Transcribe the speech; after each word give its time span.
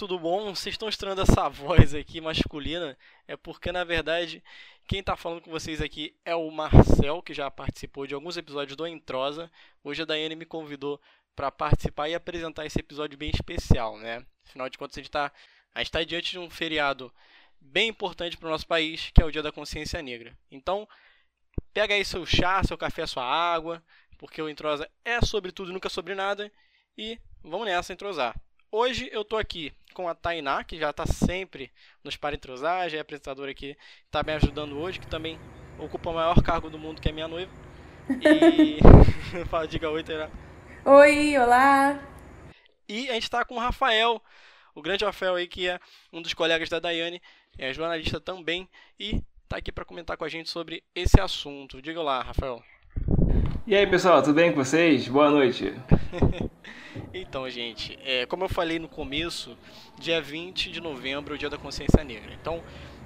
Tudo 0.00 0.18
bom? 0.18 0.54
Vocês 0.54 0.72
estão 0.72 0.88
estranhando 0.88 1.20
essa 1.20 1.46
voz 1.52 1.94
aqui 1.94 2.22
masculina? 2.22 2.96
É 3.28 3.36
porque, 3.36 3.70
na 3.70 3.84
verdade, 3.84 4.42
quem 4.88 5.00
está 5.00 5.14
falando 5.14 5.42
com 5.42 5.50
vocês 5.50 5.82
aqui 5.82 6.16
é 6.24 6.34
o 6.34 6.50
Marcel, 6.50 7.20
que 7.20 7.34
já 7.34 7.50
participou 7.50 8.06
de 8.06 8.14
alguns 8.14 8.38
episódios 8.38 8.74
do 8.74 8.86
Entrosa. 8.86 9.52
Hoje 9.84 10.00
a 10.00 10.06
Daiane 10.06 10.36
me 10.36 10.46
convidou 10.46 10.98
para 11.36 11.50
participar 11.50 12.08
e 12.08 12.14
apresentar 12.14 12.64
esse 12.64 12.80
episódio 12.80 13.18
bem 13.18 13.28
especial, 13.28 13.98
né? 13.98 14.24
Afinal 14.42 14.70
de 14.70 14.78
contas, 14.78 14.96
a 14.96 15.00
gente 15.00 15.10
está 15.10 15.30
tá 15.92 16.02
diante 16.02 16.30
de 16.30 16.38
um 16.38 16.48
feriado 16.48 17.12
bem 17.60 17.90
importante 17.90 18.38
para 18.38 18.46
o 18.46 18.50
nosso 18.50 18.66
país, 18.66 19.10
que 19.14 19.20
é 19.20 19.26
o 19.26 19.30
Dia 19.30 19.42
da 19.42 19.52
Consciência 19.52 20.00
Negra. 20.00 20.34
Então, 20.50 20.88
pega 21.74 21.92
aí 21.92 22.06
seu 22.06 22.24
chá, 22.24 22.64
seu 22.64 22.78
café, 22.78 23.06
sua 23.06 23.26
água, 23.26 23.84
porque 24.16 24.40
o 24.40 24.48
Entrosa 24.48 24.90
é 25.04 25.20
sobre 25.20 25.52
tudo 25.52 25.74
nunca 25.74 25.90
sobre 25.90 26.14
nada. 26.14 26.50
E 26.96 27.18
vamos 27.42 27.66
nessa 27.66 27.92
entrosar. 27.92 28.34
Hoje 28.72 29.08
eu 29.10 29.22
estou 29.22 29.36
aqui 29.36 29.72
com 29.94 30.08
a 30.08 30.14
Tainá, 30.14 30.62
que 30.62 30.78
já 30.78 30.90
está 30.90 31.04
sempre 31.04 31.72
nos 32.04 32.16
para 32.16 32.36
entrosar, 32.36 32.88
já 32.88 32.98
é 32.98 33.00
apresentadora 33.00 33.50
aqui, 33.50 33.76
está 34.06 34.22
me 34.22 34.32
ajudando 34.32 34.78
hoje, 34.78 35.00
que 35.00 35.08
também 35.08 35.40
ocupa 35.76 36.10
o 36.10 36.14
maior 36.14 36.40
cargo 36.40 36.70
do 36.70 36.78
mundo, 36.78 37.00
que 37.00 37.08
é 37.08 37.12
minha 37.12 37.26
noiva. 37.26 37.50
E. 38.08 38.78
Fala, 39.50 39.66
diga 39.66 39.90
oi, 39.90 40.04
Tainá. 40.04 40.30
Oi, 40.84 41.36
olá! 41.36 42.00
E 42.88 43.10
a 43.10 43.14
gente 43.14 43.24
está 43.24 43.44
com 43.44 43.56
o 43.56 43.58
Rafael, 43.58 44.22
o 44.72 44.80
grande 44.80 45.04
Rafael 45.04 45.34
aí, 45.34 45.48
que 45.48 45.68
é 45.68 45.80
um 46.12 46.22
dos 46.22 46.32
colegas 46.32 46.68
da 46.68 46.78
Daiane, 46.78 47.20
é 47.58 47.72
jornalista 47.72 48.20
também, 48.20 48.68
e 49.00 49.20
está 49.42 49.56
aqui 49.56 49.72
para 49.72 49.84
comentar 49.84 50.16
com 50.16 50.24
a 50.24 50.28
gente 50.28 50.48
sobre 50.48 50.84
esse 50.94 51.20
assunto. 51.20 51.82
Diga 51.82 52.00
lá, 52.00 52.22
Rafael. 52.22 52.62
E 53.70 53.76
aí, 53.76 53.86
pessoal, 53.86 54.20
tudo 54.20 54.34
bem 54.34 54.50
com 54.50 54.64
vocês? 54.64 55.06
Boa 55.06 55.30
noite. 55.30 55.72
então, 57.14 57.48
gente, 57.48 57.96
é, 58.04 58.26
como 58.26 58.42
eu 58.42 58.48
falei 58.48 58.80
no 58.80 58.88
começo, 58.88 59.56
dia 59.96 60.20
20 60.20 60.72
de 60.72 60.80
novembro 60.80 61.34
é 61.34 61.36
o 61.36 61.38
Dia 61.38 61.48
da 61.48 61.56
Consciência 61.56 62.02
Negra. 62.02 62.32
Então, 62.34 62.64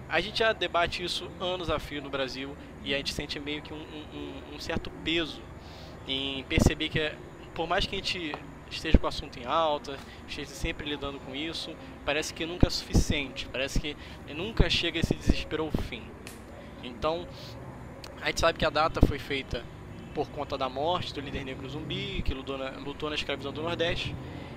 a 0.08 0.22
gente 0.22 0.38
já 0.38 0.54
debate 0.54 1.04
isso 1.04 1.30
anos 1.38 1.68
a 1.68 1.78
fio 1.78 2.00
no 2.00 2.08
Brasil 2.08 2.56
e 2.82 2.94
a 2.94 2.96
gente 2.96 3.12
sente 3.12 3.38
meio 3.38 3.60
que 3.60 3.74
um, 3.74 3.76
um, 3.76 4.54
um 4.54 4.58
certo 4.58 4.90
peso 5.04 5.42
em 6.08 6.42
perceber 6.44 6.88
que, 6.88 6.98
é, 6.98 7.14
por 7.54 7.68
mais 7.68 7.84
que 7.84 7.96
a 7.96 7.98
gente 7.98 8.34
esteja 8.70 8.96
com 8.96 9.04
o 9.04 9.08
assunto 9.10 9.38
em 9.38 9.44
alta, 9.44 9.98
esteja 10.26 10.48
sempre 10.48 10.88
lidando 10.88 11.20
com 11.20 11.34
isso, 11.34 11.76
parece 12.06 12.32
que 12.32 12.46
nunca 12.46 12.68
é 12.68 12.70
suficiente, 12.70 13.46
parece 13.52 13.78
que 13.78 13.94
nunca 14.34 14.70
chega 14.70 14.98
esse 14.98 15.14
desespero 15.14 15.64
ao 15.64 15.70
fim. 15.70 16.04
Então, 16.82 17.28
a 18.22 18.28
gente 18.28 18.40
sabe 18.40 18.58
que 18.58 18.64
a 18.64 18.70
data 18.70 19.06
foi 19.06 19.18
feita 19.18 19.62
por 20.14 20.28
conta 20.28 20.56
da 20.56 20.68
morte 20.68 21.12
do 21.12 21.20
líder 21.20 21.44
negro 21.44 21.68
zumbi, 21.68 22.22
que 22.22 22.32
lutou 22.32 22.56
na, 22.56 22.70
lutou 22.78 23.08
na 23.08 23.16
escravidão 23.16 23.52
do 23.52 23.62
Nordeste. 23.62 24.14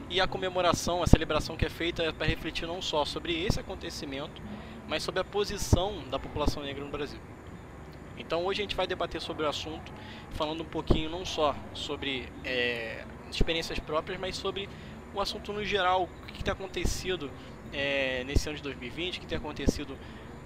E 0.10 0.22
a 0.22 0.28
comemoração, 0.28 1.04
a 1.04 1.08
celebração 1.08 1.58
que 1.58 1.66
é 1.66 1.70
feita 1.70 2.04
é 2.04 2.12
para 2.12 2.28
refletir 2.28 2.66
não 2.68 2.82
só 2.82 3.04
sobre 3.04 3.44
esse 3.44 3.60
acontecimento, 3.60 4.42
mas 4.88 5.04
sobre 5.04 5.20
a 5.20 5.24
posição 5.24 6.08
da 6.10 6.18
população 6.18 6.64
negra 6.64 6.86
no 6.86 6.92
Brasil. 6.92 7.20
Então 8.18 8.46
hoje 8.46 8.62
a 8.62 8.64
gente 8.64 8.76
vai 8.76 8.88
debater 8.88 9.20
sobre 9.20 9.46
o 9.46 9.50
assunto, 9.50 9.92
falando 10.32 10.62
um 10.62 10.66
pouquinho 10.66 11.10
não 11.10 11.26
só 11.26 11.56
sobre 11.74 12.30
é, 12.46 13.04
experiências 13.30 13.80
próprias, 13.80 14.20
mas 14.20 14.38
sobre 14.38 14.70
o 15.14 15.20
assunto 15.20 15.52
no 15.52 15.66
geral, 15.66 16.08
o 16.24 16.26
que 16.28 16.44
tem 16.44 16.52
acontecido 16.52 17.30
é, 17.74 18.24
nesse 18.24 18.48
ano 18.48 18.58
de 18.58 18.64
2020, 18.64 19.18
o 19.18 19.22
que 19.22 19.28
tem 19.28 19.38
acontecido 19.38 19.98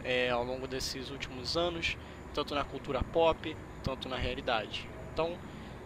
é, 0.04 0.30
ao 0.30 0.44
longo 0.44 0.68
desses 0.68 1.12
últimos 1.12 1.56
anos, 1.56 1.98
tanto 2.34 2.56
na 2.56 2.64
cultura 2.64 3.04
pop, 3.04 3.56
tanto 3.84 4.10
na 4.10 4.16
realidade. 4.16 4.90
Então, 5.14 5.38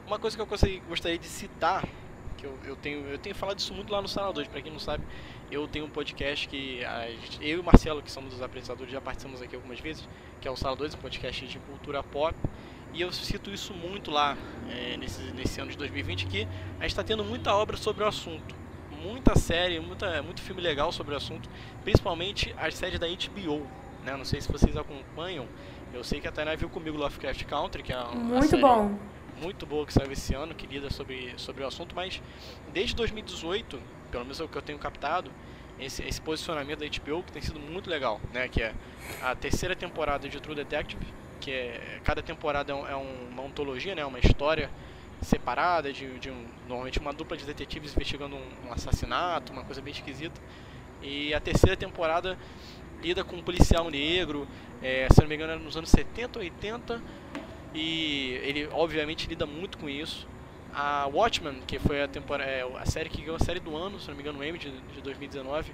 uma 0.06 0.20
coisa 0.20 0.36
que 0.36 0.42
eu 0.42 0.48
gostaria 0.88 1.18
de 1.18 1.26
citar, 1.26 1.88
que 2.38 2.46
eu, 2.46 2.58
eu, 2.66 2.76
tenho, 2.76 3.08
eu 3.08 3.18
tenho 3.18 3.36
falado 3.36 3.60
isso 3.60 3.74
muito 3.74 3.92
lá 3.92 4.02
no 4.02 4.08
Sala 4.08 4.32
2, 4.32 4.48
para 4.48 4.62
quem 4.62 4.72
não 4.72 4.80
sabe, 4.80 5.04
eu 5.52 5.68
tenho 5.68 5.86
um 5.86 5.90
podcast 5.90 6.48
que 6.48 6.82
gente, 7.22 7.40
eu 7.42 7.58
e 7.58 7.60
o 7.60 7.64
Marcelo, 7.64 8.02
que 8.02 8.12
somos 8.12 8.34
os 8.34 8.42
apresentadores, 8.42 8.92
já 8.92 9.02
participamos 9.02 9.42
aqui 9.42 9.56
algumas 9.56 9.80
vezes, 9.80 10.08
que 10.42 10.48
é 10.48 10.52
o 10.52 10.56
Sala 10.56 10.76
2, 10.76 10.96
um 10.96 10.98
podcast 10.98 11.46
de 11.46 11.60
cultura 11.60 12.04
pop. 12.04 12.36
E 12.94 13.02
eu 13.02 13.12
cito 13.12 13.52
isso 13.52 13.74
muito 13.74 14.10
lá 14.10 14.38
é, 14.70 14.96
nesse, 14.96 15.22
nesse 15.34 15.60
ano 15.60 15.70
de 15.70 15.78
2020, 15.78 16.28
que 16.28 16.48
a 16.80 16.84
gente 16.84 16.92
está 16.92 17.04
tendo 17.04 17.26
muita 17.26 17.54
obra 17.54 17.76
sobre 17.76 18.04
o 18.04 18.08
assunto. 18.08 18.56
Muita 19.04 19.38
série, 19.38 19.80
muita, 19.80 20.24
muito 20.24 20.42
filme 20.42 20.62
legal 20.62 20.92
sobre 20.92 21.14
o 21.14 21.18
assunto, 21.18 21.50
principalmente 21.84 22.56
as 22.58 22.74
séries 22.74 22.98
da 22.98 23.06
HBO. 23.06 23.68
Né? 24.06 24.16
Não 24.16 24.26
sei 24.26 24.40
se 24.40 24.52
vocês 24.52 24.78
acompanham, 24.78 25.48
eu 25.94 26.04
sei 26.04 26.22
que 26.22 26.28
a 26.28 26.32
Tainá 26.32 26.56
viu 26.56 26.70
comigo 26.70 26.98
Lovecraft 26.98 27.44
Country, 27.46 27.84
que 27.84 27.92
é 27.92 27.98
uma 27.98 28.14
muito 28.14 28.48
série 28.48 28.62
bom. 28.62 28.98
muito 29.42 29.66
boa 29.66 29.86
que 29.86 29.94
saiu 29.94 30.12
esse 30.12 30.34
ano, 30.34 30.54
que 30.54 30.68
lida 30.68 30.90
sobre, 30.90 31.34
sobre 31.38 31.64
o 31.64 31.68
assunto, 31.68 31.96
mas 31.96 32.22
desde 32.72 32.96
2018, 32.96 33.82
pelo 34.12 34.24
menos 34.24 34.40
é 34.40 34.44
o 34.44 34.48
que 34.48 34.58
eu 34.58 34.62
tenho 34.62 34.78
captado, 34.78 35.32
esse, 35.80 36.04
esse 36.04 36.22
posicionamento 36.22 36.80
da 36.80 36.86
HBO 36.86 37.24
que 37.24 37.32
tem 37.32 37.42
sido 37.42 37.60
muito 37.60 37.90
legal, 37.90 38.22
né? 38.32 38.48
Que 38.48 38.62
é 38.62 38.74
a 39.22 39.36
terceira 39.36 39.76
temporada 39.76 40.30
de 40.30 40.40
True 40.40 40.56
Detective, 40.56 41.06
que 41.42 41.52
é 41.52 42.00
cada 42.04 42.22
temporada 42.22 42.72
é, 42.72 42.76
um, 42.76 42.88
é 42.88 42.96
uma 42.96 43.42
ontologia, 43.42 43.94
né? 43.94 44.06
Uma 44.06 44.20
história 44.20 44.70
separada 45.22 45.92
de, 45.92 46.20
de 46.20 46.30
um, 46.30 46.46
normalmente 46.68 47.00
uma 47.00 47.12
dupla 47.12 47.36
de 47.36 47.46
detetives 47.46 47.92
investigando 47.94 48.36
um, 48.36 48.68
um 48.68 48.72
assassinato, 48.74 49.52
uma 49.52 49.64
coisa 49.64 49.82
bem 49.82 49.92
esquisita. 49.92 50.40
E 51.02 51.34
a 51.34 51.40
terceira 51.40 51.76
temporada 51.76 52.38
lida 53.02 53.24
com 53.24 53.36
um 53.36 53.42
policial 53.42 53.90
negro, 53.90 54.48
é, 54.82 55.08
se 55.12 55.22
não 55.22 55.28
me 55.28 55.36
engano 55.36 55.54
era 55.54 55.62
nos 55.62 55.76
anos 55.78 55.90
70, 55.90 56.40
80, 56.40 57.02
e 57.74 58.40
ele 58.44 58.70
obviamente 58.72 59.28
lida 59.28 59.46
muito 59.46 59.78
com 59.78 59.90
isso. 59.90 60.28
A 60.74 61.08
Watchmen, 61.08 61.62
que 61.66 61.80
foi 61.80 62.04
a, 62.04 62.08
temporada, 62.08 62.50
é, 62.50 62.62
a 62.78 62.86
série 62.86 63.10
que 63.10 63.22
ganhou 63.22 63.36
a 63.36 63.40
série 63.40 63.60
do 63.60 63.76
ano, 63.76 64.00
se 64.00 64.08
não 64.08 64.16
me 64.16 64.22
engano, 64.22 64.40
o 64.40 64.58
de, 64.58 64.72
de 64.72 65.02
2019, 65.02 65.74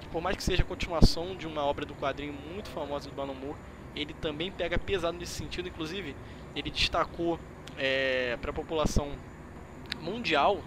que 0.00 0.06
por 0.08 0.22
mais 0.22 0.36
que 0.36 0.42
seja 0.42 0.62
a 0.62 0.66
continuação 0.66 1.34
de 1.34 1.46
uma 1.46 1.64
obra 1.64 1.84
do 1.84 1.94
quadrinho 1.94 2.32
muito 2.32 2.68
famosa 2.70 3.10
do 3.10 3.20
Alan 3.20 3.34
Moore, 3.34 3.58
ele 3.94 4.14
também 4.14 4.52
pega 4.52 4.78
pesado 4.78 5.18
nesse 5.18 5.32
sentido, 5.32 5.68
inclusive 5.68 6.14
ele 6.54 6.70
destacou 6.70 7.38
é, 7.76 8.36
para 8.40 8.50
a 8.50 8.54
população 8.54 9.12
mundial 10.00 10.60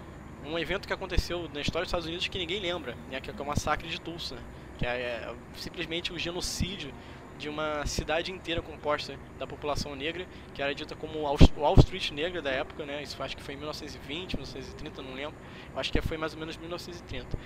um 0.44 0.58
evento 0.58 0.86
que 0.86 0.92
aconteceu 0.92 1.48
na 1.52 1.60
história 1.60 1.84
dos 1.84 1.88
Estados 1.88 2.06
Unidos 2.06 2.26
que 2.28 2.38
ninguém 2.38 2.60
lembra, 2.60 2.96
né, 3.10 3.20
que 3.20 3.30
é 3.30 3.34
o 3.38 3.46
massacre 3.46 3.88
de 3.88 4.00
Tulsa, 4.00 4.36
que 4.80 4.86
é, 4.86 4.88
é 4.88 5.34
simplesmente 5.56 6.10
o 6.10 6.18
genocídio 6.18 6.90
de 7.38 7.50
uma 7.50 7.84
cidade 7.84 8.32
inteira 8.32 8.62
composta 8.62 9.18
da 9.38 9.46
população 9.46 9.94
negra, 9.94 10.26
que 10.54 10.62
era 10.62 10.74
dita 10.74 10.94
como 10.94 11.20
Wall 11.20 11.74
Street 11.78 12.10
negra 12.12 12.40
da 12.40 12.50
época, 12.50 12.86
né? 12.86 13.02
Isso 13.02 13.22
acho 13.22 13.36
que 13.36 13.42
foi 13.42 13.54
em 13.54 13.58
1920, 13.58 14.36
1930, 14.36 15.02
não 15.02 15.12
lembro. 15.12 15.36
Acho 15.76 15.92
que 15.92 16.00
foi 16.00 16.16
mais 16.16 16.32
ou 16.32 16.40
menos 16.40 16.56
1930. 16.56 17.38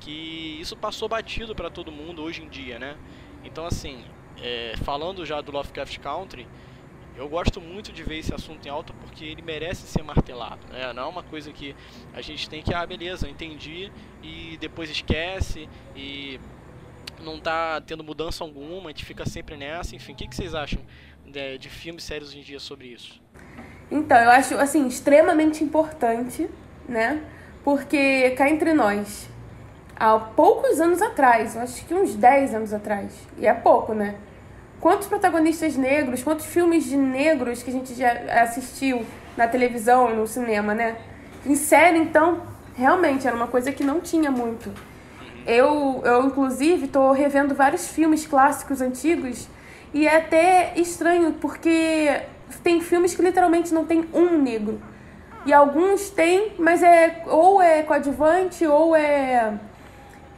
Que 0.00 0.58
isso 0.60 0.76
passou 0.78 1.10
batido 1.10 1.54
para 1.54 1.68
todo 1.68 1.92
mundo 1.92 2.22
hoje 2.22 2.42
em 2.42 2.48
dia, 2.48 2.78
né? 2.78 2.96
Então, 3.44 3.66
assim, 3.66 4.02
é, 4.40 4.72
falando 4.82 5.26
já 5.26 5.42
do 5.42 5.52
Lovecraft 5.52 5.98
Country, 5.98 6.46
eu 7.16 7.28
gosto 7.28 7.60
muito 7.60 7.92
de 7.92 8.02
ver 8.02 8.18
esse 8.18 8.32
assunto 8.32 8.64
em 8.66 8.70
alta 8.70 8.94
porque 8.94 9.24
ele 9.24 9.42
merece 9.42 9.86
ser 9.86 10.02
martelado. 10.02 10.66
Né? 10.68 10.90
Não 10.94 11.02
é 11.02 11.06
uma 11.06 11.22
coisa 11.22 11.52
que 11.52 11.74
a 12.14 12.22
gente 12.22 12.48
tem 12.48 12.62
que, 12.62 12.72
ah, 12.72 12.86
beleza, 12.86 13.28
entendi 13.28 13.90
e 14.22 14.56
depois 14.58 14.88
esquece 14.88 15.68
e 15.96 16.38
não 17.22 17.40
tá 17.40 17.80
tendo 17.80 18.04
mudança 18.04 18.44
alguma, 18.44 18.86
a 18.86 18.88
gente 18.88 19.04
fica 19.04 19.28
sempre 19.28 19.56
nessa, 19.56 19.94
enfim, 19.94 20.12
o 20.12 20.16
que, 20.16 20.28
que 20.28 20.36
vocês 20.36 20.54
acham 20.54 20.80
de, 21.26 21.58
de 21.58 21.68
filmes 21.68 22.04
sérios 22.04 22.30
hoje 22.30 22.40
em 22.40 22.42
dia 22.42 22.60
sobre 22.60 22.88
isso? 22.88 23.20
Então, 23.90 24.16
eu 24.18 24.30
acho, 24.30 24.54
assim, 24.56 24.86
extremamente 24.86 25.64
importante, 25.64 26.48
né? 26.88 27.22
Porque 27.64 28.30
cá 28.30 28.48
entre 28.48 28.72
nós, 28.72 29.28
há 29.96 30.18
poucos 30.18 30.80
anos 30.80 31.00
atrás, 31.00 31.56
eu 31.56 31.62
acho 31.62 31.84
que 31.86 31.94
uns 31.94 32.14
10 32.14 32.54
anos 32.54 32.72
atrás, 32.72 33.12
e 33.38 33.46
é 33.46 33.54
pouco, 33.54 33.94
né? 33.94 34.16
Quantos 34.80 35.08
protagonistas 35.08 35.76
negros, 35.76 36.22
quantos 36.22 36.46
filmes 36.46 36.84
de 36.84 36.96
negros 36.96 37.62
que 37.62 37.70
a 37.70 37.72
gente 37.72 37.94
já 37.94 38.12
assistiu 38.42 39.04
na 39.36 39.48
televisão 39.48 40.14
no 40.14 40.26
cinema, 40.26 40.74
né? 40.74 40.96
Em 41.44 41.56
série, 41.56 41.98
então, 41.98 42.42
realmente 42.76 43.26
era 43.26 43.34
uma 43.34 43.48
coisa 43.48 43.72
que 43.72 43.82
não 43.82 44.00
tinha 44.00 44.30
muito. 44.30 44.72
Eu, 45.48 46.02
eu 46.04 46.26
inclusive, 46.26 46.84
estou 46.84 47.10
revendo 47.10 47.54
vários 47.54 47.88
filmes 47.88 48.26
clássicos 48.26 48.82
antigos 48.82 49.48
e 49.94 50.06
é 50.06 50.16
até 50.16 50.74
estranho 50.76 51.32
porque 51.40 52.20
tem 52.62 52.82
filmes 52.82 53.14
que 53.14 53.22
literalmente 53.22 53.72
não 53.72 53.86
tem 53.86 54.04
um 54.12 54.36
negro. 54.36 54.78
E 55.46 55.52
alguns 55.52 56.10
tem, 56.10 56.52
mas 56.58 56.82
é 56.82 57.22
ou 57.26 57.62
é 57.62 57.82
coadjuvante 57.82 58.66
ou 58.66 58.94
é. 58.94 59.58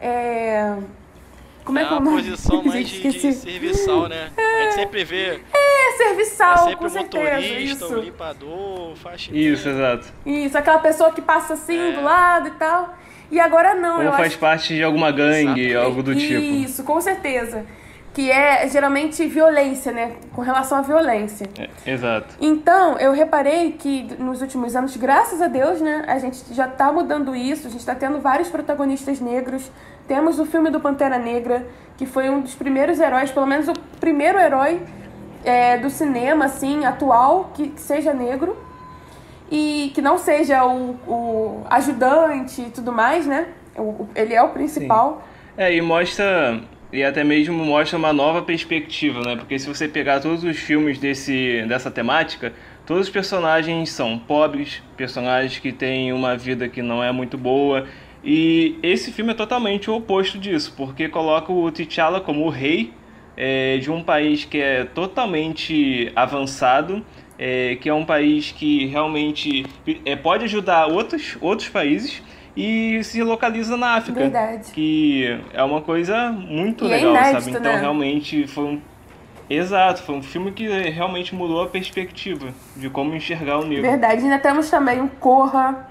É. 0.00 0.76
Como 1.64 1.76
é, 1.76 1.82
é 1.82 1.88
que 1.88 1.92
é 1.92 1.96
uma 1.96 2.10
posição 2.12 2.62
mais 2.62 2.88
de, 2.88 3.10
de, 3.10 3.32
serviçal, 3.32 4.08
né? 4.08 4.30
É, 4.36 4.42
a 4.42 4.62
gente 4.62 4.74
sempre 4.74 5.02
vê. 5.02 5.40
É, 5.52 5.96
serviçal, 5.96 6.54
é 6.54 6.58
sempre 6.58 6.76
com 6.76 6.86
o 6.86 7.02
motorista, 7.02 7.84
isso. 7.84 7.94
o 7.94 8.00
limpador, 8.00 8.92
o 8.92 8.96
faxineiro. 8.96 9.54
Isso, 9.54 9.68
exato. 9.68 10.12
Isso, 10.24 10.56
aquela 10.56 10.78
pessoa 10.78 11.10
que 11.10 11.20
passa 11.20 11.54
assim 11.54 11.76
é. 11.76 11.92
do 11.92 12.02
lado 12.02 12.46
e 12.46 12.52
tal. 12.52 12.96
E 13.30 13.38
agora 13.38 13.74
não. 13.74 14.04
Ou 14.04 14.12
faz 14.12 14.28
acho... 14.28 14.38
parte 14.38 14.74
de 14.74 14.82
alguma 14.82 15.10
gangue, 15.12 15.70
Exato. 15.70 15.86
algo 15.86 16.02
do 16.02 16.14
tipo. 16.14 16.40
Isso, 16.40 16.82
com 16.82 17.00
certeza. 17.00 17.64
que 18.12 18.30
é 18.30 18.68
geralmente 18.68 19.24
violência, 19.26 19.92
né? 19.92 20.16
Com 20.34 20.42
relação 20.42 20.78
à 20.78 20.82
violência. 20.82 21.48
É, 21.56 21.92
exato. 21.92 22.34
Então, 22.40 22.98
eu 22.98 23.12
reparei 23.12 23.72
que 23.72 24.02
nos 24.18 24.42
últimos 24.42 24.74
anos, 24.74 24.96
graças 24.96 25.40
a 25.40 25.46
Deus, 25.46 25.80
né, 25.80 26.04
a 26.08 26.18
gente 26.18 26.42
já 26.52 26.66
está 26.66 26.90
mudando 26.92 27.36
isso, 27.36 27.68
a 27.68 27.70
gente 27.70 27.80
está 27.80 27.94
tendo 27.94 28.20
vários 28.20 28.48
protagonistas 28.48 29.20
negros. 29.20 29.70
Temos 30.08 30.40
o 30.40 30.44
filme 30.44 30.70
do 30.70 30.80
Pantera 30.80 31.18
Negra, 31.18 31.64
que 31.96 32.04
foi 32.04 32.28
um 32.28 32.40
dos 32.40 32.54
primeiros 32.54 32.98
heróis, 32.98 33.30
pelo 33.30 33.46
menos 33.46 33.68
o 33.68 33.74
primeiro 34.00 34.38
herói 34.40 34.82
é, 35.44 35.78
do 35.78 35.88
cinema, 35.88 36.46
assim, 36.46 36.84
atual, 36.84 37.52
que, 37.54 37.68
que 37.68 37.80
seja 37.80 38.12
negro. 38.12 38.56
E 39.50 39.90
que 39.94 40.00
não 40.00 40.16
seja 40.16 40.64
o, 40.64 40.90
o 41.06 41.66
ajudante 41.68 42.62
e 42.62 42.70
tudo 42.70 42.92
mais, 42.92 43.26
né? 43.26 43.48
O, 43.76 44.06
ele 44.14 44.34
é 44.34 44.42
o 44.42 44.50
principal. 44.50 45.22
Sim. 45.56 45.62
É, 45.62 45.74
e 45.74 45.80
mostra 45.80 46.62
e 46.92 47.04
até 47.04 47.22
mesmo 47.22 47.64
mostra 47.64 47.96
uma 47.96 48.12
nova 48.12 48.42
perspectiva, 48.42 49.20
né? 49.20 49.36
Porque 49.36 49.58
se 49.58 49.68
você 49.68 49.86
pegar 49.86 50.20
todos 50.20 50.42
os 50.42 50.56
filmes 50.56 50.98
desse, 50.98 51.64
dessa 51.68 51.90
temática, 51.90 52.52
todos 52.84 53.06
os 53.06 53.12
personagens 53.12 53.90
são 53.90 54.18
pobres, 54.18 54.82
personagens 54.96 55.58
que 55.58 55.70
têm 55.72 56.12
uma 56.12 56.36
vida 56.36 56.68
que 56.68 56.82
não 56.82 57.02
é 57.02 57.12
muito 57.12 57.38
boa. 57.38 57.86
E 58.24 58.76
esse 58.82 59.12
filme 59.12 59.30
é 59.30 59.34
totalmente 59.34 59.88
o 59.88 59.94
oposto 59.94 60.36
disso, 60.38 60.74
porque 60.76 61.08
coloca 61.08 61.52
o 61.52 61.70
T'Challa 61.70 62.20
como 62.20 62.44
o 62.44 62.48
rei 62.48 62.92
é, 63.36 63.78
de 63.78 63.90
um 63.90 64.02
país 64.02 64.44
que 64.44 64.58
é 64.58 64.84
totalmente 64.84 66.10
avançado, 66.16 67.04
é, 67.42 67.76
que 67.76 67.88
é 67.88 67.94
um 67.94 68.04
país 68.04 68.52
que 68.52 68.84
realmente 68.84 69.64
é, 70.04 70.14
pode 70.14 70.44
ajudar 70.44 70.86
outros, 70.88 71.38
outros 71.40 71.70
países 71.70 72.22
e 72.54 73.02
se 73.02 73.22
localiza 73.22 73.78
na 73.78 73.94
África. 73.94 74.20
Verdade. 74.20 74.70
Que 74.72 75.40
é 75.54 75.64
uma 75.64 75.80
coisa 75.80 76.30
muito 76.30 76.84
e 76.84 76.88
é 76.88 76.96
legal, 76.96 77.16
é 77.16 77.18
inédito, 77.18 77.44
sabe? 77.44 77.56
Então 77.56 77.72
né? 77.72 77.80
realmente 77.80 78.46
foi 78.46 78.64
um. 78.64 78.80
Exato, 79.48 80.02
foi 80.02 80.14
um 80.14 80.22
filme 80.22 80.52
que 80.52 80.68
realmente 80.90 81.34
mudou 81.34 81.62
a 81.62 81.66
perspectiva 81.66 82.48
de 82.76 82.90
como 82.90 83.14
enxergar 83.16 83.58
o 83.58 83.64
negro. 83.64 83.82
Verdade, 83.82 84.22
ainda 84.22 84.38
temos 84.38 84.68
também 84.68 85.00
o 85.00 85.08
Corra, 85.08 85.88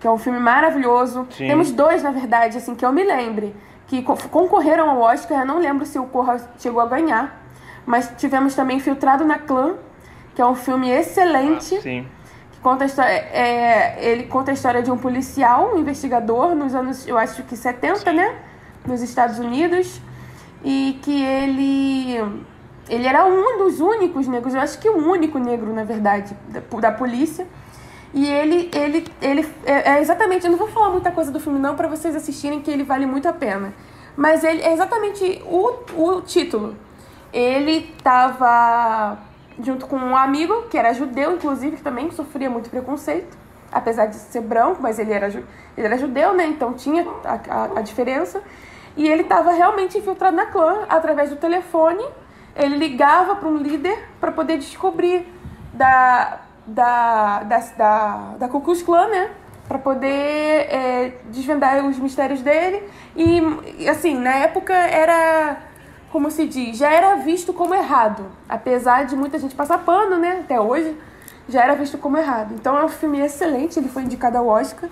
que 0.00 0.06
é 0.06 0.10
um 0.10 0.18
filme 0.18 0.40
maravilhoso. 0.40 1.26
Sim. 1.30 1.46
Temos 1.46 1.70
dois, 1.70 2.02
na 2.02 2.10
verdade, 2.10 2.56
assim, 2.56 2.74
que 2.74 2.84
eu 2.84 2.90
me 2.90 3.04
lembre, 3.04 3.54
que 3.86 4.02
concorreram 4.02 4.90
ao 4.90 5.00
Oscar. 5.02 5.40
Eu 5.40 5.46
não 5.46 5.60
lembro 5.60 5.84
se 5.84 5.98
o 5.98 6.06
Corra 6.06 6.40
chegou 6.58 6.80
a 6.80 6.86
ganhar. 6.86 7.38
Mas 7.86 8.12
tivemos 8.18 8.54
também 8.54 8.78
Infiltrado 8.78 9.24
na 9.24 9.38
Clã, 9.38 9.74
que 10.40 10.42
é 10.42 10.46
um 10.46 10.54
filme 10.54 10.90
excelente. 10.90 11.76
Ah, 11.76 11.82
sim 11.82 12.06
conta 12.62 12.84
a 12.84 12.86
história, 12.86 13.10
é, 13.10 13.98
ele 14.10 14.24
conta 14.24 14.50
a 14.50 14.54
história 14.54 14.82
de 14.82 14.90
um 14.90 14.96
policial, 14.96 15.74
um 15.74 15.78
investigador, 15.78 16.54
nos 16.54 16.74
anos, 16.74 17.08
eu 17.08 17.16
acho 17.16 17.42
que 17.44 17.56
70, 17.56 18.12
né? 18.12 18.38
Nos 18.86 19.02
Estados 19.02 19.38
Unidos. 19.38 20.00
E 20.62 20.98
que 21.02 21.22
ele. 21.22 22.42
Ele 22.88 23.06
era 23.06 23.24
um 23.24 23.58
dos 23.58 23.80
únicos 23.80 24.26
negros, 24.26 24.54
eu 24.54 24.60
acho 24.60 24.78
que 24.78 24.88
o 24.90 24.96
único 24.96 25.38
negro, 25.38 25.72
na 25.72 25.84
verdade, 25.84 26.36
da, 26.48 26.60
da 26.80 26.92
polícia. 26.92 27.46
E 28.12 28.26
ele, 28.26 28.68
ele, 28.74 29.06
ele 29.22 29.48
é, 29.64 29.92
é, 29.92 30.00
exatamente. 30.00 30.44
Eu 30.44 30.50
não 30.50 30.58
vou 30.58 30.68
falar 30.68 30.90
muita 30.90 31.10
coisa 31.10 31.30
do 31.30 31.40
filme, 31.40 31.58
não, 31.58 31.76
para 31.76 31.88
vocês 31.88 32.14
assistirem, 32.14 32.60
que 32.60 32.70
ele 32.70 32.82
vale 32.82 33.06
muito 33.06 33.26
a 33.26 33.32
pena. 33.32 33.72
Mas 34.16 34.44
ele 34.44 34.60
é 34.60 34.72
exatamente 34.72 35.42
o, 35.46 35.72
o 35.96 36.20
título. 36.20 36.76
Ele 37.32 37.94
tava 38.02 39.29
junto 39.62 39.86
com 39.86 39.96
um 39.96 40.16
amigo, 40.16 40.62
que 40.70 40.78
era 40.78 40.92
judeu, 40.92 41.32
inclusive, 41.32 41.76
que 41.76 41.82
também 41.82 42.10
sofria 42.10 42.48
muito 42.48 42.70
preconceito, 42.70 43.36
apesar 43.72 44.06
de 44.06 44.16
ser 44.16 44.40
branco, 44.40 44.80
mas 44.80 44.98
ele 44.98 45.12
era, 45.12 45.28
ele 45.28 45.86
era 45.86 45.98
judeu, 45.98 46.32
né? 46.34 46.46
Então 46.46 46.72
tinha 46.72 47.06
a, 47.24 47.40
a, 47.48 47.64
a 47.78 47.82
diferença. 47.82 48.42
E 48.96 49.08
ele 49.08 49.22
estava 49.22 49.52
realmente 49.52 49.98
infiltrado 49.98 50.36
na 50.36 50.46
clã 50.46 50.84
através 50.88 51.30
do 51.30 51.36
telefone. 51.36 52.04
Ele 52.56 52.76
ligava 52.76 53.36
para 53.36 53.48
um 53.48 53.56
líder 53.56 53.98
para 54.20 54.32
poder 54.32 54.58
descobrir 54.58 55.26
da, 55.72 56.40
da, 56.66 57.42
da, 57.44 57.58
da, 57.76 58.34
da 58.38 58.48
Ku 58.48 58.60
Klux 58.60 58.82
Klan, 58.82 59.08
né? 59.08 59.30
Para 59.68 59.78
poder 59.78 60.08
é, 60.08 61.14
desvendar 61.26 61.84
os 61.86 61.98
mistérios 61.98 62.42
dele. 62.42 62.82
E, 63.14 63.88
assim, 63.88 64.18
na 64.18 64.34
época 64.34 64.74
era 64.74 65.56
como 66.10 66.30
se 66.30 66.46
diz, 66.46 66.76
já 66.76 66.90
era 66.90 67.14
visto 67.16 67.52
como 67.52 67.74
errado. 67.74 68.26
Apesar 68.48 69.04
de 69.04 69.14
muita 69.14 69.38
gente 69.38 69.54
passar 69.54 69.78
pano, 69.78 70.18
né, 70.18 70.40
até 70.44 70.60
hoje, 70.60 70.96
já 71.48 71.62
era 71.62 71.74
visto 71.74 71.98
como 71.98 72.16
errado. 72.16 72.54
Então 72.54 72.76
é 72.76 72.84
um 72.84 72.88
filme 72.88 73.20
excelente, 73.20 73.78
ele 73.78 73.88
foi 73.88 74.02
indicado 74.02 74.36
ao 74.36 74.46
Oscar. 74.46 74.90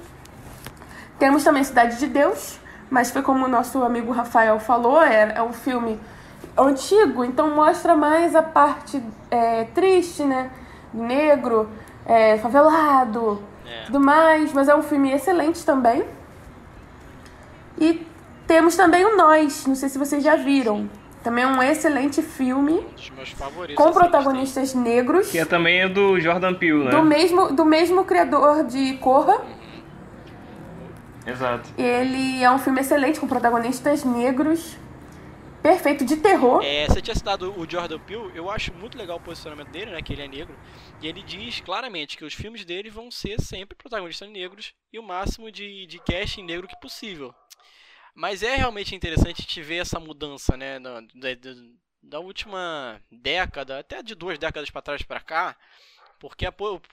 Temos 1.18 1.42
também 1.42 1.64
Cidade 1.64 1.98
de 1.98 2.06
Deus, 2.06 2.60
mas 2.88 3.10
foi 3.10 3.22
como 3.22 3.44
o 3.44 3.48
nosso 3.48 3.82
amigo 3.82 4.12
Rafael 4.12 4.58
falou, 4.60 5.02
é, 5.02 5.34
é 5.34 5.42
um 5.42 5.52
filme 5.52 5.98
antigo, 6.56 7.24
então 7.24 7.54
mostra 7.54 7.96
mais 7.96 8.36
a 8.36 8.42
parte 8.42 9.02
é, 9.30 9.64
triste, 9.64 10.22
né, 10.22 10.50
negro, 10.94 11.68
é, 12.06 12.38
favelado, 12.38 13.42
é. 13.66 13.86
tudo 13.86 14.00
mais, 14.00 14.52
mas 14.52 14.68
é 14.68 14.74
um 14.74 14.82
filme 14.82 15.10
excelente 15.10 15.64
também. 15.64 16.04
E 17.76 18.06
temos 18.46 18.76
também 18.76 19.04
o 19.04 19.16
Nós, 19.16 19.66
não 19.66 19.74
sei 19.74 19.88
se 19.88 19.98
vocês 19.98 20.22
já 20.22 20.36
viram. 20.36 20.88
Também 21.22 21.44
é 21.44 21.46
um 21.46 21.62
excelente 21.62 22.22
filme. 22.22 22.72
Um 22.72 22.94
dos 22.94 23.10
meus 23.10 23.30
favoritos. 23.30 23.84
Com 23.84 23.92
protagonistas 23.92 24.74
negros. 24.74 25.30
Que 25.30 25.38
é 25.38 25.44
também 25.44 25.80
é 25.80 25.88
do 25.88 26.18
Jordan 26.20 26.54
Peele, 26.54 26.84
né? 26.84 26.90
Do 26.90 27.02
mesmo, 27.02 27.52
do 27.52 27.64
mesmo 27.64 28.04
criador 28.04 28.64
de 28.64 28.94
Corra. 28.98 29.38
Uhum. 29.38 29.82
Exato. 31.26 31.68
Ele 31.76 32.42
é 32.42 32.50
um 32.50 32.58
filme 32.58 32.80
excelente 32.80 33.18
com 33.20 33.26
protagonistas 33.26 34.04
negros. 34.04 34.76
Perfeito, 35.62 36.04
de 36.04 36.16
terror. 36.16 36.62
É, 36.64 36.86
você 36.86 37.02
tinha 37.02 37.14
citado 37.14 37.52
o 37.58 37.68
Jordan 37.68 37.98
Peele, 37.98 38.30
eu 38.34 38.48
acho 38.48 38.72
muito 38.74 38.96
legal 38.96 39.16
o 39.16 39.20
posicionamento 39.20 39.70
dele, 39.70 39.90
né? 39.90 40.00
Que 40.00 40.12
ele 40.12 40.22
é 40.22 40.28
negro. 40.28 40.56
E 41.02 41.08
ele 41.08 41.22
diz 41.22 41.60
claramente 41.60 42.16
que 42.16 42.24
os 42.24 42.32
filmes 42.32 42.64
dele 42.64 42.88
vão 42.88 43.10
ser 43.10 43.40
sempre 43.40 43.76
protagonistas 43.76 44.30
negros 44.30 44.72
e 44.92 44.98
o 44.98 45.02
máximo 45.02 45.50
de, 45.50 45.86
de 45.86 45.98
casting 45.98 46.44
negro 46.44 46.68
que 46.68 46.80
possível. 46.80 47.34
Mas 48.18 48.42
é 48.42 48.56
realmente 48.56 48.96
interessante 48.96 49.46
te 49.46 49.62
ver 49.62 49.76
essa 49.76 50.00
mudança, 50.00 50.56
né? 50.56 50.80
Da, 50.80 51.00
da, 51.00 51.28
da 52.02 52.18
última 52.18 53.00
década, 53.12 53.78
até 53.78 54.02
de 54.02 54.16
duas 54.16 54.36
décadas 54.36 54.68
para 54.70 54.82
trás 54.82 55.02
para 55.04 55.20
cá, 55.20 55.56
porque, 56.18 56.44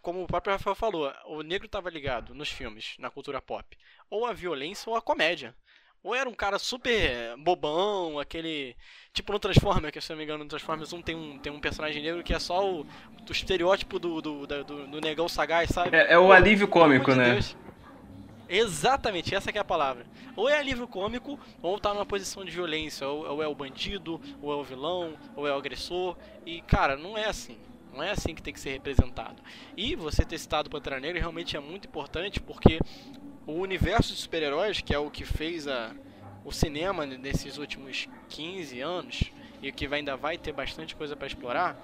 como 0.04 0.22
o 0.22 0.28
próprio 0.28 0.54
Rafael 0.54 0.76
falou, 0.76 1.12
o 1.26 1.42
negro 1.42 1.66
estava 1.66 1.90
ligado 1.90 2.36
nos 2.36 2.50
filmes, 2.50 2.94
na 3.00 3.10
cultura 3.10 3.42
pop, 3.42 3.76
ou 4.08 4.28
a 4.28 4.34
violência 4.34 4.88
ou 4.88 4.96
a 4.96 5.02
comédia. 5.02 5.56
Ou 6.04 6.14
era 6.14 6.30
um 6.30 6.34
cara 6.36 6.60
super 6.60 7.36
bobão, 7.38 8.20
aquele. 8.20 8.76
Tipo 9.12 9.34
no 9.34 9.40
Transformers, 9.40 9.92
que 9.92 10.00
se 10.00 10.12
não 10.12 10.18
me 10.18 10.26
engano, 10.26 10.44
no 10.44 10.50
Transformers 10.50 10.94
1 10.94 11.02
tem 11.02 11.16
um, 11.16 11.40
tem 11.40 11.52
um 11.52 11.60
personagem 11.60 12.04
negro 12.04 12.24
que 12.24 12.36
é 12.36 12.40
só 12.40 12.64
o, 12.64 12.82
o 12.82 13.32
estereótipo 13.32 13.98
do, 13.98 14.22
do, 14.22 14.46
do, 14.46 14.64
do, 14.64 15.02
negão 15.02 15.28
sagaz, 15.28 15.72
sabe? 15.72 15.98
É, 15.98 16.14
é 16.14 16.20
o 16.20 16.32
alívio 16.32 16.68
cômico, 16.68 17.16
né? 17.16 17.32
Deus. 17.32 17.58
Exatamente, 18.48 19.34
essa 19.34 19.50
é 19.50 19.58
a 19.58 19.64
palavra. 19.64 20.06
Ou 20.36 20.48
é 20.48 20.62
livro 20.62 20.88
cômico, 20.88 21.40
ou 21.62 21.80
tá 21.80 21.94
numa 21.94 22.06
posição 22.06 22.46
de 22.46 22.52
violência, 22.52 23.08
ou, 23.08 23.26
ou, 23.26 23.44
é 23.44 23.48
o 23.48 23.56
bandido, 23.56 24.22
ou 24.42 24.52
é 24.52 24.56
o 24.56 24.64
vilão, 24.64 25.16
ou 25.36 25.48
é 25.48 25.52
o 25.52 25.58
agressor. 25.58 26.16
E, 26.46 26.62
cara, 26.62 26.96
não 26.96 27.18
é 27.18 27.26
assim. 27.26 27.58
Não 27.94 28.04
é 28.04 28.12
assim 28.12 28.36
que 28.36 28.44
tem 28.44 28.54
que 28.54 28.60
ser 28.60 28.72
representado. 28.72 29.42
E 29.76 29.96
você 29.96 30.26
ter 30.26 30.38
citado 30.38 30.70
Pantera 30.70 31.00
Negra 31.00 31.20
realmente 31.20 31.56
é 31.56 31.60
muito 31.60 31.88
importante 31.88 32.42
porque 32.42 32.80
o 33.48 33.54
universo 33.54 34.14
de 34.14 34.20
super-heróis, 34.20 34.82
que 34.82 34.94
é 34.94 35.00
o 35.00 35.10
que 35.10 35.24
fez 35.24 35.68
a, 35.68 35.96
o 36.44 36.52
cinema 36.52 37.06
nesses 37.06 37.58
últimos 37.58 38.08
15 38.30 38.82
anos, 38.82 39.32
e 39.62 39.72
que 39.72 39.88
ainda 39.88 40.18
vai 40.18 40.38
ter 40.38 40.52
bastante 40.52 40.96
coisa 40.96 41.16
para 41.16 41.28
explorar, 41.28 41.82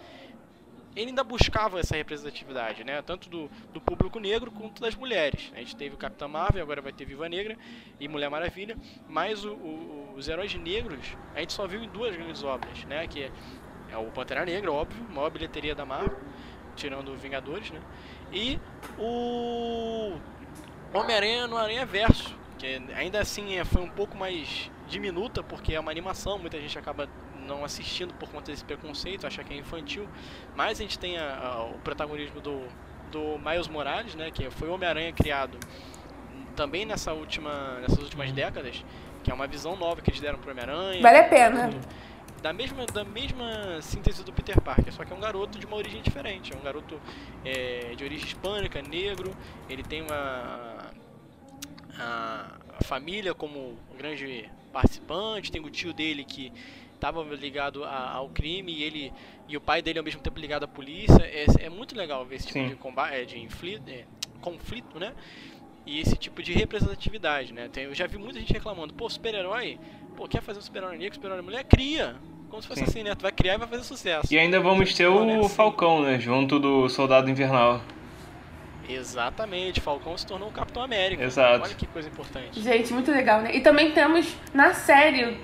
ele 0.95 1.09
ainda 1.09 1.23
buscava 1.23 1.79
essa 1.79 1.95
representatividade, 1.95 2.83
né? 2.83 3.01
Tanto 3.01 3.29
do, 3.29 3.49
do 3.73 3.79
público 3.79 4.19
negro 4.19 4.51
quanto 4.51 4.81
das 4.81 4.95
mulheres. 4.95 5.51
A 5.55 5.59
gente 5.59 5.75
teve 5.75 5.95
o 5.95 5.97
Capitão 5.97 6.27
Marvel, 6.27 6.61
agora 6.61 6.81
vai 6.81 6.91
ter 6.91 7.05
Viva 7.05 7.29
Negra 7.29 7.57
e 7.99 8.07
Mulher 8.07 8.29
Maravilha, 8.29 8.77
mas 9.07 9.45
o, 9.45 9.53
o, 9.53 10.13
os 10.15 10.27
heróis 10.27 10.53
negros 10.55 11.15
a 11.33 11.39
gente 11.39 11.53
só 11.53 11.65
viu 11.65 11.83
em 11.83 11.89
duas 11.89 12.15
grandes 12.15 12.43
obras, 12.43 12.83
né? 12.85 13.07
Que 13.07 13.23
é, 13.23 13.31
é 13.91 13.97
o 13.97 14.11
Pantera 14.11 14.45
Negra, 14.45 14.71
óbvio, 14.71 15.03
maior 15.09 15.29
bilheteria 15.29 15.73
da 15.73 15.85
Marvel, 15.85 16.17
tirando 16.75 17.15
Vingadores, 17.15 17.71
né? 17.71 17.81
E 18.33 18.59
o 18.97 20.17
Homem-Aranha 20.93 21.47
no 21.47 21.57
Aranha 21.57 21.85
Verso, 21.85 22.35
que 22.57 22.81
ainda 22.95 23.21
assim 23.21 23.57
é, 23.57 23.63
foi 23.63 23.81
um 23.81 23.89
pouco 23.89 24.17
mais 24.17 24.69
diminuta, 24.87 25.41
porque 25.41 25.73
é 25.73 25.79
uma 25.79 25.89
animação, 25.89 26.37
muita 26.37 26.59
gente 26.59 26.77
acaba 26.77 27.07
não 27.47 27.63
assistindo 27.63 28.13
por 28.15 28.29
conta 28.29 28.51
desse 28.51 28.63
preconceito, 28.63 29.27
acha 29.27 29.43
que 29.43 29.53
é 29.53 29.57
infantil. 29.57 30.07
Mas 30.55 30.79
a 30.79 30.83
gente 30.83 30.97
tem 30.97 31.17
a, 31.17 31.37
a, 31.37 31.63
o 31.65 31.79
protagonismo 31.79 32.39
do, 32.41 32.61
do 33.11 33.39
Miles 33.39 33.67
Morales, 33.67 34.15
né, 34.15 34.31
que 34.31 34.49
foi 34.51 34.69
o 34.69 34.73
Homem-Aranha 34.73 35.11
criado 35.13 35.57
também 36.55 36.85
nessa 36.85 37.13
última, 37.13 37.79
nessas 37.79 37.99
últimas 37.99 38.29
uhum. 38.29 38.35
décadas, 38.35 38.83
que 39.23 39.31
é 39.31 39.33
uma 39.33 39.47
visão 39.47 39.75
nova 39.75 40.01
que 40.01 40.09
eles 40.09 40.19
deram 40.19 40.37
pro 40.37 40.51
Homem-Aranha. 40.51 41.01
Vale 41.01 41.17
a 41.17 41.23
pena. 41.23 41.69
Da 42.41 42.51
mesma, 42.51 42.85
da 42.87 43.03
mesma 43.03 43.81
síntese 43.81 44.23
do 44.23 44.33
Peter 44.33 44.59
Parker, 44.59 44.91
só 44.91 45.05
que 45.05 45.13
é 45.13 45.15
um 45.15 45.19
garoto 45.19 45.59
de 45.59 45.65
uma 45.65 45.75
origem 45.75 46.01
diferente. 46.01 46.53
É 46.53 46.57
um 46.57 46.61
garoto 46.61 46.99
é, 47.45 47.93
de 47.95 48.03
origem 48.03 48.25
hispânica, 48.25 48.81
negro. 48.81 49.31
Ele 49.69 49.83
tem 49.83 50.01
uma 50.01 50.91
a, 51.99 52.57
a 52.79 52.83
família 52.83 53.35
como 53.35 53.77
grande 53.95 54.49
participante. 54.73 55.51
Tem 55.51 55.63
o 55.63 55.69
tio 55.69 55.93
dele 55.93 56.23
que 56.23 56.51
estava 57.01 57.23
ligado 57.23 57.83
a, 57.83 58.11
ao 58.11 58.29
crime 58.29 58.71
e 58.71 58.83
ele 58.83 59.13
e 59.49 59.57
o 59.57 59.61
pai 59.61 59.81
dele 59.81 59.97
ao 59.97 60.05
mesmo 60.05 60.21
tempo 60.21 60.39
ligado 60.39 60.63
à 60.63 60.67
polícia. 60.67 61.23
É, 61.23 61.65
é 61.65 61.69
muito 61.69 61.97
legal 61.97 62.23
ver 62.23 62.35
esse 62.35 62.47
tipo 62.47 62.59
Sim. 62.59 62.69
de 62.69 62.75
combate, 62.75 63.15
é, 63.15 63.25
de 63.25 63.39
inflito, 63.39 63.89
é, 63.89 64.05
conflito, 64.39 64.99
né? 64.99 65.13
E 65.85 65.99
esse 65.99 66.15
tipo 66.15 66.43
de 66.43 66.53
representatividade, 66.53 67.51
né? 67.51 67.67
Tem, 67.73 67.85
eu 67.85 67.95
já 67.95 68.05
vi 68.05 68.17
muita 68.19 68.39
gente 68.39 68.53
reclamando, 68.53 68.93
pô, 68.93 69.09
super-herói, 69.09 69.79
pô, 70.15 70.27
quer 70.27 70.41
fazer 70.41 70.59
um 70.59 70.61
super-herói 70.61 70.97
negro, 70.97 71.15
super-herói 71.15 71.41
mulher? 71.41 71.63
Cria! 71.63 72.15
Como 72.49 72.61
se 72.61 72.67
fosse 72.67 72.81
Sim. 72.81 72.85
assim, 72.85 73.03
né? 73.03 73.15
Tu 73.15 73.23
vai 73.23 73.31
criar 73.31 73.55
e 73.55 73.57
vai 73.57 73.67
fazer 73.67 73.83
sucesso. 73.83 74.31
E 74.31 74.37
ainda 74.37 74.59
vamos 74.59 74.93
ter 74.93 75.09
né, 75.09 75.37
o 75.37 75.45
assim. 75.45 75.55
Falcão, 75.55 76.03
né? 76.03 76.19
Junto 76.19 76.59
do 76.59 76.87
Soldado 76.87 77.29
Invernal. 77.29 77.81
Exatamente, 78.87 79.79
Falcão 79.79 80.17
se 80.17 80.27
tornou 80.27 80.49
o 80.49 80.51
Capitão 80.51 80.83
América. 80.83 81.23
Exato. 81.23 81.63
Olha 81.63 81.75
que 81.75 81.87
coisa 81.87 82.09
importante. 82.09 82.61
Gente, 82.61 82.93
muito 82.93 83.09
legal, 83.09 83.41
né? 83.41 83.55
E 83.55 83.61
também 83.61 83.91
temos 83.91 84.35
na 84.53 84.73
série 84.73 85.37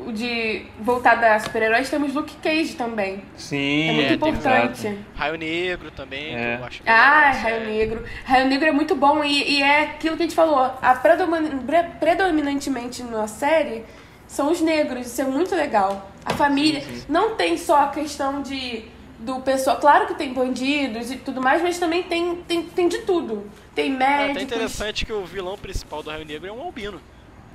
o 0.00 0.12
de 0.12 0.64
voltada 0.80 1.34
a 1.34 1.40
super-heróis, 1.40 1.90
temos 1.90 2.14
Luke 2.14 2.34
Cage 2.42 2.74
também. 2.74 3.22
Sim, 3.36 3.88
É 3.88 3.92
muito 3.92 4.06
tem 4.08 4.14
importante. 4.32 4.86
exato. 4.86 5.04
Raio 5.16 5.36
Negro 5.36 5.90
também, 5.90 6.34
É. 6.36 6.56
que 6.56 6.62
eu 6.62 6.66
acho 6.66 6.82
Ah, 6.86 7.30
legal, 7.32 7.42
Raio 7.42 7.56
é. 7.56 7.66
Negro. 7.66 8.04
Raio 8.24 8.46
Negro 8.48 8.68
é 8.68 8.72
muito 8.72 8.94
bom 8.94 9.24
e, 9.24 9.56
e 9.58 9.62
é 9.62 9.82
aquilo 9.82 10.16
que 10.16 10.22
a 10.22 10.26
gente 10.26 10.34
falou. 10.36 10.72
A 10.80 10.94
predomin- 10.94 11.58
pre- 11.66 11.82
predominantemente 12.00 13.02
na 13.02 13.26
série 13.26 13.84
são 14.26 14.50
os 14.52 14.60
negros. 14.60 15.06
Isso 15.06 15.20
é 15.20 15.24
muito 15.24 15.54
legal. 15.54 16.10
A 16.24 16.32
família 16.34 16.80
Sim, 16.80 16.96
sim. 16.96 17.04
não 17.08 17.34
tem 17.34 17.56
só 17.56 17.84
a 17.84 17.88
questão 17.88 18.42
de 18.42 18.84
do 19.20 19.40
pessoal. 19.40 19.78
Claro 19.78 20.06
que 20.06 20.14
tem 20.14 20.32
bandidos 20.32 21.10
e 21.10 21.16
tudo 21.16 21.40
mais, 21.42 21.60
mas 21.60 21.76
também 21.76 22.04
tem, 22.04 22.36
tem, 22.46 22.62
tem 22.62 22.86
de 22.88 22.98
tudo. 22.98 23.50
Tem 23.74 23.90
É 23.92 23.96
até 23.96 24.18
médicos. 24.28 24.42
interessante 24.44 25.04
que 25.04 25.12
o 25.12 25.24
vilão 25.24 25.58
principal 25.58 26.04
do 26.04 26.10
Raio 26.10 26.24
Negro 26.24 26.46
é 26.46 26.52
um 26.52 26.60
albino. 26.62 27.00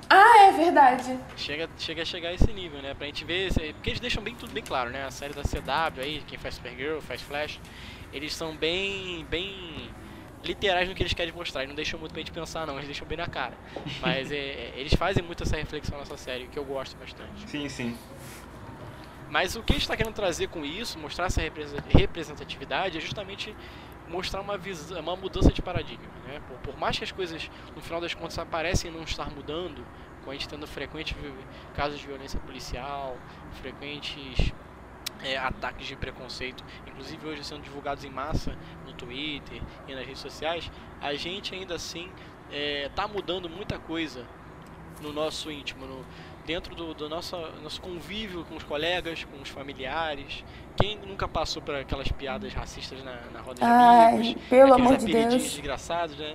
Ah, 0.08 0.48
é 0.48 0.52
verdade. 0.52 1.18
Chega, 1.36 1.68
chega 1.78 2.02
a 2.02 2.04
chegar 2.04 2.28
a 2.28 2.34
esse 2.34 2.52
nível, 2.52 2.80
né? 2.82 2.94
Pra 2.94 3.06
gente 3.06 3.24
ver. 3.24 3.52
Porque 3.74 3.90
eles 3.90 4.00
deixam 4.00 4.22
bem 4.22 4.34
tudo 4.34 4.52
bem 4.52 4.62
claro, 4.62 4.90
né? 4.90 5.04
A 5.04 5.10
série 5.10 5.32
da 5.34 5.42
CW 5.42 6.00
aí, 6.00 6.22
quem 6.26 6.38
faz 6.38 6.54
Supergirl, 6.56 7.00
faz 7.00 7.20
Flash, 7.22 7.58
eles 8.12 8.34
são 8.34 8.54
bem. 8.56 9.24
bem 9.28 9.90
literais 10.44 10.86
no 10.88 10.94
que 10.94 11.02
eles 11.02 11.14
querem 11.14 11.32
mostrar. 11.32 11.64
E 11.64 11.66
não 11.66 11.74
deixam 11.74 11.98
muito 11.98 12.12
pra 12.12 12.20
gente 12.20 12.30
pensar, 12.32 12.66
não, 12.66 12.74
eles 12.74 12.86
deixam 12.86 13.06
bem 13.06 13.16
na 13.16 13.26
cara. 13.26 13.54
Mas 14.00 14.30
é, 14.30 14.36
é, 14.36 14.72
eles 14.76 14.94
fazem 14.94 15.22
muito 15.22 15.42
essa 15.42 15.56
reflexão 15.56 15.98
nessa 15.98 16.16
série, 16.16 16.46
que 16.48 16.58
eu 16.58 16.64
gosto 16.64 16.96
bastante. 16.96 17.48
Sim, 17.48 17.68
sim. 17.68 17.96
Mas 19.30 19.56
o 19.56 19.62
que 19.62 19.72
a 19.72 19.74
gente 19.74 19.82
está 19.82 19.96
querendo 19.96 20.14
trazer 20.14 20.48
com 20.48 20.64
isso, 20.64 20.98
mostrar 20.98 21.26
essa 21.26 21.40
representatividade, 21.88 22.98
é 22.98 23.00
justamente 23.00 23.56
mostrar 24.08 24.40
uma, 24.40 24.56
visão, 24.56 25.00
uma 25.00 25.16
mudança 25.16 25.52
de 25.52 25.62
paradigma. 25.62 26.12
Né? 26.26 26.40
Por, 26.48 26.58
por 26.58 26.78
mais 26.78 26.98
que 26.98 27.04
as 27.04 27.12
coisas, 27.12 27.50
no 27.74 27.80
final 27.80 28.00
das 28.00 28.14
contas, 28.14 28.36
parecem 28.48 28.90
não 28.90 29.02
estar 29.02 29.30
mudando, 29.30 29.84
com 30.24 30.30
a 30.30 30.34
gente 30.34 30.48
tendo 30.48 30.66
frequentes 30.66 31.14
casos 31.74 31.98
de 31.98 32.06
violência 32.06 32.40
policial, 32.40 33.16
frequentes 33.60 34.52
é, 35.22 35.36
ataques 35.36 35.86
de 35.86 35.96
preconceito, 35.96 36.64
inclusive 36.86 37.26
hoje 37.26 37.44
sendo 37.44 37.62
divulgados 37.62 38.04
em 38.04 38.10
massa 38.10 38.56
no 38.86 38.92
Twitter 38.92 39.62
e 39.86 39.94
nas 39.94 40.06
redes 40.06 40.20
sociais, 40.20 40.70
a 41.00 41.14
gente 41.14 41.54
ainda 41.54 41.74
assim 41.74 42.10
está 42.50 43.08
mudando 43.08 43.48
muita 43.48 43.78
coisa 43.78 44.26
no 45.02 45.12
nosso 45.12 45.50
íntimo, 45.50 45.86
no, 45.86 46.04
dentro 46.46 46.74
do, 46.74 46.94
do 46.94 47.08
nosso, 47.08 47.36
nosso 47.62 47.80
convívio 47.80 48.44
com 48.44 48.56
os 48.56 48.62
colegas, 48.62 49.24
com 49.24 49.40
os 49.40 49.48
familiares. 49.48 50.44
Quem 50.76 50.98
nunca 51.06 51.26
passou 51.28 51.62
por 51.62 51.74
aquelas 51.74 52.08
piadas 52.08 52.52
racistas 52.52 53.02
na, 53.04 53.16
na 53.32 53.40
roda 53.40 53.60
de 53.60 53.64
Ai, 53.64 54.14
amigos? 54.14 54.42
pelo 54.48 54.72
aqueles 54.74 54.86
amor 54.86 54.96
de 54.98 55.04
apelidinhos 55.04 55.42
Deus. 55.42 55.52
desgraçados, 55.52 56.16
né? 56.18 56.34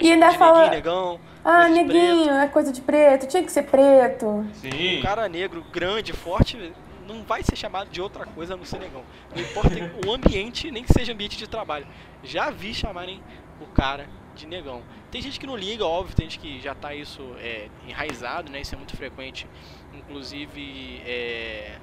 E 0.00 0.12
ainda 0.12 0.32
fala- 0.32 0.58
neguinho, 0.64 0.70
negão, 0.76 1.20
Ah, 1.44 1.68
neguinho, 1.68 2.30
é 2.32 2.48
coisa 2.48 2.72
de 2.72 2.80
preto, 2.80 3.26
tinha 3.28 3.42
que 3.44 3.52
ser 3.52 3.62
preto. 3.62 4.44
Sim. 4.54 4.98
Um 4.98 5.02
cara 5.02 5.28
negro, 5.28 5.64
grande, 5.72 6.12
forte, 6.12 6.72
não 7.06 7.22
vai 7.22 7.42
ser 7.44 7.54
chamado 7.56 7.88
de 7.88 8.00
outra 8.02 8.26
coisa 8.26 8.54
a 8.54 8.56
não 8.56 8.64
ser 8.64 8.80
negão. 8.80 9.02
Não 9.34 9.40
importa 9.40 9.70
o 10.06 10.12
ambiente, 10.12 10.70
nem 10.72 10.82
que 10.82 10.92
seja 10.92 11.12
ambiente 11.12 11.36
de 11.38 11.46
trabalho. 11.46 11.86
Já 12.24 12.50
vi 12.50 12.74
chamarem 12.74 13.22
o 13.60 13.66
cara 13.66 14.08
de 14.38 14.46
negão. 14.46 14.82
Tem 15.10 15.20
gente 15.20 15.38
que 15.38 15.46
não 15.46 15.56
liga, 15.56 15.84
óbvio, 15.84 16.14
tem 16.14 16.28
gente 16.28 16.38
que 16.38 16.60
já 16.60 16.74
tá 16.74 16.94
isso 16.94 17.22
é, 17.38 17.68
enraizado, 17.86 18.50
né? 18.50 18.60
Isso 18.60 18.74
é 18.74 18.78
muito 18.78 18.96
frequente. 18.96 19.46
Inclusive, 19.92 21.02
é, 21.04 21.78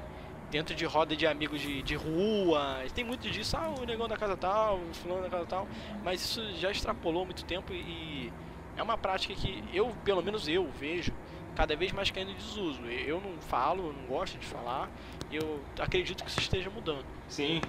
dentro 0.50 0.74
de 0.74 0.86
roda 0.86 1.16
de 1.16 1.28
amigos 1.28 1.62
de, 1.62 1.82
de 1.82 1.96
rua. 1.96 2.84
Tem 2.94 3.04
muito 3.04 3.30
disso, 3.30 3.58
ah, 3.58 3.74
o 3.78 3.86
negão 3.86 4.08
da 4.08 4.18
casa 4.18 4.38
tal, 4.38 4.78
o 4.78 4.94
fulano 4.94 5.24
da 5.24 5.30
casa 5.30 5.46
tal. 5.46 5.68
Mas 6.04 6.22
isso 6.22 6.42
já 6.56 6.72
extrapolou 6.72 7.26
muito 7.26 7.44
tempo 7.46 7.74
e, 7.74 8.32
é 8.78 8.84
uma 8.84 8.98
prática 8.98 9.34
que 9.34 9.64
eu, 9.74 9.96
pelo 10.04 10.22
menos 10.22 10.48
eu, 10.48 10.70
vejo 10.80 11.14
cada 11.56 11.76
vez 11.76 11.92
mais 11.92 12.12
caindo 12.12 12.32
em 12.32 12.36
desuso. 12.36 12.82
Eu 12.86 13.22
não 13.22 13.40
falo, 13.42 13.94
não 13.94 14.06
gosto 14.06 14.38
de 14.38 14.46
falar, 14.46 14.90
eu 15.32 15.62
acredito 15.80 16.24
que 16.24 16.30
isso 16.30 16.40
esteja 16.40 16.70
mudando. 16.70 17.06
Sim. 17.28 17.62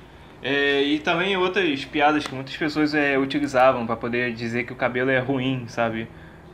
É, 0.48 0.80
e 0.82 0.98
também 1.00 1.36
outras 1.36 1.84
piadas 1.84 2.24
que 2.26 2.32
muitas 2.34 2.56
pessoas 2.56 2.94
é, 2.94 3.18
utilizavam 3.18 3.84
pra 3.84 3.96
poder 3.96 4.32
dizer 4.32 4.64
que 4.64 4.72
o 4.72 4.76
cabelo 4.76 5.10
é 5.10 5.18
ruim, 5.18 5.64
sabe? 5.66 6.08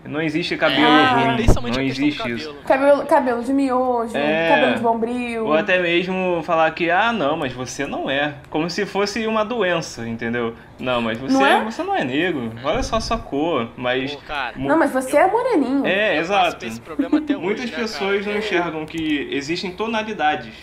Não 0.05 0.21
existe 0.21 0.57
cabelo 0.57 0.85
Ah, 0.85 1.13
ruim, 1.13 1.37
principalmente 1.37 1.77
não 1.77 1.85
existe 1.85 2.29
isso. 2.33 2.49
cabelo. 2.55 2.65
Cabelo, 2.67 3.07
cabelo 3.07 3.45
de 3.45 3.53
miojo, 3.53 4.17
É. 4.17 4.49
cabelo 4.49 4.75
de 4.75 4.81
bombril. 4.83 5.45
Ou 5.47 5.53
até 5.55 5.81
mesmo 5.81 6.43
falar 6.43 6.69
que, 6.73 6.91
ah, 6.91 7.13
não, 7.13 7.37
mas 7.37 7.53
você 7.53 7.87
não 7.87 8.11
é. 8.11 8.35
Como 8.51 8.69
se 8.69 8.85
fosse 8.85 9.25
uma 9.29 9.45
doença, 9.45 10.09
entendeu? 10.09 10.57
Não, 10.81 11.01
mas 11.01 11.19
você 11.19 11.33
Não 11.35 11.47
é? 11.47 11.53
é, 11.59 11.65
você 11.65 11.83
não 11.85 11.95
é 11.95 12.03
negro. 12.03 12.51
Olha 12.65 12.83
só 12.83 12.97
a 12.97 13.01
sua 13.01 13.19
cor. 13.19 13.69
Mas. 13.77 14.13
Pô, 14.17 14.23
cara, 14.27 14.55
Não, 14.57 14.77
mas 14.77 14.91
você 14.91 15.17
é 15.19 15.27
moreninho. 15.31 15.87
É, 15.87 16.17
eu 16.17 16.21
exato. 16.23 16.57
por 16.57 16.67
esse 16.67 16.81
problema 16.81 17.19
até 17.19 17.35
hoje, 17.37 17.45
Muitas 17.45 17.71
né, 17.71 17.77
pessoas 17.77 18.21
cara? 18.25 18.33
não 18.33 18.39
enxergam 18.41 18.87
que 18.87 19.29
existem 19.31 19.71
tonalidades. 19.71 20.55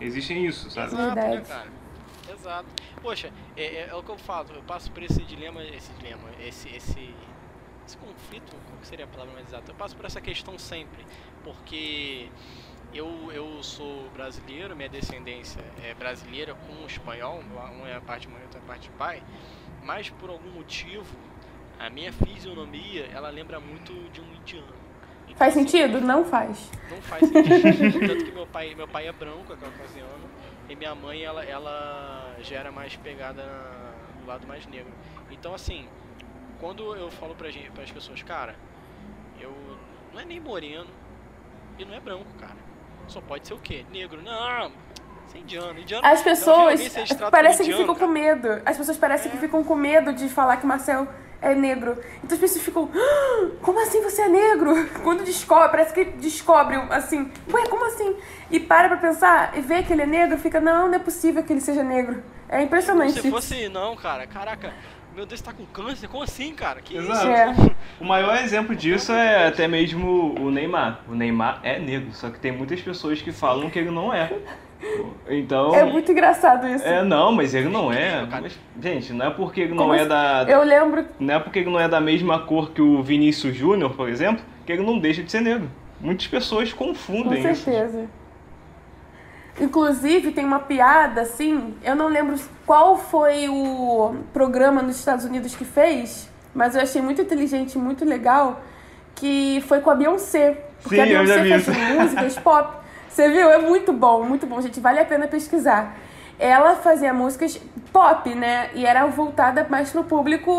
Existem 0.00 0.46
isso, 0.46 0.70
sabe? 0.70 0.86
Exato, 0.94 1.14
né, 1.14 1.22
Verdade. 1.22 1.42
cara? 1.48 1.77
Exato. 2.40 2.66
Poxa, 3.02 3.32
é, 3.56 3.64
é- 3.64 3.88
é 3.90 3.94
o 3.94 4.02
que 4.02 4.10
eu 4.10 4.18
falo, 4.18 4.48
eu 4.54 4.62
passo 4.62 4.90
por 4.92 5.02
esse 5.02 5.22
dilema, 5.24 5.62
esse 5.64 5.92
dilema, 5.94 6.28
esse, 6.40 6.68
esse, 6.68 7.14
esse 7.86 7.96
conflito, 7.96 8.54
qual 8.66 8.78
que 8.80 8.86
seria 8.86 9.04
a 9.04 9.08
palavra 9.08 9.34
mais 9.34 9.48
exata? 9.48 9.70
Eu 9.70 9.74
passo 9.74 9.96
por 9.96 10.04
essa 10.04 10.20
questão 10.20 10.58
sempre, 10.58 11.04
porque 11.42 12.28
eu, 12.94 13.30
eu 13.32 13.62
sou 13.62 14.08
brasileiro, 14.14 14.74
minha 14.76 14.88
descendência 14.88 15.60
é 15.84 15.94
brasileira 15.94 16.54
com 16.54 16.86
espanhol, 16.86 17.42
um 17.80 17.86
é 17.86 17.96
a 17.96 18.00
parte 18.00 18.22
de 18.26 18.32
mãe, 18.32 18.42
outra 18.42 18.60
é 18.60 18.62
a 18.62 18.66
parte 18.66 18.82
de 18.82 18.90
pai, 18.90 19.22
mas 19.82 20.08
por 20.10 20.30
algum 20.30 20.50
motivo, 20.50 21.16
a 21.78 21.90
minha 21.90 22.12
fisionomia, 22.12 23.06
ela 23.12 23.30
lembra 23.30 23.58
muito 23.60 23.92
de 24.12 24.20
um 24.20 24.34
indiano. 24.34 24.66
Então, 25.24 25.36
Faz 25.36 25.56
assim, 25.56 25.66
sentido? 25.68 26.00
Não 26.00 26.24
faz. 26.24 26.70
não 26.90 27.00
faz 27.02 27.28
sentido. 27.28 28.06
Tanto 28.06 28.24
que 28.24 28.32
meu 28.32 28.46
pai, 28.46 28.74
meu 28.74 28.88
pai 28.88 29.06
é 29.06 29.12
branco, 29.12 29.52
é 29.52 29.56
caucasiano, 29.56 30.28
e 30.68 30.76
minha 30.76 30.94
mãe, 30.94 31.22
ela, 31.22 31.44
ela 31.44 32.34
já 32.40 32.56
era 32.56 32.70
mais 32.72 32.94
pegada 32.96 33.42
na- 33.44 34.20
no 34.20 34.26
lado 34.26 34.46
mais 34.46 34.66
negro. 34.66 34.92
Então, 35.30 35.54
assim, 35.54 35.86
quando 36.60 36.94
eu 36.96 37.10
falo 37.10 37.34
pra 37.34 37.50
gente, 37.50 37.70
pras 37.70 37.90
pessoas, 37.90 38.22
cara, 38.22 38.54
eu 39.40 39.52
não 40.12 40.20
é 40.20 40.24
nem 40.24 40.40
moreno 40.40 40.86
e 41.78 41.84
não 41.84 41.94
é 41.94 42.00
branco, 42.00 42.26
cara. 42.38 42.56
Só 43.06 43.20
pode 43.20 43.46
ser 43.46 43.54
o 43.54 43.58
quê? 43.58 43.86
Negro. 43.90 44.20
Não, 44.22 44.70
você 45.26 45.38
é 45.38 45.40
indiano. 45.40 45.78
indiano 45.78 46.06
As 46.06 46.20
pessoas 46.22 46.80
tratam 46.92 47.30
parecem 47.30 47.64
que 47.66 47.72
ficam 47.72 47.94
indiano, 47.94 47.98
com 47.98 48.06
medo. 48.06 48.62
As 48.66 48.76
pessoas 48.76 48.98
parecem 48.98 49.30
que 49.30 49.36
É. 49.36 49.40
ficam 49.40 49.64
com 49.64 49.74
medo 49.74 50.12
de 50.12 50.28
falar 50.28 50.58
que 50.58 50.66
Marcel 50.66 51.08
é 51.40 51.54
negro. 51.54 51.92
Então 52.22 52.34
as 52.34 52.38
pessoas 52.40 52.62
ficam, 52.64 52.90
"Ah, 52.94 53.50
como 53.62 53.80
assim 53.80 54.02
você 54.18 54.22
é 54.22 54.28
negro? 54.28 54.74
Quando 55.04 55.24
descobre, 55.24 55.68
parece 55.68 55.94
que 55.94 56.04
descobre 56.04 56.76
assim, 56.90 57.30
ué, 57.52 57.66
como 57.68 57.84
assim? 57.86 58.16
E 58.50 58.58
para 58.58 58.88
pra 58.88 58.96
pensar 58.96 59.56
e 59.56 59.60
vê 59.60 59.82
que 59.82 59.92
ele 59.92 60.02
é 60.02 60.06
negro, 60.06 60.36
fica, 60.36 60.60
não, 60.60 60.88
não 60.88 60.94
é 60.94 60.98
possível 60.98 61.42
que 61.42 61.52
ele 61.52 61.60
seja 61.60 61.84
negro. 61.84 62.22
É 62.48 62.60
impressionante. 62.62 63.20
se 63.20 63.30
fosse, 63.30 63.68
não, 63.68 63.94
cara, 63.94 64.26
caraca, 64.26 64.72
meu 65.14 65.24
Deus, 65.24 65.40
tá 65.40 65.52
com 65.52 65.64
câncer? 65.66 66.08
Como 66.08 66.22
assim, 66.22 66.52
cara? 66.52 66.80
Que 66.80 66.96
Exato. 66.96 67.18
isso? 67.18 67.28
É. 67.28 67.54
O 68.00 68.04
maior 68.04 68.36
exemplo 68.38 68.74
disso 68.74 69.12
é 69.12 69.46
até 69.46 69.68
mesmo 69.68 70.34
o 70.40 70.50
Neymar. 70.50 71.00
O 71.08 71.14
Neymar 71.14 71.60
é 71.62 71.78
negro, 71.78 72.12
só 72.12 72.30
que 72.30 72.40
tem 72.40 72.50
muitas 72.50 72.80
pessoas 72.80 73.20
que 73.22 73.30
falam 73.30 73.70
que 73.70 73.78
ele 73.78 73.90
não 73.90 74.12
é. 74.12 74.32
Então. 75.28 75.74
É 75.74 75.84
muito 75.84 76.10
engraçado 76.12 76.66
isso. 76.68 76.86
É, 76.86 77.02
não, 77.02 77.32
mas 77.32 77.54
ele 77.54 77.68
não 77.68 77.92
é. 77.92 78.24
Mas, 78.30 78.58
gente, 78.80 79.12
não 79.12 79.26
é 79.26 79.30
porque 79.30 79.62
ele 79.62 79.74
Como 79.74 79.88
não 79.88 79.94
é 79.94 80.00
assim? 80.00 80.08
da. 80.08 80.44
Eu 80.48 80.62
lembro 80.62 81.04
Não 81.18 81.34
é 81.34 81.38
porque 81.40 81.58
ele 81.60 81.70
não 81.70 81.80
é 81.80 81.88
da 81.88 82.00
mesma 82.00 82.38
cor 82.40 82.70
que 82.70 82.80
o 82.80 83.02
Vinícius 83.02 83.56
Júnior, 83.56 83.90
por 83.94 84.08
exemplo, 84.08 84.44
que 84.64 84.72
ele 84.72 84.84
não 84.84 84.98
deixa 84.98 85.22
de 85.22 85.30
ser 85.30 85.40
negro. 85.40 85.68
Muitas 86.00 86.26
pessoas 86.28 86.72
Com 86.72 86.86
confundem 86.88 87.40
isso. 87.44 87.62
certeza. 87.64 88.06
Inclusive, 89.60 90.30
tem 90.30 90.44
uma 90.44 90.60
piada, 90.60 91.22
assim, 91.22 91.74
eu 91.82 91.96
não 91.96 92.06
lembro 92.06 92.36
qual 92.64 92.96
foi 92.96 93.48
o 93.48 94.14
programa 94.32 94.80
nos 94.80 94.96
Estados 94.96 95.24
Unidos 95.24 95.56
que 95.56 95.64
fez, 95.64 96.30
mas 96.54 96.76
eu 96.76 96.80
achei 96.82 97.02
muito 97.02 97.20
inteligente 97.20 97.74
e 97.74 97.78
muito 97.78 98.04
legal, 98.04 98.60
que 99.16 99.60
foi 99.66 99.80
com 99.80 99.90
a 99.90 99.96
Beyoncé. 99.96 100.64
Porque 100.80 100.94
Sim, 100.94 101.02
a 101.02 101.06
eu 101.08 101.26
já 101.26 101.34
Beyoncé 101.42 101.42
vi 101.58 101.64
faz 101.64 101.76
isso. 101.78 101.94
músicas 101.94 102.38
pop. 102.38 102.78
Você 103.18 103.28
viu? 103.30 103.50
É 103.50 103.58
muito 103.58 103.92
bom, 103.92 104.22
muito 104.22 104.46
bom, 104.46 104.60
gente. 104.60 104.78
Vale 104.78 105.00
a 105.00 105.04
pena 105.04 105.26
pesquisar. 105.26 105.96
Ela 106.38 106.76
fazia 106.76 107.12
músicas 107.12 107.60
pop, 107.92 108.32
né? 108.32 108.70
E 108.74 108.86
era 108.86 109.04
voltada 109.06 109.66
mais 109.68 109.90
pro 109.90 110.04
público 110.04 110.52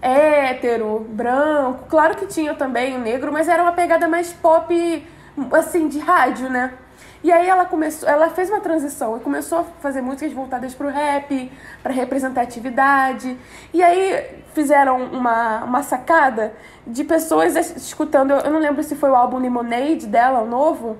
hétero, 0.00 1.00
branco. 1.08 1.86
Claro 1.88 2.14
que 2.16 2.24
tinha 2.26 2.54
também 2.54 2.94
o 2.94 3.00
negro, 3.00 3.32
mas 3.32 3.48
era 3.48 3.60
uma 3.60 3.72
pegada 3.72 4.06
mais 4.06 4.32
pop, 4.32 5.04
assim, 5.54 5.88
de 5.88 5.98
rádio, 5.98 6.48
né? 6.48 6.72
E 7.24 7.32
aí 7.32 7.48
ela 7.48 7.64
começou, 7.64 8.08
ela 8.08 8.30
fez 8.30 8.48
uma 8.48 8.60
transição 8.60 9.16
e 9.16 9.20
começou 9.20 9.58
a 9.58 9.64
fazer 9.80 10.02
músicas 10.02 10.32
voltadas 10.32 10.74
para 10.74 10.86
o 10.86 10.90
rap, 10.90 11.50
para 11.82 11.92
representatividade. 11.92 13.36
E 13.74 13.82
aí 13.82 14.42
fizeram 14.54 15.02
uma, 15.06 15.64
uma 15.64 15.82
sacada 15.82 16.52
de 16.86 17.02
pessoas 17.02 17.56
escutando, 17.76 18.32
eu 18.32 18.50
não 18.52 18.60
lembro 18.60 18.84
se 18.84 18.94
foi 18.94 19.10
o 19.10 19.16
álbum 19.16 19.38
Lemonade 19.38 20.06
dela, 20.06 20.40
o 20.42 20.46
novo, 20.46 20.98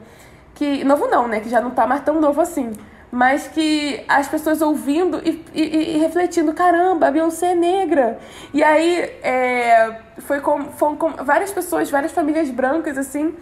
que 0.55 0.85
novo 0.85 1.07
não, 1.07 1.27
né, 1.29 1.41
que 1.41 1.49
já 1.49 1.61
não 1.61 1.71
tá 1.71 1.87
mais 1.87 2.03
tão 2.03 2.21
novo 2.21 2.41
assim 2.41 2.73
mas 3.13 3.47
que 3.47 4.03
as 4.09 4.27
pessoas 4.27 4.63
ouvindo 4.63 5.21
e, 5.23 5.45
e, 5.53 5.97
e, 5.97 5.99
refletindo, 5.99 6.55
caramba, 6.55 7.09
a 7.09 7.11
Beyoncé 7.11 7.53
é 7.53 7.55
negra. 7.55 8.19
E 8.55 8.65
aí 8.65 9.01
é, 9.23 10.01
foi 10.21 10.41
com, 10.41 10.65
foram 10.73 10.97
com 10.97 11.11
várias 11.23 11.53
pessoas, 11.53 11.91
várias 11.91 12.11
famílias 12.11 12.49
brancas, 12.49 12.97
assim, 12.97 13.37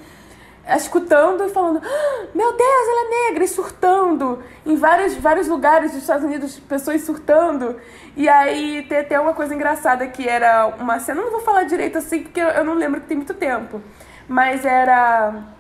escutando 0.77 1.45
e 1.45 1.51
falando, 1.51 1.81
ah, 1.85 2.27
meu 2.35 2.53
Deus, 2.53 2.89
ela 2.89 3.07
é 3.07 3.29
negra, 3.29 3.45
e 3.45 3.49
surtando. 3.49 4.43
Em 4.67 4.75
vários, 4.75 5.15
vários 5.15 5.47
lugares 5.47 5.93
dos 5.93 6.01
Estados 6.01 6.25
Unidos, 6.25 6.59
pessoas 6.59 7.03
surtando. 7.03 7.77
E 8.17 8.29
aí 8.29 8.85
tem 8.89 8.99
até 8.99 9.21
uma 9.21 9.35
coisa 9.35 9.55
engraçada 9.55 10.05
que 10.09 10.29
era 10.29 10.67
uma 10.81 10.99
cena, 10.99 11.23
não 11.23 11.31
vou 11.31 11.43
falar 11.43 11.63
direito 11.63 11.97
assim, 11.97 12.25
porque 12.25 12.41
eu 12.41 12.65
não 12.65 12.75
lembro 12.75 13.01
que 13.01 13.07
tem 13.07 13.17
muito 13.17 13.35
tempo. 13.35 13.81
Mas 14.27 14.65
era 14.65 15.60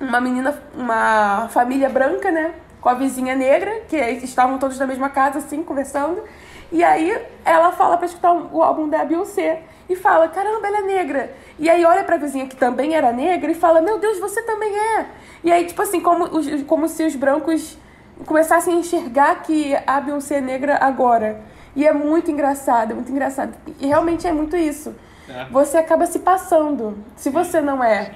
uma 0.00 0.20
menina, 0.20 0.58
uma 0.74 1.48
família 1.48 1.88
branca, 1.88 2.30
né? 2.30 2.54
com 2.84 2.90
a 2.90 2.94
vizinha 2.94 3.34
negra, 3.34 3.80
que 3.88 3.96
estavam 3.96 4.58
todos 4.58 4.78
na 4.78 4.86
mesma 4.86 5.08
casa, 5.08 5.38
assim, 5.38 5.62
conversando. 5.62 6.22
E 6.70 6.84
aí 6.84 7.18
ela 7.42 7.72
fala 7.72 7.96
pra 7.96 8.04
escutar 8.04 8.30
o 8.30 8.62
álbum 8.62 8.86
da 8.86 9.02
Beyoncé. 9.02 9.62
E 9.88 9.96
fala, 9.96 10.28
caramba, 10.28 10.66
ela 10.66 10.78
é 10.78 10.82
negra. 10.82 11.34
E 11.58 11.70
aí 11.70 11.82
olha 11.82 12.04
pra 12.04 12.18
vizinha 12.18 12.46
que 12.46 12.54
também 12.54 12.94
era 12.94 13.10
negra 13.10 13.50
e 13.50 13.54
fala, 13.54 13.80
meu 13.80 13.98
Deus, 13.98 14.18
você 14.18 14.42
também 14.42 14.70
é. 14.76 15.06
E 15.42 15.50
aí, 15.50 15.64
tipo 15.64 15.80
assim, 15.80 15.98
como, 15.98 16.28
como 16.66 16.86
se 16.86 17.04
os 17.06 17.16
brancos 17.16 17.78
começassem 18.26 18.74
a 18.74 18.78
enxergar 18.78 19.42
que 19.42 19.74
a 19.86 20.00
Beyoncé 20.00 20.36
é 20.36 20.40
negra 20.42 20.76
agora. 20.78 21.40
E 21.74 21.86
é 21.86 21.92
muito 21.92 22.30
engraçado, 22.30 22.90
é 22.90 22.94
muito 22.94 23.10
engraçado. 23.10 23.54
E 23.80 23.86
realmente 23.86 24.26
é 24.26 24.32
muito 24.32 24.58
isso. 24.58 24.94
É. 25.26 25.46
Você 25.50 25.78
acaba 25.78 26.04
se 26.04 26.18
passando. 26.18 26.98
Se 27.16 27.30
você 27.30 27.62
não 27.62 27.82
é 27.82 28.10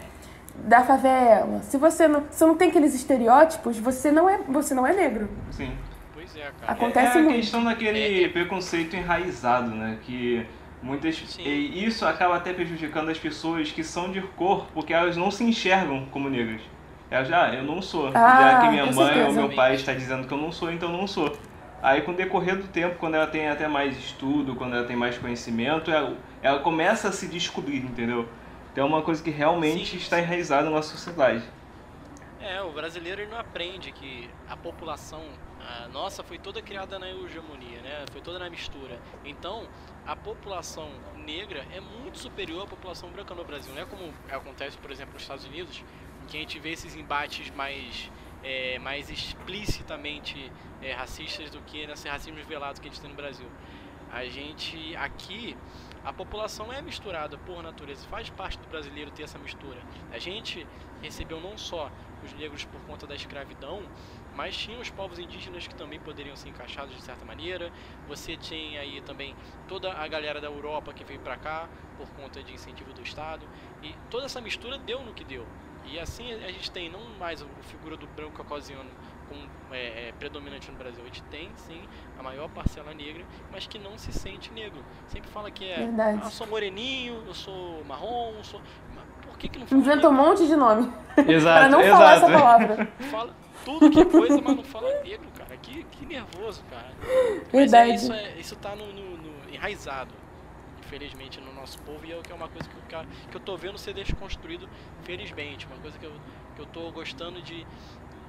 da 0.65 0.83
favela, 0.83 1.61
se 1.63 1.77
você 1.77 2.09
não, 2.09 2.25
se 2.31 2.45
não 2.45 2.57
tem 2.57 2.69
aqueles 2.69 2.95
estereótipos, 2.95 3.79
você 3.79 4.11
não 4.11 4.29
é, 4.29 4.39
você 4.49 4.75
não 4.75 4.87
é 4.87 4.93
negro. 4.93 5.29
Sim. 5.51 5.73
Pois 6.15 6.37
é, 6.37 6.51
cara. 6.61 6.73
Acontece 6.73 7.17
é, 7.17 7.21
é 7.21 7.23
muito. 7.23 7.35
a 7.35 7.41
questão 7.41 7.65
daquele 7.65 8.25
é. 8.25 8.29
preconceito 8.29 8.97
enraizado, 8.97 9.71
né? 9.71 9.99
Que 10.03 10.47
muitas 10.83 11.17
Sim. 11.17 11.43
e 11.43 11.85
isso 11.85 12.05
acaba 12.07 12.37
até 12.37 12.53
prejudicando 12.53 13.11
as 13.11 13.19
pessoas 13.19 13.71
que 13.71 13.83
são 13.83 14.11
de 14.13 14.21
cor, 14.21 14.67
porque 14.75 14.93
elas 14.93 15.17
não 15.17 15.31
se 15.31 15.45
enxergam 15.45 16.07
como 16.11 16.29
negras. 16.29 16.61
Elas 17.11 17.29
já, 17.29 17.47
ah, 17.47 17.55
eu 17.55 17.63
não 17.63 17.81
sou. 17.81 18.09
Ah, 18.09 18.41
já 18.41 18.61
que 18.61 18.69
minha 18.69 18.87
mãe 18.87 18.95
certeza. 18.95 19.27
ou 19.29 19.33
meu 19.33 19.57
pai 19.57 19.75
está 19.75 19.95
dizendo 19.95 20.27
que 20.27 20.33
eu 20.33 20.39
não 20.39 20.53
sou, 20.53 20.71
então 20.71 20.91
eu 20.91 20.97
não 20.97 21.07
sou. 21.07 21.35
Aí 21.83 22.03
com 22.03 22.11
o 22.11 22.15
decorrer 22.15 22.57
do 22.57 22.67
tempo, 22.69 22.97
quando 22.99 23.15
ela 23.15 23.27
tem 23.27 23.49
até 23.49 23.69
mais 23.69 23.97
estudo, 23.97 24.55
quando 24.57 24.75
ela 24.75 24.85
tem 24.85 24.97
mais 24.97 25.17
conhecimento, 25.17 25.91
ela, 25.91 26.17
ela 26.43 26.59
começa 26.59 27.09
a 27.09 27.13
se 27.13 27.29
descobrir, 27.29 27.79
entendeu? 27.79 28.29
Então 28.79 28.87
é 28.87 28.91
uma 28.91 29.03
coisa 29.03 29.21
que 29.21 29.31
realmente 29.31 29.91
Sim. 29.91 29.97
está 29.97 30.21
enraizada 30.21 30.63
na 30.67 30.71
nossa 30.71 30.91
sociedade. 30.91 31.43
É, 32.41 32.63
o 32.63 32.71
brasileiro 32.71 33.23
ele 33.23 33.29
não 33.29 33.41
aprende 33.41 33.91
que 33.91 34.31
a 34.49 34.57
população 34.57 35.21
a 35.59 35.89
nossa 35.89 36.23
foi 36.23 36.39
toda 36.39 36.63
criada 36.63 36.97
na 36.97 37.11
hegemonia, 37.11 37.81
né? 37.83 38.05
Foi 38.13 38.21
toda 38.21 38.39
na 38.39 38.49
mistura. 38.49 39.01
Então, 39.25 39.67
a 40.07 40.15
população 40.15 40.89
negra 41.27 41.67
é 41.73 41.81
muito 41.81 42.19
superior 42.19 42.63
à 42.63 42.67
população 42.69 43.11
branca 43.11 43.35
no 43.35 43.45
Brasil. 43.45 43.75
Não 43.75 43.83
é 43.83 43.85
como 43.85 44.15
acontece, 44.31 44.79
por 44.79 44.93
exemplo, 44.93 45.15
nos 45.15 45.23
Estados 45.23 45.45
Unidos, 45.45 45.85
que 46.29 46.37
a 46.37 46.41
gente 46.41 46.61
vê 46.61 46.71
esses 46.71 46.95
embates 46.95 47.51
mais, 47.51 48.09
é, 48.45 48.79
mais 48.79 49.11
explicitamente 49.11 50.53
é, 50.81 50.93
racistas 50.93 51.51
do 51.51 51.61
que 51.63 51.85
nesse 51.85 52.09
racismo 52.09 52.41
velado 52.45 52.81
que 52.81 52.87
a 52.87 52.91
gente 52.93 53.01
tem 53.01 53.11
no 53.11 53.17
Brasil. 53.17 53.49
A 54.13 54.25
gente 54.27 54.95
aqui 54.95 55.57
a 56.09 56.13
população 56.15 56.73
é 56.73 56.81
misturada 56.81 57.37
por 57.37 57.63
natureza, 57.63 58.09
faz 58.09 58.31
parte 58.31 58.57
do 58.59 58.67
brasileiro 58.69 59.11
ter 59.11 59.25
essa 59.25 59.39
mistura. 59.39 59.79
A 60.11 60.19
gente 60.19 60.67
recebeu 61.03 61.39
não 61.39 61.59
só 61.59 61.93
os 62.25 62.33
negros 62.33 62.65
por 62.65 62.81
conta 62.87 63.07
da 63.07 63.15
escravidão, 63.15 63.83
mas 64.35 64.57
tinha 64.57 64.79
os 64.79 64.89
povos 64.89 65.19
indígenas 65.19 65.67
que 65.67 65.75
também 65.75 66.01
poderiam 66.01 66.35
ser 66.35 66.49
encaixados 66.49 66.97
de 66.97 67.03
certa 67.03 67.27
maneira. 67.27 67.71
Você 68.09 68.39
tinha 68.39 68.81
aí 68.81 69.03
também 69.03 69.37
toda 69.69 69.93
a 69.93 70.09
galera 70.09 70.41
da 70.41 70.47
Europa 70.47 70.95
que 70.95 71.05
veio 71.05 71.21
para 71.21 71.37
cá 71.37 71.69
por 71.99 72.09
conta 72.13 72.43
de 72.43 72.55
incentivo 72.55 72.95
do 72.95 73.03
Estado. 73.03 73.47
E 73.83 73.95
toda 74.09 74.25
essa 74.25 74.41
mistura 74.41 74.79
deu 74.79 75.03
no 75.03 75.13
que 75.13 75.25
deu. 75.25 75.47
E 75.85 76.01
assim 76.01 76.33
a 76.33 76.51
gente 76.51 76.71
tem 76.71 76.89
não 76.89 77.05
mais 77.19 77.43
a 77.43 77.47
figura 77.65 77.99
do 77.99 78.07
branco 78.07 78.33
caucasiano 78.33 78.91
como 79.29 79.41
é, 79.73 80.09
é, 80.09 80.13
predominante 80.19 80.71
no 80.71 80.77
Brasil. 80.77 81.01
A 81.03 81.07
gente 81.07 81.23
tem, 81.25 81.51
sim, 81.57 81.81
a 82.19 82.23
maior 82.23 82.49
parcela 82.49 82.93
negra, 82.95 83.25
mas 83.53 83.67
que 83.67 83.79
não 83.79 83.99
se 83.99 84.13
sente 84.13 84.53
negro. 84.53 84.83
Sempre 85.09 85.31
fala 85.31 85.51
que 85.51 85.65
é, 85.65 85.77
Verdade. 85.77 86.21
ah, 86.23 86.27
eu 86.27 86.31
sou 86.31 86.47
moreninho, 86.47 87.23
eu 87.27 87.35
sou 87.35 87.85
marrom, 87.85 88.35
eu 88.37 88.45
sou... 88.45 88.61
Mas 88.95 89.05
por 89.27 89.39
que 89.39 89.49
que 89.49 89.59
não 89.59 89.67
fala 89.67 89.81
Inventa 89.81 90.09
um 90.09 90.13
monte 90.13 90.47
de 90.47 90.57
nome. 90.57 90.93
Exato, 91.29 91.61
Para 91.61 91.69
não 91.69 91.81
exato. 91.81 91.99
falar 91.99 92.15
essa 92.15 92.27
palavra. 92.27 92.89
Fala 93.11 93.37
tudo 93.65 93.91
que 93.91 94.01
é 94.01 94.05
coisa, 94.05 94.41
mas 94.41 94.57
não 94.57 94.65
fala 94.65 95.03
negro, 95.03 95.29
cara. 95.37 95.57
Que, 95.59 95.85
que 95.85 96.07
nervoso, 96.07 96.63
cara. 96.71 96.91
Mas 97.53 97.71
Verdade. 97.71 97.91
é, 97.91 97.95
isso, 97.95 98.13
é, 98.13 98.33
isso 98.39 98.57
tá 98.57 98.75
no, 98.75 98.87
no, 98.93 99.17
no 99.17 99.55
enraizado 99.55 100.13
infelizmente, 100.89 101.39
no 101.41 101.53
nosso 101.53 101.79
povo, 101.83 102.05
e 102.07 102.13
é, 102.13 102.21
que 102.23 102.33
é 102.33 102.35
uma 102.35 102.49
coisa 102.49 102.67
que 102.67 102.95
eu, 102.95 103.05
que 103.31 103.37
eu 103.37 103.41
tô 103.41 103.57
vendo 103.57 103.77
ser 103.77 103.93
desconstruído, 103.93 104.67
felizmente. 105.03 105.67
Uma 105.67 105.77
coisa 105.77 105.99
que 105.99 106.07
eu, 106.07 106.13
que 106.57 106.63
eu 106.63 106.67
tô 106.67 106.91
gostando 106.91 107.43
de, 107.43 107.67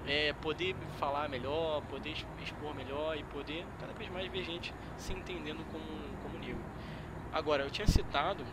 é, 0.08 0.34
poder 0.34 0.76
falar 0.98 1.30
melhor, 1.30 1.82
poder 1.84 2.16
expor 2.44 2.74
melhor 2.76 3.18
e 3.18 3.24
poder 3.26 3.66
cada 3.80 3.94
vez 3.94 4.10
mais 4.10 4.28
ver 4.32 4.44
gente 4.44 4.74
se 4.98 5.14
entendendo 5.14 5.64
como, 5.72 5.86
como 6.24 6.40
negro. 6.40 6.64
Agora, 7.32 7.64
eu 7.64 7.70
tinha 7.70 7.88
citado 7.88 8.44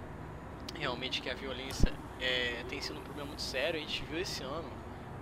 realmente 0.75 1.23
que 1.23 1.31
a 1.31 1.35
violência 1.35 1.93
é, 2.21 2.65
tem 2.69 2.81
sido 2.81 2.99
um 2.99 3.03
problema 3.03 3.29
muito 3.29 3.43
sério, 3.43 3.79
a 3.79 3.83
gente 3.83 4.05
viu 4.05 4.21
esse 4.21 4.43
ano, 4.43 4.69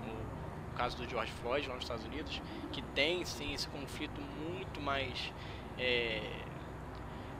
no 0.04 0.76
caso 0.76 0.96
do 0.96 1.08
George 1.08 1.30
Floyd 1.32 1.68
lá 1.68 1.74
nos 1.74 1.84
Estados 1.84 2.04
Unidos, 2.04 2.40
que 2.72 2.82
tem 2.82 3.24
sim 3.24 3.54
esse 3.54 3.68
conflito 3.68 4.20
muito 4.20 4.80
mais. 4.80 5.32
É, 5.78 6.44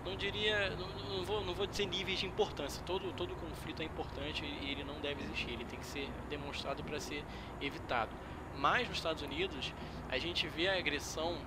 não 0.04 0.16
diria, 0.16 0.70
não, 0.76 0.88
não, 1.16 1.24
vou, 1.24 1.44
não 1.44 1.54
vou 1.54 1.66
dizer 1.66 1.86
níveis 1.86 2.18
de 2.18 2.26
importância. 2.26 2.82
Todo, 2.84 3.12
todo 3.12 3.34
conflito 3.36 3.80
é 3.80 3.84
importante 3.86 4.44
e 4.44 4.70
ele 4.70 4.84
não 4.84 5.00
deve 5.00 5.22
existir. 5.24 5.50
Ele 5.50 5.64
tem 5.64 5.78
que 5.78 5.86
ser 5.86 6.08
demonstrado 6.28 6.84
para 6.84 7.00
ser 7.00 7.24
evitado. 7.60 8.10
Mas 8.58 8.88
nos 8.88 8.98
Estados 8.98 9.22
Unidos, 9.22 9.72
a 10.08 10.18
gente 10.18 10.46
vê 10.48 10.68
a 10.68 10.78
agressão 10.78 11.38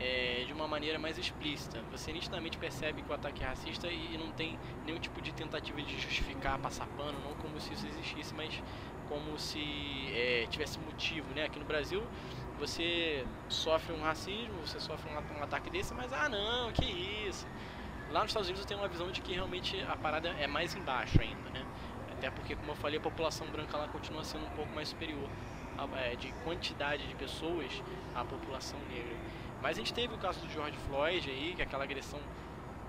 é, 0.00 0.44
de 0.46 0.52
uma 0.52 0.68
maneira 0.68 0.98
mais 0.98 1.18
explícita. 1.18 1.82
Você 1.90 2.12
nitidamente 2.12 2.56
percebe 2.56 3.02
que 3.02 3.10
o 3.10 3.14
ataque 3.14 3.42
é 3.42 3.46
racista 3.46 3.88
e, 3.88 4.16
não 4.16 4.30
tem 4.32 4.58
nenhum 4.86 4.98
tipo 4.98 5.20
de 5.20 5.32
tentativa 5.32 5.80
de 5.82 5.98
justificar, 5.98 6.58
passar 6.58 6.86
pano, 6.96 7.18
não 7.20 7.34
como 7.34 7.60
se 7.60 7.72
isso 7.72 7.86
existisse, 7.86 8.34
mas 8.34 8.62
como 9.08 9.38
se 9.38 9.60
é, 10.12 10.46
tivesse 10.48 10.78
motivo. 10.78 11.32
Né? 11.34 11.44
Aqui 11.44 11.58
no 11.58 11.64
Brasil, 11.64 12.02
você 12.58 13.26
sofre 13.48 13.92
um 13.92 14.02
racismo, 14.02 14.54
você 14.64 14.78
sofre 14.80 15.10
um, 15.10 15.38
um 15.38 15.42
ataque 15.42 15.70
desse, 15.70 15.94
mas 15.94 16.12
ah 16.12 16.28
não, 16.28 16.72
que 16.72 16.84
isso. 16.84 17.46
Lá 18.10 18.22
nos 18.22 18.30
Estados 18.30 18.48
Unidos 18.48 18.62
eu 18.62 18.68
tenho 18.68 18.80
uma 18.80 18.88
visão 18.88 19.10
de 19.10 19.20
que 19.20 19.32
realmente 19.32 19.80
a 19.82 19.96
parada 19.96 20.28
é 20.30 20.46
mais 20.46 20.74
embaixo 20.74 21.20
ainda, 21.20 21.50
né? 21.50 21.66
Até 22.10 22.30
porque, 22.30 22.56
como 22.56 22.72
eu 22.72 22.76
falei, 22.76 22.98
a 22.98 23.02
população 23.02 23.46
branca 23.48 23.76
lá 23.76 23.86
continua 23.86 24.24
sendo 24.24 24.46
um 24.46 24.50
pouco 24.50 24.74
mais 24.74 24.88
superior 24.88 25.28
de 26.18 26.32
quantidade 26.44 27.06
de 27.06 27.14
pessoas 27.14 27.70
à 28.14 28.24
população 28.24 28.78
negra. 28.90 29.16
Mas 29.62 29.76
a 29.76 29.80
gente 29.80 29.92
teve 29.92 30.14
o 30.14 30.18
caso 30.18 30.40
do 30.40 30.48
George 30.50 30.76
Floyd 30.88 31.30
aí, 31.30 31.54
que 31.54 31.62
é 31.62 31.64
aquela 31.64 31.84
agressão 31.84 32.20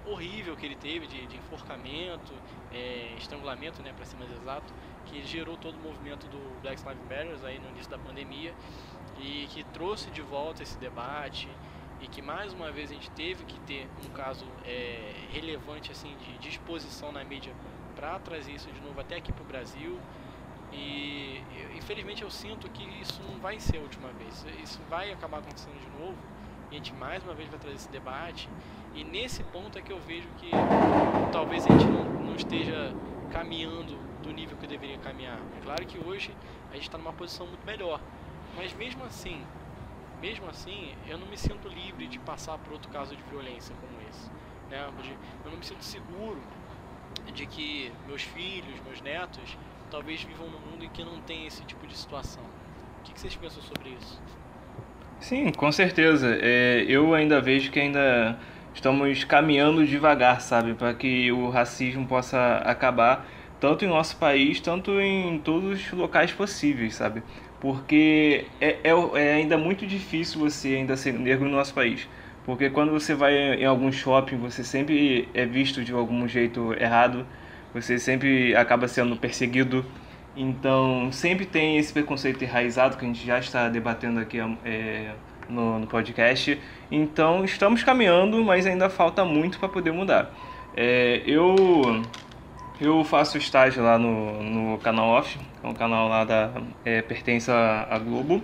horrível 0.06 0.56
que 0.56 0.66
ele 0.66 0.76
teve 0.76 1.08
de, 1.08 1.28
de 1.28 1.38
enforcamento, 1.38 2.34
é, 2.72 3.14
estrangulamento, 3.18 3.82
né, 3.84 3.94
para 3.94 4.06
ser 4.06 4.18
mais 4.18 4.32
exato, 4.32 4.74
que 5.06 5.24
gerou 5.24 5.58
todo 5.58 5.76
o 5.76 5.80
movimento 5.80 6.28
do 6.28 6.62
Black 6.62 6.82
Lives 6.82 7.04
Matter 7.04 7.46
aí 7.46 7.60
no 7.60 7.70
início 7.70 7.90
da 7.90 7.98
pandemia 7.98 8.54
e 9.18 9.48
que 9.50 9.64
trouxe 9.66 10.10
de 10.12 10.22
volta 10.22 10.64
esse 10.64 10.78
debate 10.78 11.50
e 12.02 12.08
que 12.08 12.22
mais 12.22 12.54
uma 12.54 12.72
vez 12.72 12.92
a 12.92 12.94
gente 12.94 13.12
teve 13.12 13.44
que 13.44 13.60
ter 13.62 13.88
um 14.06 14.10
caso 14.10 14.46
é, 14.66 15.14
relevante 15.32 15.92
assim 15.92 16.16
de 16.18 16.38
disposição 16.38 17.12
na 17.12 17.24
mídia 17.24 17.54
para 17.96 18.18
trazer 18.20 18.54
isso 18.54 18.72
de 18.72 18.80
novo 18.80 19.00
até 19.02 19.18
aqui 19.18 19.32
para 19.32 19.44
o 19.44 19.46
Brasil 19.46 20.00
e 20.72 21.44
infelizmente 21.76 22.22
eu 22.22 22.30
sinto 22.30 22.70
que 22.70 22.84
isso 23.02 23.22
não 23.24 23.40
vai 23.40 23.60
ser 23.60 23.78
a 23.78 23.82
última 23.82 24.10
vez. 24.10 24.46
Isso 24.64 24.80
vai 24.90 25.12
acabar 25.12 25.40
acontecendo 25.40 25.80
de 25.80 26.00
novo. 26.00 26.18
E 26.72 26.76
a 26.76 26.78
gente 26.78 26.94
mais 26.94 27.24
uma 27.24 27.34
vez 27.34 27.50
vai 27.50 27.58
trazer 27.58 27.76
esse 27.76 27.90
debate. 27.90 28.48
E 28.94 29.04
nesse 29.04 29.44
ponto 29.44 29.78
é 29.78 29.82
que 29.82 29.92
eu 29.92 30.00
vejo 30.00 30.28
que 30.38 30.52
talvez 31.32 31.66
a 31.66 31.70
gente 31.70 31.86
não, 31.86 32.04
não 32.04 32.36
esteja 32.36 32.94
caminhando 33.32 33.98
do 34.22 34.32
nível 34.32 34.58
que 34.58 34.68
deveria 34.68 34.98
caminhar. 35.00 35.40
É 35.58 35.64
claro 35.64 35.86
que 35.86 35.98
hoje 35.98 36.34
a 36.70 36.76
gente 36.76 36.84
está 36.84 36.98
numa 36.98 37.14
posição 37.14 37.48
muito 37.48 37.66
melhor. 37.66 38.00
Mas 38.56 38.74
mesmo 38.74 39.04
assim, 39.04 39.44
mesmo 40.22 40.48
assim, 40.50 40.94
eu 41.08 41.18
não 41.18 41.28
me 41.28 41.38
sinto 41.38 41.68
livre 41.68 42.08
de 42.08 42.20
passar 42.20 42.58
por 42.58 42.74
outro 42.74 42.92
caso 42.92 43.16
de 43.16 43.24
violência 43.24 43.76
como 43.76 44.00
esse. 44.10 44.30
Né? 44.70 44.88
Eu 45.44 45.52
não 45.52 45.58
me 45.58 45.66
sinto 45.66 45.84
seguro 45.84 46.42
de 47.34 47.46
que 47.46 47.92
meus 48.06 48.22
filhos, 48.22 48.80
meus 48.82 49.02
netos 49.02 49.58
talvez 49.90 50.22
vivam 50.24 50.48
num 50.48 50.72
mundo 50.72 50.86
em 50.86 50.90
que 50.90 51.04
não 51.04 51.20
tem 51.22 51.46
esse 51.46 51.64
tipo 51.64 51.86
de 51.88 51.98
situação. 51.98 52.44
que, 53.04 53.14
que 53.14 53.20
vocês 53.20 53.36
pensam 53.36 53.62
sobre 53.64 53.90
isso? 53.90 54.20
Sim, 55.20 55.52
com 55.52 55.72
certeza. 55.72 56.38
É, 56.42 56.86
eu 56.88 57.14
ainda 57.14 57.42
vejo 57.42 57.72
que 57.72 57.80
ainda 57.80 58.38
estamos 58.74 59.24
caminhando 59.24 59.86
devagar, 59.86 60.42
sabe, 60.42 60.74
para 60.74 60.94
que 60.94 61.32
o 61.32 61.50
racismo 61.50 62.08
possa 62.08 62.58
acabar 62.58 63.28
tanto 63.60 63.84
em 63.84 63.90
nosso 63.90 64.16
país, 64.16 64.60
tanto 64.62 65.00
em 65.02 65.38
todos 65.40 65.80
os 65.80 65.92
locais 65.92 66.32
possíveis, 66.32 66.96
sabe? 66.96 67.22
Porque 67.60 68.46
é, 68.62 68.78
é, 68.84 68.92
é 69.16 69.34
ainda 69.34 69.58
muito 69.58 69.86
difícil 69.86 70.40
você 70.40 70.76
ainda 70.76 70.96
ser 70.96 71.14
negro 71.14 71.46
no 71.46 71.58
nosso 71.58 71.74
país. 71.74 72.08
Porque 72.46 72.70
quando 72.70 72.92
você 72.92 73.14
vai 73.14 73.34
em 73.36 73.66
algum 73.66 73.92
shopping, 73.92 74.38
você 74.38 74.64
sempre 74.64 75.28
é 75.34 75.46
visto 75.46 75.84
de 75.84 75.92
algum 75.92 76.28
jeito 76.28 76.74
errado, 76.74 77.28
você 77.74 78.00
sempre 78.00 78.56
acaba 78.56 78.88
sendo 78.88 79.16
perseguido. 79.16 79.86
Então, 80.36 81.12
sempre 81.12 81.46
tem 81.46 81.78
esse 81.78 81.92
preconceito 81.92 82.44
enraizado 82.44 82.98
que 82.98 83.04
a 83.04 83.08
gente 83.08 83.26
já 83.26 83.40
está 83.40 83.68
debatendo 83.68 84.20
aqui 84.20 84.40
é, 84.64 85.12
no, 85.50 85.80
no, 85.80 85.88
podcast. 85.88 86.60
Então, 86.92 87.44
estamos 87.44 87.84
caminhando, 87.84 88.44
mas 88.44 88.66
ainda 88.66 88.90
falta 88.90 89.26
muito 89.26 89.60
para 89.60 89.68
poder 89.68 89.92
mudar. 89.92 90.32
É, 90.76 91.22
eu 91.26 91.56
eu 92.80 93.04
faço 93.04 93.38
estágio 93.38 93.84
lá 93.84 93.98
no, 94.00 94.42
no 94.42 94.78
canal 94.78 95.10
Off, 95.10 95.38
é 95.62 95.68
um 95.68 95.74
canal 95.74 96.08
lá 96.08 96.24
da 96.24 96.50
é, 96.86 97.02
pertence 97.02 97.52
à 97.52 98.00
Globo, 98.00 98.42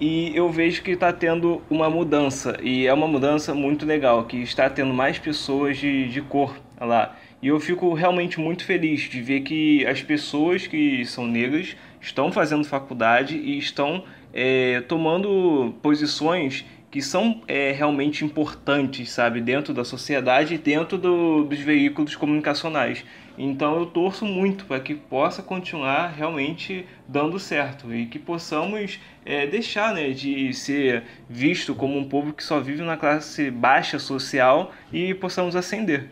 e 0.00 0.34
eu 0.34 0.50
vejo 0.50 0.82
que 0.82 0.92
está 0.92 1.12
tendo 1.12 1.62
uma 1.70 1.88
mudança 1.88 2.56
e 2.62 2.86
é 2.86 2.92
uma 2.92 3.06
mudança 3.06 3.54
muito 3.54 3.86
legal, 3.86 4.24
que 4.24 4.38
está 4.38 4.68
tendo 4.68 4.92
mais 4.92 5.18
pessoas 5.18 5.76
de, 5.76 6.08
de 6.08 6.20
cor 6.20 6.56
lá. 6.80 7.14
E 7.42 7.48
eu 7.48 7.58
fico 7.58 7.94
realmente 7.94 8.38
muito 8.38 8.64
feliz 8.64 9.02
de 9.02 9.22
ver 9.22 9.40
que 9.40 9.86
as 9.86 10.02
pessoas 10.02 10.66
que 10.66 11.04
são 11.06 11.26
negras 11.26 11.74
estão 12.00 12.30
fazendo 12.30 12.64
faculdade 12.64 13.36
e 13.36 13.56
estão 13.58 14.04
é, 14.32 14.82
tomando 14.82 15.74
posições 15.82 16.64
que 16.90 17.00
são 17.00 17.40
é, 17.46 17.70
realmente 17.70 18.24
importantes, 18.24 19.10
sabe, 19.10 19.40
dentro 19.40 19.72
da 19.72 19.84
sociedade 19.84 20.54
e 20.54 20.58
dentro 20.58 20.98
do, 20.98 21.44
dos 21.44 21.60
veículos 21.60 22.16
comunicacionais. 22.16 23.04
Então 23.38 23.78
eu 23.78 23.86
torço 23.86 24.26
muito 24.26 24.64
para 24.66 24.80
que 24.80 24.94
possa 24.94 25.40
continuar 25.40 26.08
realmente 26.08 26.84
dando 27.08 27.38
certo 27.38 27.94
e 27.94 28.06
que 28.06 28.18
possamos 28.18 28.98
é, 29.24 29.46
deixar 29.46 29.94
né, 29.94 30.10
de 30.10 30.52
ser 30.52 31.04
visto 31.28 31.74
como 31.74 31.96
um 31.96 32.08
povo 32.08 32.32
que 32.32 32.42
só 32.42 32.60
vive 32.60 32.82
na 32.82 32.96
classe 32.96 33.50
baixa 33.50 33.98
social 33.98 34.72
e 34.92 35.14
possamos 35.14 35.54
ascender. 35.54 36.08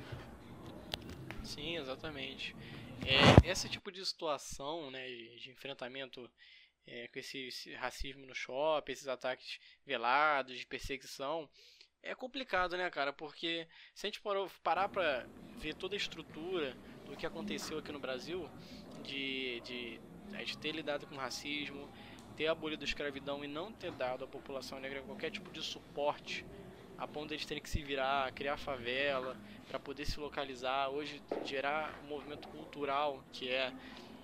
Exatamente. 1.98 2.54
É, 3.04 3.50
esse 3.50 3.68
tipo 3.68 3.90
de 3.90 4.04
situação 4.06 4.88
né, 4.90 5.08
de 5.08 5.50
enfrentamento 5.50 6.30
é, 6.86 7.08
com 7.08 7.18
esse, 7.18 7.48
esse, 7.48 7.74
racismo 7.74 8.24
no 8.24 8.34
shopping, 8.34 8.92
esses 8.92 9.08
ataques 9.08 9.58
velados, 9.84 10.56
de 10.56 10.66
perseguição, 10.66 11.48
é 12.02 12.14
complicado, 12.14 12.76
né, 12.76 12.88
cara? 12.88 13.12
Porque 13.12 13.66
se 13.94 14.06
a 14.06 14.10
gente 14.10 14.22
parar 14.62 14.88
pra 14.88 15.26
ver 15.56 15.74
toda 15.74 15.96
a 15.96 15.96
estrutura 15.96 16.76
do 17.04 17.16
que 17.16 17.26
aconteceu 17.26 17.78
aqui 17.78 17.90
no 17.90 17.98
Brasil, 17.98 18.48
de, 19.02 19.60
de 19.60 20.00
a 20.34 20.38
gente 20.38 20.56
ter 20.58 20.70
lidado 20.70 21.06
com 21.06 21.16
racismo, 21.16 21.92
ter 22.36 22.46
abolido 22.46 22.84
a 22.84 22.86
escravidão 22.86 23.44
e 23.44 23.48
não 23.48 23.72
ter 23.72 23.90
dado 23.90 24.24
à 24.24 24.28
população 24.28 24.78
negra 24.78 25.02
qualquer 25.02 25.32
tipo 25.32 25.50
de 25.50 25.62
suporte 25.62 26.46
a 26.98 27.06
ponto 27.06 27.28
de 27.28 27.34
eles 27.34 27.46
terem 27.46 27.62
que 27.62 27.70
se 27.70 27.80
virar, 27.80 28.32
criar 28.32 28.56
favela 28.56 29.36
para 29.68 29.78
poder 29.78 30.04
se 30.04 30.18
localizar, 30.18 30.88
hoje 30.88 31.22
gerar 31.44 31.94
um 32.04 32.08
movimento 32.08 32.48
cultural 32.48 33.22
que 33.32 33.48
é 33.48 33.72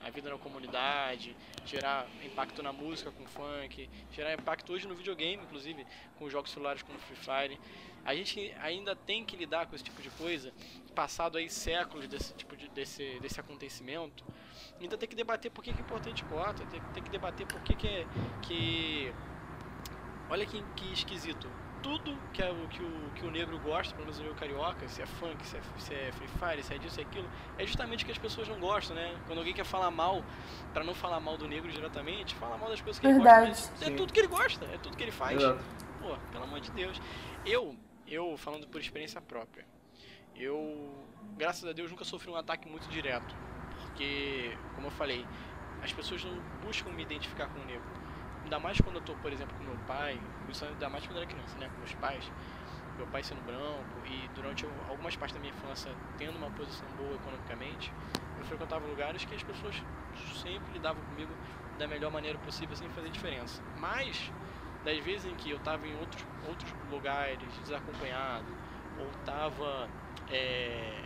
a 0.04 0.10
vida 0.10 0.28
na 0.28 0.36
comunidade, 0.36 1.34
gerar 1.64 2.06
impacto 2.22 2.62
na 2.62 2.72
música 2.72 3.10
com 3.10 3.24
funk, 3.26 3.88
gerar 4.12 4.34
impacto 4.34 4.72
hoje 4.72 4.86
no 4.86 4.94
videogame, 4.94 5.42
inclusive, 5.42 5.86
com 6.18 6.28
jogos 6.28 6.50
celulares 6.50 6.82
como 6.82 6.98
Free 6.98 7.16
Fire. 7.16 7.60
A 8.04 8.14
gente 8.14 8.54
ainda 8.60 8.94
tem 8.94 9.24
que 9.24 9.34
lidar 9.34 9.66
com 9.66 9.74
esse 9.74 9.84
tipo 9.84 10.02
de 10.02 10.10
coisa, 10.10 10.52
passado 10.94 11.38
aí 11.38 11.48
séculos 11.48 12.06
desse 12.06 12.34
tipo 12.34 12.54
de 12.54 12.68
desse, 12.68 13.18
desse 13.20 13.40
acontecimento. 13.40 14.22
Ainda 14.78 14.98
tem 14.98 15.08
que 15.08 15.16
debater 15.16 15.50
por 15.50 15.64
que, 15.64 15.72
que 15.72 15.78
é 15.78 15.82
importante 15.82 16.22
cota, 16.24 16.66
tem, 16.66 16.80
tem 16.92 17.02
que 17.02 17.10
debater 17.10 17.46
por 17.46 17.62
que, 17.62 17.74
que 17.74 17.88
é 17.88 18.06
que 18.42 19.12
olha 20.28 20.44
que, 20.44 20.62
que 20.76 20.92
esquisito 20.92 21.48
tudo 21.84 22.16
que, 22.32 22.42
é 22.42 22.50
o, 22.50 22.66
que, 22.68 22.82
o, 22.82 23.10
que 23.14 23.26
o 23.26 23.30
negro 23.30 23.58
gosta, 23.58 23.94
pelo 23.94 24.06
menos 24.06 24.18
o 24.18 24.22
negro 24.22 24.38
carioca, 24.38 24.88
se 24.88 25.02
é 25.02 25.06
funk, 25.06 25.46
se 25.46 25.58
é, 25.58 25.60
se 25.76 25.94
é 25.94 26.10
Free 26.12 26.28
Fire, 26.28 26.62
se 26.62 26.74
é 26.74 26.78
disso, 26.78 26.94
se 26.94 27.02
é 27.02 27.04
aquilo, 27.04 27.28
é 27.58 27.66
justamente 27.66 28.06
que 28.06 28.10
as 28.10 28.16
pessoas 28.16 28.48
não 28.48 28.58
gostam, 28.58 28.96
né? 28.96 29.14
Quando 29.26 29.38
alguém 29.38 29.52
quer 29.52 29.66
falar 29.66 29.90
mal, 29.90 30.24
para 30.72 30.82
não 30.82 30.94
falar 30.94 31.20
mal 31.20 31.36
do 31.36 31.46
negro 31.46 31.70
diretamente, 31.70 32.34
fala 32.36 32.56
mal 32.56 32.70
das 32.70 32.80
coisas 32.80 32.98
que 32.98 33.06
Verdade. 33.06 33.42
ele 33.42 33.50
gosta. 33.50 33.84
É 33.84 33.90
tudo 33.90 34.12
que 34.14 34.18
ele 34.18 34.28
gosta, 34.28 34.64
é 34.64 34.78
tudo 34.78 34.96
que 34.96 35.02
ele 35.02 35.12
faz. 35.12 35.36
Exato. 35.36 35.62
Pô, 36.00 36.16
pelo 36.32 36.44
amor 36.44 36.60
de 36.60 36.70
Deus. 36.70 36.98
Eu, 37.44 37.76
eu, 38.08 38.34
falando 38.38 38.66
por 38.66 38.80
experiência 38.80 39.20
própria, 39.20 39.66
eu, 40.34 40.90
graças 41.36 41.68
a 41.68 41.72
Deus, 41.74 41.90
nunca 41.90 42.04
sofri 42.04 42.30
um 42.30 42.36
ataque 42.36 42.66
muito 42.66 42.88
direto. 42.88 43.36
Porque, 43.82 44.56
como 44.74 44.86
eu 44.86 44.90
falei, 44.90 45.26
as 45.82 45.92
pessoas 45.92 46.24
não 46.24 46.40
buscam 46.64 46.90
me 46.92 47.02
identificar 47.02 47.46
com 47.48 47.60
o 47.60 47.64
negro 47.66 48.03
Ainda 48.44 48.58
mais 48.58 48.78
quando 48.78 48.96
eu 48.96 49.02
tô, 49.02 49.14
por 49.14 49.32
exemplo, 49.32 49.56
com 49.56 49.64
meu 49.64 49.76
pai, 49.86 50.20
isso 50.48 50.64
ainda 50.64 50.88
mais 50.90 51.06
quando 51.06 51.16
eu 51.16 51.22
era 51.22 51.30
criança, 51.30 51.58
né? 51.58 51.68
Com 51.68 51.78
meus 51.78 51.94
pais. 51.94 52.30
Meu 52.96 53.06
pai 53.06 53.22
sendo 53.24 53.40
branco 53.40 54.06
e 54.06 54.28
durante 54.36 54.64
algumas 54.88 55.16
partes 55.16 55.34
da 55.34 55.40
minha 55.40 55.52
infância 55.52 55.90
tendo 56.16 56.36
uma 56.36 56.50
posição 56.50 56.86
boa 56.96 57.16
economicamente, 57.16 57.90
eu 58.38 58.44
frequentava 58.44 58.86
lugares 58.86 59.24
que 59.24 59.34
as 59.34 59.42
pessoas 59.42 59.74
sempre 60.42 60.74
lidavam 60.74 61.02
comigo 61.02 61.32
da 61.78 61.88
melhor 61.88 62.12
maneira 62.12 62.38
possível 62.38 62.76
sem 62.76 62.88
fazer 62.90 63.10
diferença. 63.10 63.60
Mas, 63.78 64.30
das 64.84 64.98
vezes 64.98 65.24
em 65.24 65.34
que 65.34 65.50
eu 65.50 65.56
estava 65.56 65.86
em 65.88 65.98
outros, 65.98 66.22
outros 66.46 66.70
lugares 66.90 67.48
desacompanhado, 67.64 68.46
ou 69.00 69.08
estava 69.08 69.88
é, 70.30 71.00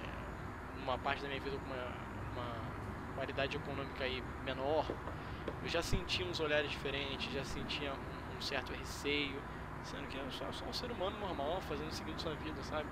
numa 0.77 0.99
parte 0.99 1.23
da 1.23 1.29
minha 1.29 1.41
vida 1.41 1.57
com 1.57 1.67
uma, 1.67 1.87
uma 2.33 3.15
qualidade 3.15 3.57
econômica 3.57 4.05
aí 4.05 4.23
menor, 4.45 4.85
eu 5.63 5.69
já 5.69 5.83
sentia 5.83 6.27
uns 6.27 6.41
olhares 6.41 6.71
diferentes, 6.71 7.33
já 7.33 7.45
sentia 7.45 7.93
um, 7.93 8.37
um 8.37 8.41
certo 8.41 8.73
receio, 8.73 9.41
sendo 9.85 10.07
que 10.09 10.17
eu 10.17 10.31
sou, 10.31 10.53
sou 10.53 10.69
um 10.69 10.73
ser 10.73 10.91
humano 10.91 11.19
normal, 11.19 11.61
fazendo 11.63 11.93
seguindo 11.93 12.21
sua 12.21 12.35
vida, 12.35 12.63
sabe? 12.63 12.89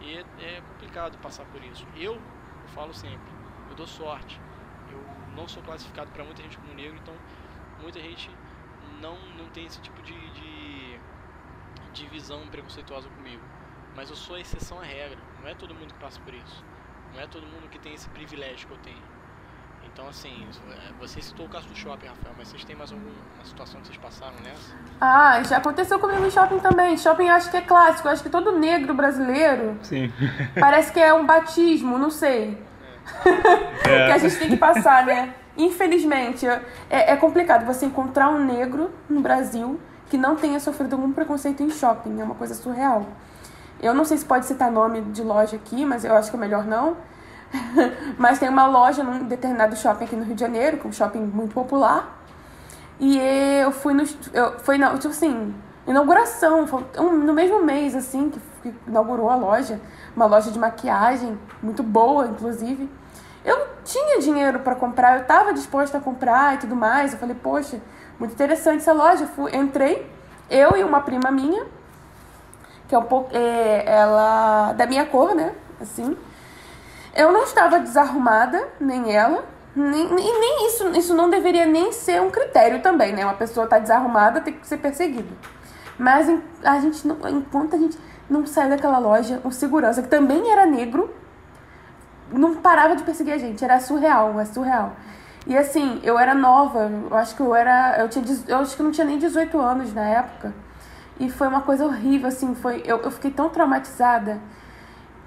E 0.00 0.16
é, 0.16 0.24
é 0.40 0.60
complicado 0.60 1.18
passar 1.18 1.44
por 1.46 1.62
isso. 1.62 1.86
Eu, 1.96 2.14
eu 2.14 2.68
falo 2.74 2.92
sempre, 2.92 3.32
eu 3.68 3.74
dou 3.74 3.86
sorte. 3.86 4.40
Eu 4.90 5.02
não 5.36 5.48
sou 5.48 5.62
classificado 5.62 6.10
para 6.10 6.24
muita 6.24 6.42
gente 6.42 6.58
como 6.58 6.74
negro, 6.74 6.98
então 7.00 7.14
muita 7.80 8.00
gente 8.00 8.30
não, 9.00 9.16
não 9.38 9.48
tem 9.50 9.66
esse 9.66 9.80
tipo 9.80 10.02
de, 10.02 10.14
de, 10.30 11.00
de 11.92 12.06
visão 12.08 12.46
preconceituosa 12.48 13.08
comigo. 13.10 13.42
Mas 13.94 14.10
eu 14.10 14.16
sou 14.16 14.36
a 14.36 14.40
exceção 14.40 14.80
à 14.80 14.84
regra. 14.84 15.18
Não 15.40 15.48
é 15.48 15.54
todo 15.54 15.74
mundo 15.74 15.92
que 15.92 16.00
passa 16.00 16.20
por 16.20 16.34
isso. 16.34 16.64
Não 17.12 17.20
é 17.20 17.26
todo 17.26 17.46
mundo 17.46 17.68
que 17.68 17.78
tem 17.78 17.94
esse 17.94 18.08
privilégio 18.10 18.66
que 18.66 18.72
eu 18.72 18.78
tenho. 18.78 19.11
Então, 19.92 20.08
assim, 20.08 20.46
é, 20.70 20.92
você 21.00 21.20
citou 21.20 21.46
o 21.46 21.48
caso 21.48 21.68
do 21.68 21.76
shopping, 21.76 22.06
Rafael, 22.06 22.34
mas 22.36 22.48
vocês 22.48 22.64
têm 22.64 22.74
mais 22.74 22.90
alguma 22.92 23.12
situação 23.44 23.80
que 23.80 23.88
vocês 23.88 23.98
passaram 23.98 24.34
nessa? 24.42 24.74
Ah, 25.00 25.42
já 25.42 25.58
aconteceu 25.58 25.98
comigo 25.98 26.20
no 26.20 26.30
shopping 26.30 26.58
também. 26.58 26.96
Shopping 26.96 27.26
eu 27.26 27.34
acho 27.34 27.50
que 27.50 27.56
é 27.56 27.60
clássico. 27.60 28.08
Acho 28.08 28.22
que 28.22 28.30
todo 28.30 28.58
negro 28.58 28.94
brasileiro. 28.94 29.78
Sim. 29.82 30.12
Parece 30.58 30.92
que 30.92 31.00
é 31.00 31.12
um 31.12 31.26
batismo, 31.26 31.98
não 31.98 32.10
sei. 32.10 32.58
É. 33.84 34.06
que 34.06 34.12
a 34.12 34.18
gente 34.18 34.38
tem 34.38 34.50
que 34.50 34.56
passar, 34.56 35.04
né? 35.04 35.34
Infelizmente, 35.56 36.46
é, 36.46 36.62
é 36.88 37.16
complicado 37.16 37.66
você 37.66 37.84
encontrar 37.84 38.30
um 38.30 38.44
negro 38.44 38.90
no 39.08 39.20
Brasil 39.20 39.78
que 40.08 40.16
não 40.16 40.36
tenha 40.36 40.58
sofrido 40.60 40.94
algum 40.94 41.12
preconceito 41.12 41.62
em 41.62 41.70
shopping. 41.70 42.20
É 42.20 42.24
uma 42.24 42.34
coisa 42.34 42.54
surreal. 42.54 43.06
Eu 43.80 43.92
não 43.94 44.04
sei 44.04 44.16
se 44.16 44.24
pode 44.24 44.46
citar 44.46 44.70
nome 44.70 45.00
de 45.00 45.22
loja 45.22 45.56
aqui, 45.56 45.84
mas 45.84 46.04
eu 46.04 46.14
acho 46.14 46.30
que 46.30 46.36
é 46.36 46.40
melhor 46.40 46.64
não. 46.64 46.96
Mas 48.18 48.38
tem 48.38 48.48
uma 48.48 48.66
loja 48.66 49.02
num 49.02 49.24
determinado 49.24 49.76
shopping 49.76 50.04
aqui 50.04 50.16
no 50.16 50.24
Rio 50.24 50.34
de 50.34 50.40
Janeiro, 50.40 50.78
que 50.78 50.86
é 50.86 50.88
um 50.88 50.92
shopping 50.92 51.20
muito 51.20 51.52
popular. 51.52 52.18
E 52.98 53.18
eu 53.18 53.72
fui 53.72 53.94
no. 53.94 54.04
Eu, 54.32 54.58
foi, 54.60 54.78
não, 54.78 54.96
tipo 54.96 55.08
assim, 55.08 55.54
inauguração, 55.86 56.66
no 56.98 57.32
mesmo 57.32 57.62
mês, 57.62 57.94
assim, 57.94 58.30
que, 58.30 58.40
que 58.62 58.74
inaugurou 58.86 59.28
a 59.28 59.36
loja. 59.36 59.80
Uma 60.14 60.26
loja 60.26 60.50
de 60.50 60.58
maquiagem, 60.58 61.38
muito 61.62 61.82
boa, 61.82 62.26
inclusive. 62.26 62.88
Eu 63.44 63.66
tinha 63.84 64.20
dinheiro 64.20 64.60
para 64.60 64.74
comprar, 64.74 65.16
eu 65.16 65.22
estava 65.22 65.52
disposta 65.52 65.98
a 65.98 66.00
comprar 66.00 66.54
e 66.54 66.58
tudo 66.58 66.76
mais. 66.76 67.12
Eu 67.12 67.18
falei, 67.18 67.34
poxa, 67.34 67.80
muito 68.18 68.32
interessante 68.32 68.78
essa 68.78 68.92
loja. 68.92 69.26
Fui, 69.26 69.54
entrei, 69.56 70.08
eu 70.48 70.76
e 70.76 70.84
uma 70.84 71.00
prima 71.00 71.30
minha, 71.30 71.66
que 72.88 72.94
é 72.94 72.98
um 72.98 73.04
pouco. 73.04 73.30
É, 73.36 73.84
ela. 73.86 74.72
da 74.74 74.86
minha 74.86 75.04
cor, 75.06 75.34
né? 75.34 75.52
Assim. 75.80 76.16
Eu 77.14 77.32
não 77.32 77.42
estava 77.44 77.78
desarrumada, 77.78 78.68
nem 78.80 79.14
ela. 79.14 79.44
Nem, 79.74 80.12
nem, 80.12 80.40
nem 80.40 80.66
isso, 80.66 80.88
isso 80.90 81.14
não 81.14 81.30
deveria 81.30 81.64
nem 81.64 81.92
ser 81.92 82.20
um 82.20 82.30
critério 82.30 82.82
também, 82.82 83.12
né? 83.12 83.24
Uma 83.24 83.34
pessoa 83.34 83.66
tá 83.66 83.78
desarrumada 83.78 84.40
tem 84.40 84.54
que 84.54 84.66
ser 84.66 84.76
perseguida. 84.78 85.34
Mas 85.98 86.28
a 86.62 86.80
gente 86.80 87.06
não, 87.06 87.16
enquanto 87.28 87.76
a 87.76 87.78
gente 87.78 87.98
não 88.28 88.46
saiu 88.46 88.70
daquela 88.70 88.98
loja, 88.98 89.40
o 89.44 89.50
segurança, 89.50 90.02
que 90.02 90.08
também 90.08 90.50
era 90.50 90.66
negro, 90.66 91.14
não 92.30 92.56
parava 92.56 92.96
de 92.96 93.02
perseguir 93.02 93.34
a 93.34 93.38
gente. 93.38 93.64
Era 93.64 93.80
surreal, 93.80 94.38
é 94.40 94.44
surreal. 94.44 94.92
E 95.46 95.56
assim, 95.56 96.00
eu 96.02 96.18
era 96.18 96.34
nova, 96.34 96.90
eu 97.10 97.16
acho 97.16 97.34
que 97.34 97.40
eu 97.42 97.54
era. 97.54 97.96
Eu, 97.98 98.08
tinha, 98.08 98.24
eu 98.48 98.58
acho 98.58 98.76
que 98.76 98.82
não 98.82 98.90
tinha 98.90 99.06
nem 99.06 99.18
18 99.18 99.58
anos 99.60 99.92
na 99.92 100.02
época. 100.02 100.54
E 101.18 101.30
foi 101.30 101.48
uma 101.48 101.60
coisa 101.62 101.84
horrível, 101.84 102.28
assim, 102.28 102.54
foi. 102.54 102.82
Eu, 102.84 102.98
eu 102.98 103.10
fiquei 103.10 103.30
tão 103.30 103.48
traumatizada. 103.48 104.40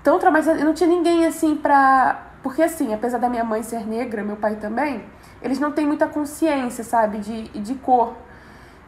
Tão 0.05 0.19
traumatizada. 0.19 0.59
Eu 0.59 0.65
não 0.65 0.73
tinha 0.75 0.87
ninguém 0.87 1.25
assim 1.25 1.55
pra. 1.55 2.27
Porque 2.43 2.61
assim, 2.61 2.93
apesar 2.93 3.17
da 3.17 3.27
minha 3.27 3.43
mãe 3.43 3.63
ser 3.63 3.87
negra, 3.87 4.23
meu 4.23 4.35
pai 4.35 4.55
também, 4.57 5.03
eles 5.41 5.57
não 5.59 5.71
têm 5.71 5.87
muita 5.87 6.05
consciência, 6.05 6.83
sabe, 6.83 7.17
de, 7.17 7.47
de 7.59 7.73
cor. 7.73 8.13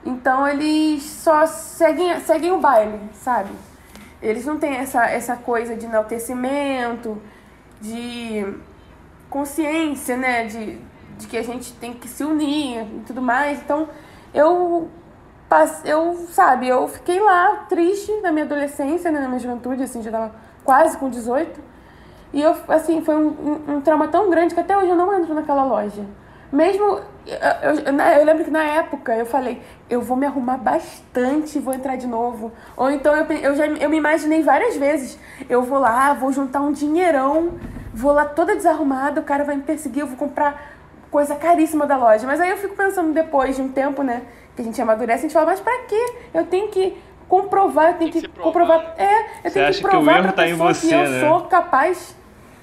Então 0.06 0.48
eles 0.48 1.02
só 1.02 1.48
seguem, 1.48 2.20
seguem 2.20 2.52
o 2.52 2.60
baile, 2.60 3.00
sabe? 3.14 3.50
Eles 4.22 4.46
não 4.46 4.60
têm 4.60 4.76
essa, 4.76 5.08
essa 5.08 5.36
coisa 5.36 5.76
de 5.76 5.88
enaltecimento, 5.88 7.20
de 7.82 8.46
consciência, 9.28 10.16
né? 10.16 10.46
De, 10.46 10.80
de 11.18 11.26
que 11.26 11.36
a 11.36 11.44
gente 11.44 11.74
tem 11.74 11.96
que 11.96 12.08
se 12.08 12.24
unir 12.24 12.84
e 12.84 13.04
tudo 13.08 13.24
mais. 13.24 13.60
Então, 13.60 13.90
eu, 14.36 14.88
eu 15.84 16.14
sabe, 16.30 16.68
eu 16.68 16.88
fiquei 16.88 17.20
lá 17.20 17.66
triste 17.68 18.12
na 18.22 18.32
minha 18.32 18.46
adolescência, 18.46 19.12
né, 19.12 19.20
na 19.20 19.28
minha 19.28 19.40
juventude, 19.40 19.82
assim, 19.82 20.04
já 20.04 20.12
tava 20.12 20.47
quase 20.68 20.98
com 20.98 21.10
18. 21.10 21.62
E 22.34 22.42
eu, 22.42 22.54
assim, 22.68 23.02
foi 23.02 23.16
um, 23.16 23.30
um, 23.30 23.76
um 23.76 23.82
trauma 23.82 24.10
tão 24.10 24.30
grande 24.30 24.54
que 24.54 24.60
até 24.60 24.78
hoje 24.78 24.90
eu 24.90 24.98
não 24.98 25.18
entro 25.18 25.34
naquela 25.34 25.64
loja. 25.64 26.04
Mesmo, 26.52 27.00
eu, 27.26 27.38
eu, 27.62 27.98
eu, 28.20 28.26
lembro 28.26 28.44
que 28.44 28.52
na 28.52 28.64
época 28.64 29.16
eu 29.16 29.26
falei, 29.26 29.62
eu 29.90 30.02
vou 30.02 30.18
me 30.18 30.26
arrumar 30.26 30.58
bastante 30.58 31.58
e 31.58 31.62
vou 31.62 31.74
entrar 31.74 31.96
de 31.96 32.06
novo. 32.06 32.52
Ou 32.76 32.92
então 32.92 33.16
eu, 33.16 33.26
eu, 33.26 33.56
já, 33.56 33.66
eu 33.66 33.90
me 33.90 33.98
imaginei 33.98 34.44
várias 34.44 34.76
vezes, 34.76 35.18
eu 35.50 35.62
vou 35.62 35.80
lá, 35.80 36.14
vou 36.14 36.34
juntar 36.34 36.60
um 36.60 36.74
dinheirão, 36.74 37.54
vou 37.94 38.12
lá 38.12 38.26
toda 38.26 38.56
desarrumada, 38.56 39.22
o 39.22 39.24
cara 39.24 39.46
vai 39.46 39.56
me 39.56 39.64
perseguir, 39.64 40.02
eu 40.02 40.08
vou 40.08 40.18
comprar 40.18 40.76
coisa 41.10 41.34
caríssima 41.34 41.88
da 41.88 41.96
loja. 41.96 42.28
Mas 42.28 42.42
aí 42.42 42.50
eu 42.50 42.58
fico 42.58 42.76
pensando 42.76 43.14
depois 43.14 43.56
de 43.56 43.62
um 43.62 43.70
tempo, 43.70 44.04
né, 44.04 44.24
que 44.54 44.62
a 44.62 44.66
gente 44.66 44.82
amadurece, 44.82 45.20
a 45.20 45.22
gente 45.24 45.34
fala, 45.34 45.48
mas 45.48 45.60
pra 45.62 45.78
quê? 45.88 46.14
Eu 46.34 46.46
tenho 46.46 46.68
que 46.70 46.98
comprovar, 47.28 47.90
eu 47.90 47.94
tenho 47.96 48.12
Tem 48.12 48.22
que, 48.22 48.28
que 48.28 48.40
comprovar. 48.40 48.80
provar. 48.80 48.96
É, 48.98 49.48
eu 49.48 49.52
tenho 49.52 49.66
que 49.68 49.74
que 49.74 49.86
o 49.86 49.90
provar 49.90 50.14
erro 50.14 50.24
pra 50.24 50.32
tá 50.34 50.44
pessoa 50.44 50.74
você, 50.74 50.88
que 50.88 50.94
eu 50.94 51.10
né? 51.10 51.20
sou 51.22 51.42
capaz. 51.42 52.16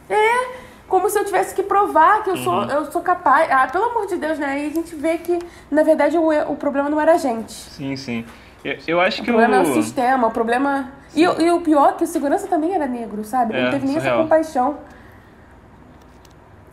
É, 0.08 0.64
como 0.88 1.08
se 1.10 1.18
eu 1.18 1.24
tivesse 1.24 1.54
que 1.54 1.62
provar 1.62 2.22
que 2.22 2.30
eu 2.30 2.36
sou, 2.36 2.54
Uhum. 2.54 2.70
eu 2.70 2.90
sou 2.92 3.02
capaz. 3.02 3.50
Ah, 3.50 3.66
pelo 3.66 3.84
amor 3.86 4.06
de 4.06 4.16
Deus, 4.16 4.38
né? 4.38 4.64
E 4.64 4.66
a 4.66 4.70
gente 4.70 4.94
vê 4.94 5.18
que, 5.18 5.38
na 5.70 5.82
verdade, 5.82 6.16
o, 6.16 6.28
o 6.52 6.56
problema 6.56 6.88
não 6.88 7.00
era 7.00 7.12
a 7.14 7.16
gente. 7.18 7.52
Sim, 7.52 7.96
sim. 7.96 8.24
Eu, 8.64 8.78
eu 8.86 9.00
acho 9.00 9.20
O 9.20 9.24
que 9.24 9.30
problema 9.30 9.56
é 9.56 9.60
o 9.60 9.62
o. 9.70 9.74
sistema, 9.74 10.26
o 10.26 10.30
problema. 10.30 10.92
E, 11.14 11.26
o- 11.28 11.40
e 11.40 11.50
o 11.50 11.60
pior 11.60 11.90
é 11.90 11.92
que 11.92 12.04
o 12.04 12.06
segurança 12.06 12.46
também 12.48 12.74
era 12.74 12.86
negro, 12.86 13.22
sabe? 13.24 13.54
É, 13.54 13.62
não 13.64 13.70
teve 13.70 13.86
nem 13.86 13.96
essa 13.98 14.12
compaixão. 14.16 14.78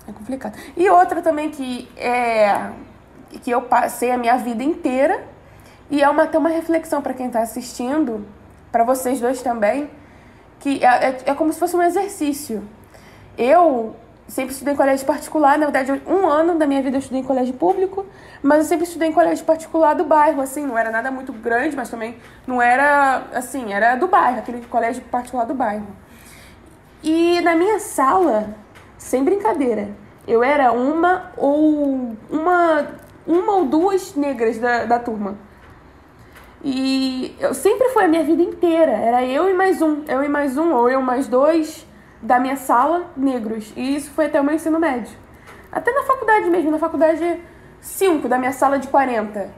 É 0.08 0.12
complicado. 0.12 0.58
E 0.75 0.89
outra 0.89 1.21
também 1.21 1.49
que 1.49 1.89
é 1.97 2.69
que 3.43 3.49
eu 3.51 3.62
passei 3.62 4.12
a 4.12 4.17
minha 4.17 4.38
vida 4.38 4.62
inteira 4.63 5.23
e 5.91 6.01
é 6.01 6.10
uma 6.10 6.23
até 6.23 6.38
uma 6.38 6.49
reflexão 6.49 7.01
para 7.01 7.13
quem 7.13 7.27
está 7.27 7.41
assistindo, 7.41 8.25
para 8.71 8.86
vocês 8.86 9.19
dois 9.19 9.41
também, 9.41 9.89
que 10.62 10.84
é, 10.84 11.10
é, 11.10 11.21
é 11.25 11.36
como 11.36 11.51
se 11.51 11.60
fosse 11.60 11.75
um 11.75 11.82
exercício. 11.84 12.63
Eu 13.38 13.93
sempre 14.25 14.54
estudei 14.54 14.73
em 14.73 14.77
colégio 14.77 15.06
particular, 15.06 15.58
na 15.58 15.65
verdade, 15.65 16.01
um 16.08 16.25
ano 16.25 16.58
da 16.58 16.65
minha 16.65 16.82
vida 16.82 16.95
eu 16.95 16.99
estudei 16.99 17.19
em 17.19 17.23
colégio 17.25 17.54
público, 17.54 18.06
mas 18.41 18.60
eu 18.60 18.63
sempre 18.63 18.86
estudei 18.86 19.10
em 19.10 19.12
colégio 19.12 19.43
particular 19.43 19.93
do 19.93 20.06
bairro, 20.06 20.41
assim, 20.41 20.65
não 20.65 20.77
era 20.77 20.89
nada 20.89 21.12
muito 21.12 21.34
grande, 21.34 21.75
mas 21.75 21.89
também 21.89 22.15
não 22.47 22.62
era, 22.62 23.23
assim, 23.34 23.73
era 23.73 23.97
do 23.97 24.08
bairro, 24.08 24.39
aquele 24.39 24.65
colégio 24.67 25.04
particular 25.04 25.43
do 25.43 25.54
bairro. 25.54 25.88
E 27.04 27.41
na 27.41 27.54
minha 27.54 27.80
sala, 27.80 28.56
sem 28.97 29.25
brincadeira, 29.25 29.89
eu 30.25 30.41
era 30.41 30.71
uma 30.71 31.34
ou 31.36 32.15
uma, 32.30 32.88
uma 33.27 33.56
ou 33.58 33.65
duas 33.65 34.15
negras 34.15 34.58
da, 34.58 34.86
da 34.86 34.97
turma. 34.97 35.50
E 36.63 37.36
eu 37.39 37.54
sempre 37.54 37.89
foi 37.89 38.06
a 38.06 38.08
minha 38.08 38.24
vida 38.24 38.41
inteira. 38.43 38.91
Era 38.91 39.26
eu 39.26 39.50
e 39.50 39.54
mais 39.54 39.82
um. 39.82 40.04
Eu 40.08 40.24
e 40.24 40.28
mais 40.30 40.58
um, 40.58 40.74
ou 40.74 40.89
eu 40.89 41.02
mais 41.02 41.28
dois 41.28 41.86
da 42.21 42.39
minha 42.39 42.56
sala, 42.56 43.06
negros. 43.17 43.74
E 43.76 43.95
isso 43.95 44.12
foi 44.12 44.26
até 44.28 44.39
o 44.39 44.43
meu 44.43 44.54
ensino 44.54 44.80
médio. 44.80 45.12
Até 45.71 45.91
na 45.91 46.04
faculdade 46.04 46.50
mesmo, 46.50 46.69
na 46.69 46.78
faculdade 46.78 47.39
5 47.80 48.28
da 48.28 48.38
minha 48.38 48.52
sala 48.52 48.78
de 48.78 48.88
40. 48.88 49.50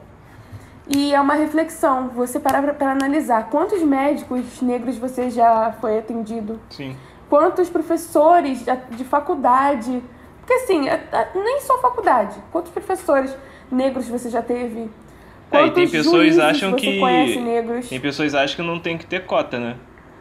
E 0.88 1.14
é 1.14 1.20
uma 1.20 1.34
reflexão, 1.34 2.08
você 2.08 2.38
parar 2.38 2.62
pra 2.74 2.92
analisar 2.92 3.48
quantos 3.48 3.82
médicos 3.82 4.60
negros 4.60 4.98
você 4.98 5.30
já 5.30 5.72
foi 5.80 5.98
atendido, 5.98 6.60
Sim. 6.70 6.94
quantos 7.28 7.70
professores 7.70 8.62
de- 8.64 8.96
de 8.96 9.04
faculdade. 9.04 10.02
Porque 10.40 10.52
assim, 10.52 10.86
é- 10.88 11.02
é- 11.10 11.28
nem 11.34 11.60
só 11.62 11.78
faculdade. 11.80 12.36
Quantos 12.52 12.70
professores 12.70 13.34
negros 13.72 14.06
você 14.08 14.28
já 14.28 14.42
teve? 14.42 14.90
É, 15.52 15.66
e 15.66 15.70
tem 15.70 15.88
pessoas 15.88 16.38
acham 16.38 16.72
que. 16.74 17.00
Tem 17.88 18.00
pessoas 18.00 18.34
acham 18.34 18.56
que 18.56 18.62
não 18.62 18.78
tem 18.80 18.98
que 18.98 19.06
ter 19.06 19.24
cota, 19.24 19.58
né? 19.58 19.76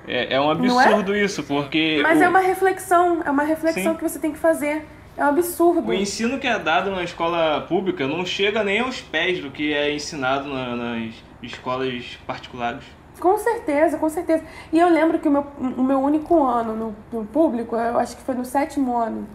É, 0.07 0.35
é 0.35 0.41
um 0.41 0.49
é? 0.49 0.51
absurdo 0.51 1.15
isso, 1.15 1.43
porque. 1.43 1.99
Mas 2.03 2.19
o, 2.19 2.23
é 2.23 2.27
uma 2.29 2.39
reflexão, 2.39 3.21
é 3.25 3.31
uma 3.31 3.43
reflexão 3.43 3.93
Sim. 3.93 3.97
que 3.97 4.03
você 4.03 4.19
tem 4.19 4.31
que 4.31 4.37
fazer. 4.37 4.85
É 5.15 5.23
um 5.23 5.29
absurdo. 5.29 5.87
o 5.87 5.93
ensino 5.93 6.39
que 6.39 6.47
é 6.47 6.57
dado 6.57 6.89
na 6.89 7.03
escola 7.03 7.61
pública 7.69 8.07
não 8.07 8.25
chega 8.25 8.63
nem 8.63 8.79
aos 8.79 8.99
pés 8.99 9.39
do 9.39 9.51
que 9.51 9.71
é 9.71 9.93
ensinado 9.93 10.49
na- 10.49 10.75
nas 10.75 11.13
escolas 11.41 12.17
particulares. 12.25 12.83
Com 13.19 13.37
certeza, 13.37 13.97
com 13.99 14.09
certeza. 14.09 14.43
E 14.71 14.79
eu 14.79 14.89
lembro 14.89 15.19
que 15.19 15.27
o 15.27 15.31
meu, 15.31 15.45
o 15.77 15.83
meu 15.83 15.99
único 15.99 16.43
ano 16.43 16.75
no, 16.75 16.95
no 17.19 17.25
público, 17.27 17.75
eu 17.75 17.99
acho 17.99 18.17
que 18.17 18.23
foi 18.23 18.33
no 18.33 18.43
sétimo 18.43 18.97
ano, 18.97 19.27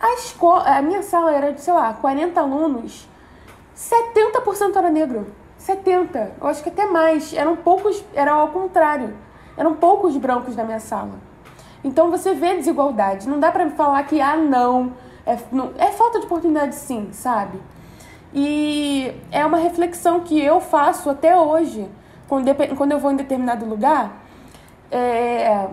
a 0.00 0.14
escola, 0.14 0.64
a 0.76 0.80
minha 0.82 1.02
sala 1.02 1.34
era 1.34 1.52
de, 1.52 1.60
sei 1.60 1.72
lá, 1.72 1.92
40 1.94 2.40
alunos, 2.40 3.08
70% 3.76 4.76
era 4.76 4.90
negro. 4.90 5.26
70, 5.58 6.32
eu 6.40 6.46
acho 6.46 6.62
que 6.62 6.68
até 6.68 6.86
mais. 6.86 7.32
Eram 7.32 7.56
poucos, 7.56 8.04
era 8.14 8.32
ao 8.32 8.48
contrário. 8.48 9.14
Eram 9.56 9.74
poucos 9.74 10.16
brancos 10.16 10.56
na 10.56 10.64
minha 10.64 10.80
sala. 10.80 11.12
Então 11.82 12.10
você 12.10 12.34
vê 12.34 12.54
desigualdade. 12.54 13.28
Não 13.28 13.38
dá 13.38 13.50
pra 13.52 13.68
falar 13.70 14.02
que, 14.04 14.20
ah, 14.20 14.36
não. 14.36 14.92
É, 15.26 15.38
não, 15.50 15.72
é 15.78 15.90
falta 15.92 16.18
de 16.18 16.26
oportunidade, 16.26 16.74
sim, 16.74 17.08
sabe? 17.12 17.58
E 18.32 19.14
é 19.30 19.44
uma 19.46 19.58
reflexão 19.58 20.20
que 20.20 20.40
eu 20.40 20.60
faço 20.60 21.08
até 21.08 21.36
hoje. 21.38 21.88
Quando, 22.28 22.46
quando 22.76 22.92
eu 22.92 22.98
vou 22.98 23.12
em 23.12 23.16
determinado 23.16 23.64
lugar, 23.64 24.22
é, 24.90 25.68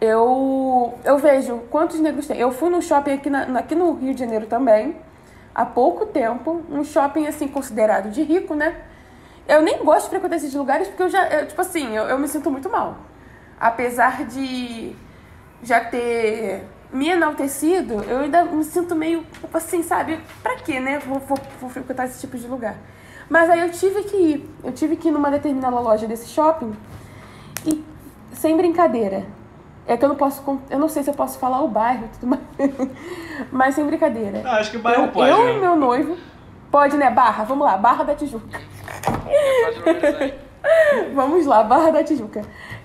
eu, 0.00 0.94
eu 1.04 1.18
vejo 1.18 1.58
quantos 1.70 2.00
negros 2.00 2.26
tem. 2.26 2.38
Eu 2.38 2.50
fui 2.50 2.70
num 2.70 2.80
shopping 2.80 3.12
aqui, 3.12 3.30
na, 3.30 3.58
aqui 3.58 3.74
no 3.74 3.94
Rio 3.94 4.14
de 4.14 4.20
Janeiro 4.20 4.46
também, 4.46 4.96
há 5.54 5.64
pouco 5.64 6.06
tempo. 6.06 6.62
Um 6.70 6.82
shopping, 6.82 7.26
assim, 7.26 7.46
considerado 7.48 8.10
de 8.10 8.22
rico, 8.22 8.54
né? 8.54 8.74
Eu 9.46 9.62
nem 9.62 9.84
gosto 9.84 10.04
de 10.04 10.10
frequentar 10.10 10.36
esses 10.36 10.54
lugares 10.54 10.88
porque 10.88 11.02
eu 11.02 11.08
já, 11.10 11.28
eu, 11.28 11.46
tipo 11.46 11.60
assim, 11.60 11.94
eu, 11.94 12.04
eu 12.04 12.18
me 12.18 12.26
sinto 12.26 12.50
muito 12.50 12.68
mal. 12.70 12.96
Apesar 13.60 14.24
de 14.24 14.96
já 15.62 15.80
ter 15.80 16.64
me 16.92 17.08
enaltecido, 17.08 18.02
eu 18.04 18.20
ainda 18.20 18.44
me 18.44 18.64
sinto 18.64 18.94
meio, 18.94 19.22
tipo 19.40 19.56
assim, 19.56 19.82
sabe? 19.82 20.18
Pra 20.42 20.56
quê, 20.56 20.80
né? 20.80 20.98
Vou, 21.00 21.18
vou, 21.20 21.38
vou 21.60 21.70
frequentar 21.70 22.06
esse 22.06 22.20
tipo 22.20 22.38
de 22.38 22.46
lugar. 22.46 22.76
Mas 23.28 23.50
aí 23.50 23.60
eu 23.60 23.70
tive 23.70 24.02
que 24.04 24.16
ir. 24.16 24.50
Eu 24.62 24.72
tive 24.72 24.96
que 24.96 25.08
ir 25.08 25.10
numa 25.10 25.30
determinada 25.30 25.78
loja 25.78 26.06
desse 26.06 26.28
shopping 26.28 26.74
e, 27.66 27.84
sem 28.32 28.56
brincadeira, 28.56 29.26
é 29.86 29.96
que 29.96 30.04
eu 30.04 30.08
não 30.08 30.16
posso, 30.16 30.42
eu 30.70 30.78
não 30.78 30.88
sei 30.88 31.02
se 31.02 31.10
eu 31.10 31.14
posso 31.14 31.38
falar 31.38 31.62
o 31.62 31.68
bairro 31.68 32.08
tudo 32.18 32.26
mais, 32.28 32.42
mas 33.52 33.74
sem 33.74 33.86
brincadeira. 33.86 34.42
Ah, 34.44 34.56
acho 34.56 34.70
que 34.70 34.76
o 34.76 34.80
bairro 34.80 35.04
eu, 35.04 35.08
pode, 35.08 35.30
Eu 35.30 35.44
né? 35.44 35.56
e 35.56 35.60
meu 35.60 35.76
noivo, 35.76 36.16
pode, 36.70 36.96
né? 36.96 37.10
Barra, 37.10 37.44
vamos 37.44 37.66
lá, 37.66 37.76
Barra 37.76 38.04
da 38.04 38.14
Tijuca. 38.14 38.60
Vamos 41.14 41.44
lá, 41.44 41.62
Barra 41.62 41.90
da 41.90 42.02
Tijuca. 42.02 42.42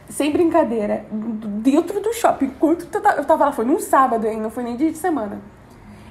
Sem 0.10 0.32
brincadeira, 0.32 1.06
dentro 1.12 2.02
do 2.02 2.12
shopping, 2.14 2.46
enquanto 2.46 2.88
eu 2.94 3.26
tava 3.26 3.46
lá, 3.46 3.52
foi 3.52 3.64
num 3.64 3.80
sábado, 3.80 4.28
hein? 4.28 4.40
Não 4.40 4.50
foi 4.50 4.64
nem 4.64 4.76
dia 4.76 4.92
de 4.92 4.98
semana. 4.98 5.40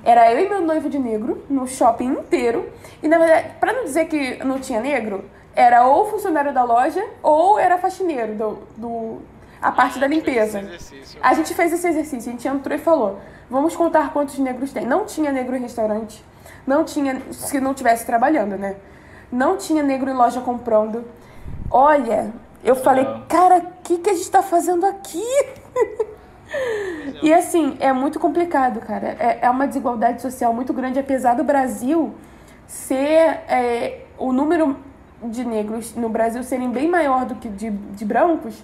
Era 0.05 0.33
eu 0.33 0.39
e 0.39 0.49
meu 0.49 0.63
noivo 0.63 0.89
de 0.89 0.99
negro 0.99 1.45
no 1.51 1.67
shopping 1.67 2.07
inteiro. 2.07 2.71
E 3.03 3.09
na 3.09 3.19
verdade, 3.19 3.51
pra 3.61 3.73
não 3.73 3.85
dizer 3.85 4.07
que 4.07 4.43
não 4.45 4.59
tinha 4.59 4.81
negro, 4.81 5.25
era 5.55 5.87
ou 5.87 6.09
funcionário 6.09 6.55
da 6.55 6.63
loja 6.63 7.05
ou 7.23 7.59
era 7.59 7.77
faxineiro 7.79 8.35
do, 8.35 8.59
do 8.77 9.19
a 9.61 9.73
parte 9.73 9.99
da 9.99 10.07
limpeza. 10.07 10.63
A 11.21 11.35
gente 11.35 11.55
fez 11.55 11.73
esse 11.73 11.87
exercício, 11.89 12.31
a 12.31 12.33
gente 12.33 12.47
entrou 12.49 12.77
e 12.77 12.81
falou: 12.81 13.21
vamos 13.51 13.75
contar 13.77 14.13
quantos 14.13 14.39
negros 14.39 14.73
tem. 14.73 14.87
Não 14.87 15.05
tinha 15.05 15.33
negro 15.33 15.57
em 15.57 15.61
restaurante, 15.61 16.25
não 16.67 16.85
tinha, 16.85 17.21
se 17.33 17.61
não 17.61 17.75
tivesse 17.75 18.07
trabalhando, 18.07 18.57
né? 18.57 18.77
Não 19.31 19.57
tinha 19.57 19.83
negro 19.83 20.11
em 20.11 20.15
loja 20.15 20.41
comprando. 20.41 21.05
Olha, 21.71 22.33
eu 22.65 22.75
falei, 22.75 23.07
cara, 23.29 23.59
o 23.59 23.83
que, 23.83 23.99
que 23.99 24.11
a 24.11 24.15
gente 24.15 24.31
tá 24.31 24.43
fazendo 24.43 24.87
aqui? 24.87 25.25
E 27.23 27.33
assim, 27.33 27.77
é 27.81 27.93
muito 27.93 28.19
complicado, 28.19 28.81
cara. 28.81 29.17
É, 29.19 29.41
é 29.43 29.51
uma 29.51 29.67
desigualdade 29.67 30.23
social 30.23 30.53
muito 30.55 30.73
grande, 30.73 30.99
apesar 30.99 31.35
do 31.35 31.45
Brasil 31.45 32.15
ser 32.67 33.41
é, 33.49 34.01
o 34.19 34.33
número 34.33 34.77
de 35.23 35.45
negros 35.45 35.95
no 35.95 36.09
Brasil 36.09 36.43
serem 36.43 36.71
bem 36.71 36.89
maior 36.89 37.25
do 37.25 37.35
que 37.35 37.49
de, 37.49 37.71
de 37.71 38.05
brancos. 38.05 38.63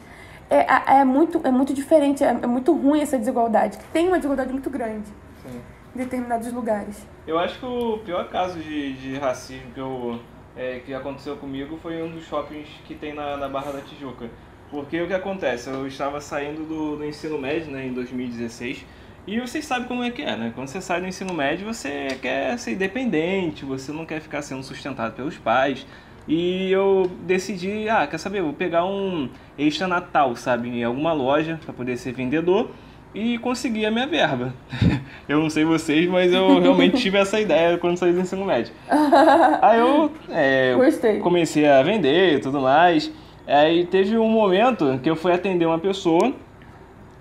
É, 0.50 1.00
é, 1.00 1.04
muito, 1.04 1.40
é 1.44 1.50
muito 1.50 1.72
diferente, 1.72 2.22
é, 2.22 2.28
é 2.28 2.46
muito 2.46 2.72
ruim 2.72 3.00
essa 3.00 3.18
desigualdade, 3.18 3.78
que 3.78 3.84
tem 3.86 4.08
uma 4.08 4.16
desigualdade 4.16 4.52
muito 4.52 4.70
grande. 4.70 5.08
em 5.46 5.98
determinados 5.98 6.52
lugares. 6.52 7.06
Eu 7.26 7.38
acho 7.38 7.58
que 7.58 7.66
o 7.66 7.98
pior 8.04 8.28
caso 8.28 8.58
de, 8.58 8.92
de 8.94 9.18
racismo 9.18 9.70
que, 9.72 9.80
eu, 9.80 10.20
é, 10.56 10.80
que 10.84 10.92
aconteceu 10.92 11.36
comigo 11.36 11.78
foi 11.82 12.02
um 12.02 12.10
dos 12.10 12.24
shoppings 12.26 12.68
que 12.84 12.94
tem 12.94 13.14
na, 13.14 13.36
na 13.36 13.48
Barra 13.48 13.72
da 13.72 13.80
Tijuca. 13.80 14.28
Porque 14.70 15.00
o 15.00 15.06
que 15.06 15.14
acontece? 15.14 15.70
Eu 15.70 15.86
estava 15.86 16.20
saindo 16.20 16.64
do, 16.64 16.96
do 16.96 17.04
ensino 17.04 17.38
médio 17.38 17.70
né, 17.70 17.86
em 17.86 17.92
2016 17.92 18.84
e 19.26 19.40
vocês 19.40 19.64
sabem 19.64 19.88
como 19.88 20.02
é 20.02 20.10
que 20.10 20.20
é, 20.20 20.36
né? 20.36 20.52
Quando 20.54 20.68
você 20.68 20.82
sai 20.82 21.00
do 21.00 21.06
ensino 21.06 21.32
médio, 21.32 21.66
você 21.66 22.08
quer 22.20 22.58
ser 22.58 22.72
independente, 22.72 23.64
você 23.64 23.90
não 23.90 24.04
quer 24.04 24.20
ficar 24.20 24.42
sendo 24.42 24.62
sustentado 24.62 25.14
pelos 25.14 25.38
pais. 25.38 25.86
E 26.26 26.70
eu 26.70 27.10
decidi, 27.26 27.88
ah, 27.88 28.06
quer 28.06 28.18
saber, 28.18 28.42
vou 28.42 28.52
pegar 28.52 28.86
um 28.86 29.28
extra 29.58 29.86
Natal, 29.86 30.34
sabe, 30.36 30.68
em 30.68 30.84
alguma 30.84 31.12
loja 31.12 31.60
para 31.64 31.74
poder 31.74 31.96
ser 31.98 32.12
vendedor 32.12 32.70
e 33.14 33.38
conseguir 33.38 33.86
a 33.86 33.90
minha 33.90 34.06
verba. 34.06 34.54
eu 35.28 35.38
não 35.38 35.50
sei 35.50 35.64
vocês, 35.64 36.08
mas 36.08 36.32
eu 36.32 36.58
realmente 36.60 36.96
tive 36.96 37.18
essa 37.18 37.38
ideia 37.38 37.78
quando 37.78 37.98
saí 37.98 38.12
do 38.12 38.20
ensino 38.20 38.44
médio. 38.44 38.72
Aí 39.60 39.78
eu 39.78 40.10
é, 40.30 40.76
comecei 41.22 41.66
a 41.66 41.82
vender 41.82 42.36
e 42.36 42.38
tudo 42.40 42.60
mais. 42.60 43.12
Aí 43.46 43.84
teve 43.84 44.16
um 44.16 44.28
momento 44.28 44.98
que 45.02 45.10
eu 45.10 45.16
fui 45.16 45.30
atender 45.30 45.66
uma 45.66 45.78
pessoa 45.78 46.32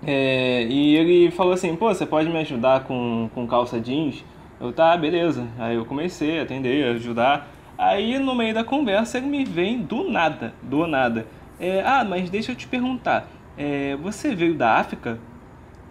é, 0.06 0.64
e 0.64 0.96
ele 0.96 1.30
falou 1.30 1.52
assim, 1.52 1.74
pô, 1.76 1.88
você 1.92 2.04
pode 2.04 2.28
me 2.28 2.38
ajudar 2.38 2.84
com, 2.84 3.30
com 3.34 3.46
calça 3.46 3.80
jeans? 3.80 4.24
Eu, 4.60 4.72
tá, 4.72 4.96
beleza. 4.96 5.46
Aí 5.58 5.76
eu 5.76 5.84
comecei 5.84 6.38
a 6.38 6.42
atender, 6.42 6.86
a 6.86 6.90
ajudar. 6.92 7.53
Aí 7.76 8.18
no 8.18 8.34
meio 8.34 8.54
da 8.54 8.64
conversa 8.64 9.18
ele 9.18 9.26
me 9.26 9.44
vem 9.44 9.82
do 9.82 10.08
nada, 10.10 10.54
do 10.62 10.86
nada. 10.86 11.26
É, 11.58 11.82
ah, 11.84 12.04
mas 12.04 12.30
deixa 12.30 12.52
eu 12.52 12.56
te 12.56 12.66
perguntar, 12.66 13.28
é, 13.56 13.96
você 13.96 14.34
veio 14.34 14.54
da 14.54 14.76
África? 14.76 15.18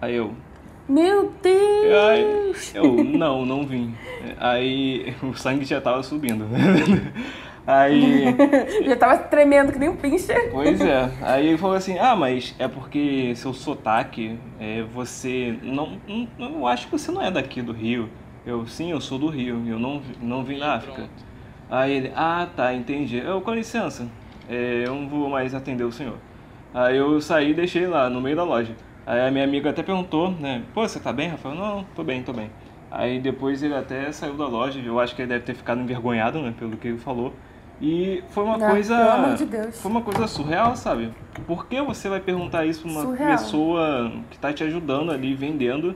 Aí 0.01 0.15
eu. 0.15 0.33
Meu 0.87 1.33
Deus! 1.41 1.93
Aí, 2.09 2.75
eu, 2.75 3.03
não, 3.03 3.45
não 3.45 3.65
vim. 3.65 3.95
Aí 4.37 5.15
o 5.23 5.33
sangue 5.33 5.65
já 5.65 5.79
tava 5.79 6.03
subindo. 6.03 6.45
Aí. 7.65 8.25
Já 8.83 8.95
tava 8.97 9.17
tremendo 9.19 9.71
que 9.71 9.79
nem 9.79 9.87
um 9.87 9.95
pincher. 9.95 10.51
Pois 10.51 10.81
é. 10.81 11.09
Aí 11.21 11.47
ele 11.47 11.57
falou 11.57 11.77
assim: 11.77 11.97
Ah, 11.97 12.13
mas 12.15 12.53
é 12.59 12.67
porque 12.67 13.33
seu 13.35 13.53
sotaque, 13.53 14.37
é, 14.59 14.83
você. 14.83 15.57
Não, 15.63 15.97
não, 16.37 16.55
eu 16.55 16.67
acho 16.67 16.87
que 16.87 16.91
você 16.91 17.09
não 17.09 17.21
é 17.21 17.31
daqui 17.31 17.61
do 17.61 17.71
Rio. 17.71 18.09
Eu, 18.45 18.67
sim, 18.67 18.91
eu 18.91 18.99
sou 18.99 19.17
do 19.17 19.29
Rio. 19.29 19.63
Eu 19.65 19.79
não, 19.79 20.01
não 20.21 20.43
vim 20.43 20.57
na 20.57 20.75
África. 20.75 21.09
Aí 21.73 21.91
ele: 21.91 22.11
Ah, 22.15 22.47
tá, 22.55 22.71
entendi. 22.71 23.17
Eu, 23.17 23.41
com 23.41 23.51
licença, 23.51 24.07
é, 24.47 24.83
eu 24.85 24.93
não 24.93 25.07
vou 25.09 25.27
mais 25.27 25.55
atender 25.55 25.83
o 25.83 25.91
senhor. 25.91 26.17
Aí 26.71 26.95
eu 26.97 27.19
saí 27.19 27.49
e 27.49 27.53
deixei 27.55 27.87
lá 27.87 28.07
no 28.11 28.21
meio 28.21 28.35
da 28.35 28.43
loja. 28.43 28.73
Aí 29.07 29.27
a 29.27 29.31
minha 29.31 29.43
amiga 29.43 29.71
até 29.71 29.81
perguntou, 29.81 30.29
né? 30.29 30.61
Pô, 30.71 30.87
você 30.87 30.99
tá 30.99 31.11
bem, 31.11 31.29
Rafael? 31.29 31.55
Não, 31.55 31.83
tô 31.95 32.03
bem, 32.03 32.21
tô 32.21 32.31
bem. 32.31 32.51
Aí 32.91 33.19
depois 33.19 33.63
ele 33.63 33.73
até 33.73 34.11
saiu 34.11 34.35
da 34.35 34.45
loja. 34.47 34.79
Eu 34.79 34.99
acho 34.99 35.15
que 35.15 35.23
ele 35.23 35.29
deve 35.29 35.45
ter 35.45 35.55
ficado 35.55 35.81
envergonhado, 35.81 36.39
né? 36.43 36.53
Pelo 36.59 36.77
que 36.77 36.89
ele 36.89 36.99
falou. 36.99 37.33
E 37.81 38.23
foi 38.29 38.43
uma 38.43 38.57
Não, 38.57 38.69
coisa. 38.69 38.95
pelo 38.95 39.09
amor 39.09 39.35
de 39.35 39.45
Deus. 39.45 39.81
Foi 39.81 39.89
uma 39.91 40.01
coisa 40.01 40.27
surreal, 40.27 40.75
sabe? 40.75 41.09
Por 41.47 41.65
que 41.65 41.81
você 41.81 42.07
vai 42.07 42.19
perguntar 42.19 42.67
isso 42.67 42.83
pra 42.83 42.91
uma 42.91 43.01
Surreal. 43.01 43.31
pessoa 43.31 44.11
que 44.29 44.37
tá 44.37 44.53
te 44.53 44.63
ajudando 44.63 45.11
ali, 45.11 45.33
vendendo? 45.33 45.95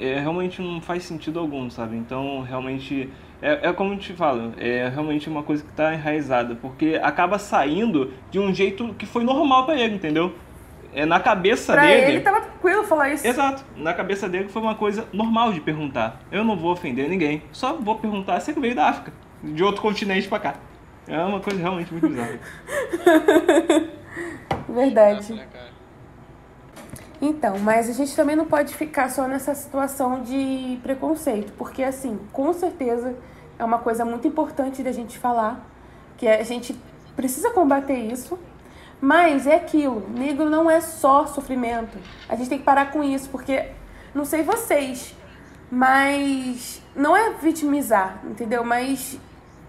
É, 0.00 0.18
realmente 0.18 0.62
não 0.62 0.80
faz 0.80 1.04
sentido 1.04 1.38
algum, 1.38 1.68
sabe? 1.68 1.94
Então, 1.96 2.40
realmente. 2.40 3.10
É, 3.42 3.68
é 3.68 3.72
como 3.72 3.94
eu 3.94 3.98
te 3.98 4.12
falo, 4.12 4.52
é 4.58 4.88
realmente 4.88 5.28
uma 5.28 5.42
coisa 5.42 5.64
que 5.64 5.72
tá 5.72 5.94
enraizada, 5.94 6.54
porque 6.56 7.00
acaba 7.02 7.38
saindo 7.38 8.12
de 8.30 8.38
um 8.38 8.54
jeito 8.54 8.94
que 8.94 9.06
foi 9.06 9.24
normal 9.24 9.64
pra 9.64 9.76
ele, 9.78 9.94
entendeu? 9.94 10.34
É 10.92 11.06
na 11.06 11.20
cabeça 11.20 11.72
Pra 11.72 11.86
dele. 11.86 12.12
ele 12.12 12.20
tava 12.20 12.40
tranquilo 12.40 12.82
falar 12.84 13.10
isso. 13.10 13.26
Exato. 13.26 13.64
Na 13.76 13.94
cabeça 13.94 14.28
dele 14.28 14.48
foi 14.48 14.60
uma 14.60 14.74
coisa 14.74 15.06
normal 15.12 15.52
de 15.52 15.60
perguntar. 15.60 16.20
Eu 16.32 16.44
não 16.44 16.56
vou 16.56 16.72
ofender 16.72 17.08
ninguém, 17.08 17.42
só 17.52 17.74
vou 17.74 17.96
perguntar 17.96 18.40
se 18.40 18.50
ele 18.50 18.60
veio 18.60 18.74
da 18.74 18.88
África, 18.88 19.12
de 19.42 19.62
outro 19.62 19.80
continente 19.80 20.28
pra 20.28 20.38
cá. 20.40 20.54
É 21.08 21.18
uma 21.24 21.40
coisa 21.40 21.58
realmente 21.60 21.92
muito 21.92 22.08
bizarra. 22.08 22.38
Verdade. 24.68 25.40
Então, 27.20 27.58
mas 27.58 27.88
a 27.90 27.92
gente 27.92 28.16
também 28.16 28.34
não 28.34 28.46
pode 28.46 28.74
ficar 28.74 29.10
só 29.10 29.28
nessa 29.28 29.54
situação 29.54 30.22
de 30.22 30.78
preconceito, 30.82 31.52
porque 31.58 31.82
assim, 31.82 32.18
com 32.32 32.52
certeza 32.52 33.14
é 33.58 33.64
uma 33.64 33.78
coisa 33.78 34.06
muito 34.06 34.26
importante 34.26 34.82
da 34.82 34.90
gente 34.90 35.18
falar, 35.18 35.60
que 36.16 36.26
a 36.26 36.42
gente 36.42 36.74
precisa 37.14 37.50
combater 37.50 37.98
isso, 37.98 38.38
mas 39.00 39.46
é 39.46 39.54
aquilo, 39.54 40.08
negro 40.10 40.48
não 40.48 40.70
é 40.70 40.80
só 40.80 41.26
sofrimento. 41.26 41.98
A 42.26 42.36
gente 42.36 42.48
tem 42.48 42.58
que 42.58 42.64
parar 42.64 42.90
com 42.90 43.04
isso, 43.04 43.28
porque 43.28 43.66
não 44.14 44.24
sei 44.24 44.42
vocês, 44.42 45.14
mas 45.70 46.82
não 46.96 47.14
é 47.14 47.34
vitimizar, 47.34 48.18
entendeu? 48.24 48.64
Mas 48.64 49.18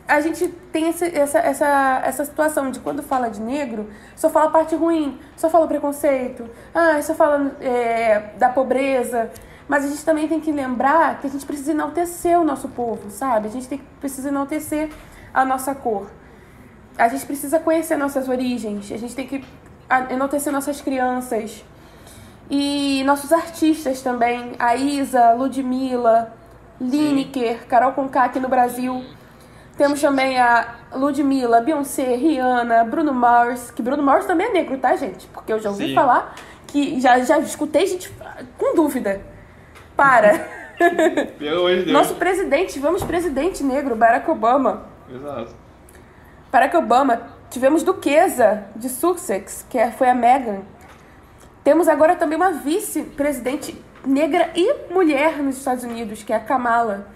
a 0.08 0.20
gente 0.22 0.48
tem 0.72 0.90
esse- 0.90 1.16
essa, 1.18 1.40
essa, 1.40 2.02
essa 2.06 2.26
situação 2.26 2.70
de 2.72 2.80
quando 2.80 3.02
fala 3.04 3.30
de 3.30 3.40
negro, 3.42 3.90
só 4.16 4.30
fala 4.30 4.48
a 4.48 4.50
parte 4.52 4.76
ruim, 4.76 5.20
só 5.38 5.50
fala 5.50 5.68
preconceito, 5.68 6.50
ah, 6.74 7.02
só 7.02 7.14
fala 7.14 7.52
é, 7.62 8.32
da 8.38 8.50
pobreza. 8.50 9.30
Mas 9.68 9.86
a 9.86 9.88
gente 9.88 10.04
também 10.04 10.28
tem 10.28 10.40
que 10.42 10.52
lembrar 10.52 11.22
que 11.22 11.28
a 11.28 11.30
gente 11.30 11.46
precisa 11.46 11.72
enaltecer 11.72 12.38
o 12.38 12.44
nosso 12.44 12.68
povo, 12.70 13.10
sabe? 13.10 13.48
A 13.48 13.52
gente 13.52 13.68
tem, 13.70 13.82
precisa 14.02 14.28
enaltecer 14.28 14.90
a 15.34 15.46
nossa 15.46 15.74
cor. 15.74 16.08
A 16.98 17.08
gente 17.08 17.26
precisa 17.26 17.58
conhecer 17.58 17.96
nossas 17.96 18.28
origens, 18.28 18.92
a 18.92 18.98
gente 18.98 19.16
tem 19.16 19.26
que 19.26 19.46
enaltecer 20.10 20.52
nossas 20.52 20.82
crianças. 20.82 21.64
E 22.50 23.02
nossos 23.06 23.32
artistas 23.32 24.02
também, 24.02 24.52
a 24.60 24.76
Isa, 24.76 25.32
Ludmilla, 25.34 26.34
Lineker, 26.82 27.66
Carol 27.68 27.94
Conká 27.94 28.26
aqui 28.26 28.42
no 28.42 28.50
Brasil. 28.50 29.06
Temos 29.78 30.00
também 30.02 30.40
a 30.40 30.76
Ludmilla, 30.94 31.62
Beyoncé, 31.62 32.16
Rihanna, 32.16 32.84
Bruno 32.84 33.14
Mars, 33.14 33.72
que 33.72 33.82
Bruno 33.82 34.04
Mars 34.04 34.26
também 34.26 34.48
é 34.48 34.52
negro, 34.52 34.78
tá, 34.78 34.96
gente? 34.96 35.28
Porque 35.28 35.52
eu 35.52 35.60
já 35.60 35.70
ouvi 35.70 35.88
Sim. 35.88 35.96
falar 35.96 36.36
que 36.68 37.00
já, 37.02 37.20
já 37.20 37.40
escutei 37.40 37.86
gente 37.88 38.14
com 38.58 38.76
dúvida. 38.76 39.22
Para. 39.96 40.62
Pelo 41.38 41.58
amor 41.60 41.70
de 41.72 41.84
Deus. 41.84 41.92
Nosso 41.92 42.16
presidente, 42.16 42.74
tivemos 42.74 43.04
presidente 43.04 43.64
negro, 43.64 43.96
Barack 43.96 44.30
Obama. 44.30 44.86
Exato. 45.14 45.56
Barack 46.52 46.76
Obama, 46.76 47.22
tivemos 47.50 47.84
Duquesa 47.84 48.66
de 48.76 48.90
Sussex, 48.90 49.66
que 49.70 49.78
é- 49.78 49.92
foi 49.92 50.10
a 50.10 50.14
Meghan. 50.16 50.62
Temos 51.64 51.88
agora 51.88 52.16
também 52.16 52.36
uma 52.36 52.52
vice-presidente 52.52 53.80
negra 54.06 54.50
e 54.56 54.92
mulher 54.92 55.38
nos 55.38 55.58
Estados 55.58 55.84
Unidos, 55.84 56.24
que 56.24 56.34
é 56.34 56.36
a 56.36 56.40
Kamala. 56.40 57.08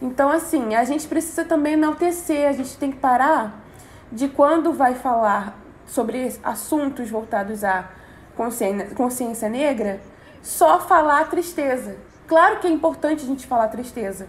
Então, 0.00 0.30
assim, 0.30 0.74
a 0.74 0.84
gente 0.84 1.08
precisa 1.08 1.44
também 1.44 1.72
enaltecer, 1.72 2.48
a 2.48 2.52
gente 2.52 2.76
tem 2.76 2.92
que 2.92 2.98
parar 2.98 3.64
de 4.12 4.28
quando 4.28 4.72
vai 4.72 4.94
falar 4.94 5.58
sobre 5.86 6.32
assuntos 6.42 7.10
voltados 7.10 7.64
à 7.64 7.88
consciência, 8.36 8.94
consciência 8.94 9.48
negra, 9.48 10.00
só 10.42 10.78
falar 10.78 11.20
a 11.20 11.24
tristeza. 11.24 11.96
Claro 12.26 12.60
que 12.60 12.66
é 12.66 12.70
importante 12.70 13.24
a 13.24 13.26
gente 13.26 13.46
falar 13.46 13.64
a 13.64 13.68
tristeza, 13.68 14.28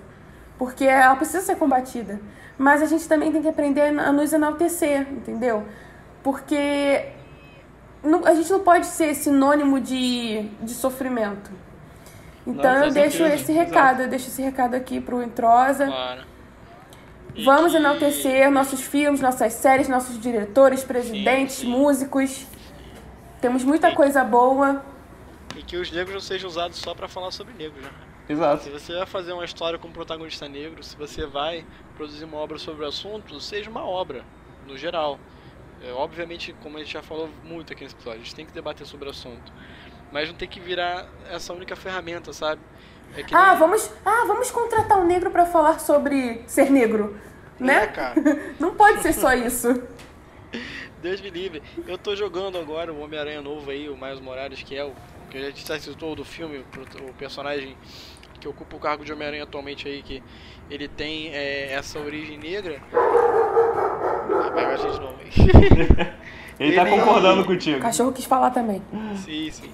porque 0.58 0.86
ela 0.86 1.15
precisa 1.15 1.41
ser 1.41 1.55
combatida. 1.58 2.19
Mas 2.58 2.82
a 2.82 2.86
gente 2.86 3.08
também 3.08 3.32
tem 3.32 3.41
que 3.41 3.47
aprender 3.47 3.97
a 3.99 4.12
nos 4.12 4.34
enaltecer, 4.34 5.01
entendeu? 5.12 5.63
Porque 6.23 7.05
a 8.25 8.34
gente 8.34 8.51
não 8.51 8.62
pode 8.62 8.86
ser 8.86 9.13
sinônimo 9.13 9.79
de, 9.79 10.50
de 10.62 10.73
sofrimento. 10.73 11.52
Então 12.52 12.79
com 12.79 12.85
eu 12.85 12.91
deixo 12.91 13.17
certeza, 13.17 13.35
esse 13.43 13.52
exato. 13.52 13.67
recado, 13.69 14.02
eu 14.02 14.08
deixo 14.08 14.27
esse 14.27 14.41
recado 14.41 14.73
aqui 14.75 15.00
pro 15.00 15.21
Introsa. 15.23 15.85
Claro. 15.85 16.21
E 17.35 17.43
Vamos 17.43 17.71
que- 17.71 17.77
enaltecer 17.77 18.50
nossos 18.52 18.81
filmes, 18.81 19.21
nossas 19.21 19.54
séries, 19.54 19.87
nossos 19.87 20.19
diretores, 20.19 20.83
presidentes, 20.83 21.56
sim. 21.58 21.67
músicos. 21.67 22.45
Temos 23.39 23.63
muita 23.63 23.93
coisa 23.93 24.23
boa. 24.23 24.83
E 25.56 25.62
que 25.63 25.77
os 25.77 25.91
negros 25.91 26.13
não 26.13 26.21
sejam 26.21 26.50
usados 26.50 26.77
só 26.77 26.93
pra 26.93 27.08
falar 27.08 27.31
sobre 27.31 27.54
negros, 27.54 27.81
né? 27.83 27.89
Se 28.27 28.33
Exato. 28.33 28.69
você 28.69 28.93
vai 28.93 29.06
fazer 29.06 29.33
uma 29.33 29.43
história 29.45 29.79
com 29.79 29.87
um 29.87 29.91
protagonista 29.91 30.47
negro, 30.47 30.83
se 30.83 30.95
você 30.95 31.25
vai 31.25 31.65
produzir 31.95 32.25
uma 32.25 32.37
obra 32.37 32.60
sobre 32.60 32.85
o 32.85 32.87
assunto, 32.87 33.39
seja 33.39 33.69
uma 33.69 33.83
obra, 33.83 34.23
no 34.67 34.77
geral. 34.77 35.17
É, 35.83 35.91
obviamente, 35.93 36.54
como 36.62 36.77
a 36.77 36.79
gente 36.81 36.93
já 36.93 37.02
falou 37.02 37.29
muito 37.43 37.71
aqui 37.73 37.83
nesse 37.83 37.95
episódio, 37.95 38.19
a 38.19 38.23
gente 38.23 38.35
tem 38.35 38.45
que 38.45 38.52
debater 38.52 38.85
sobre 38.85 39.08
o 39.08 39.12
assunto. 39.12 39.52
Mas 40.12 40.27
não 40.29 40.35
tem 40.35 40.47
que 40.47 40.60
virar 40.60 41.07
essa 41.29 41.53
única 41.53 41.75
ferramenta, 41.75 42.33
sabe? 42.33 42.62
É 43.15 43.23
que 43.23 43.33
Ah, 43.35 43.49
nem- 43.49 43.57
vamos, 43.60 43.91
ah, 44.05 44.23
vamos 44.27 44.51
contratar 44.51 44.99
um 44.99 45.05
negro 45.05 45.29
pra 45.31 45.45
falar 45.45 45.79
sobre 45.79 46.43
ser 46.47 46.69
negro, 46.69 47.15
É, 47.60 47.63
né? 47.63 47.87
cara. 47.87 48.15
Não 48.60 48.73
pode 48.75 49.01
ser 49.01 49.13
só 49.13 49.33
isso. 49.33 49.81
Deus 51.01 51.21
me 51.21 51.29
livre. 51.29 51.62
Eu 51.87 51.97
tô 51.97 52.15
jogando 52.15 52.57
agora 52.57 52.91
o 52.91 52.99
Homem-Aranha 53.01 53.41
novo 53.41 53.69
aí, 53.71 53.87
o 53.89 53.95
Miles 53.97 54.19
Morales, 54.19 54.62
que 54.63 54.75
é 54.75 54.83
o 54.83 54.93
que 55.29 55.37
a 55.37 55.41
gente 55.41 55.65
já 55.67 55.79
citou 55.79 56.15
do 56.15 56.25
filme, 56.25 56.63
o 57.07 57.13
personagem 57.13 57.77
que 58.39 58.47
ocupa 58.47 58.75
o 58.75 58.79
cargo 58.79 59.03
de 59.05 59.12
Homem-Aranha 59.13 59.43
atualmente 59.43 59.87
aí, 59.87 60.01
que 60.01 60.23
ele 60.69 60.87
tem 60.87 61.29
é, 61.33 61.73
essa 61.73 61.99
origem 61.99 62.37
negra. 62.37 62.81
Ah, 62.93 64.49
vai 64.53 64.65
a 64.65 64.75
gente 64.77 64.99
de 64.99 65.05
Ele 66.60 66.75
tá 66.75 66.85
concordando 66.85 67.41
O 67.41 67.45
contigo. 67.45 67.79
cachorro 67.79 68.12
quis 68.12 68.25
falar 68.25 68.51
também. 68.51 68.81
sim, 69.15 69.49
sim. 69.51 69.71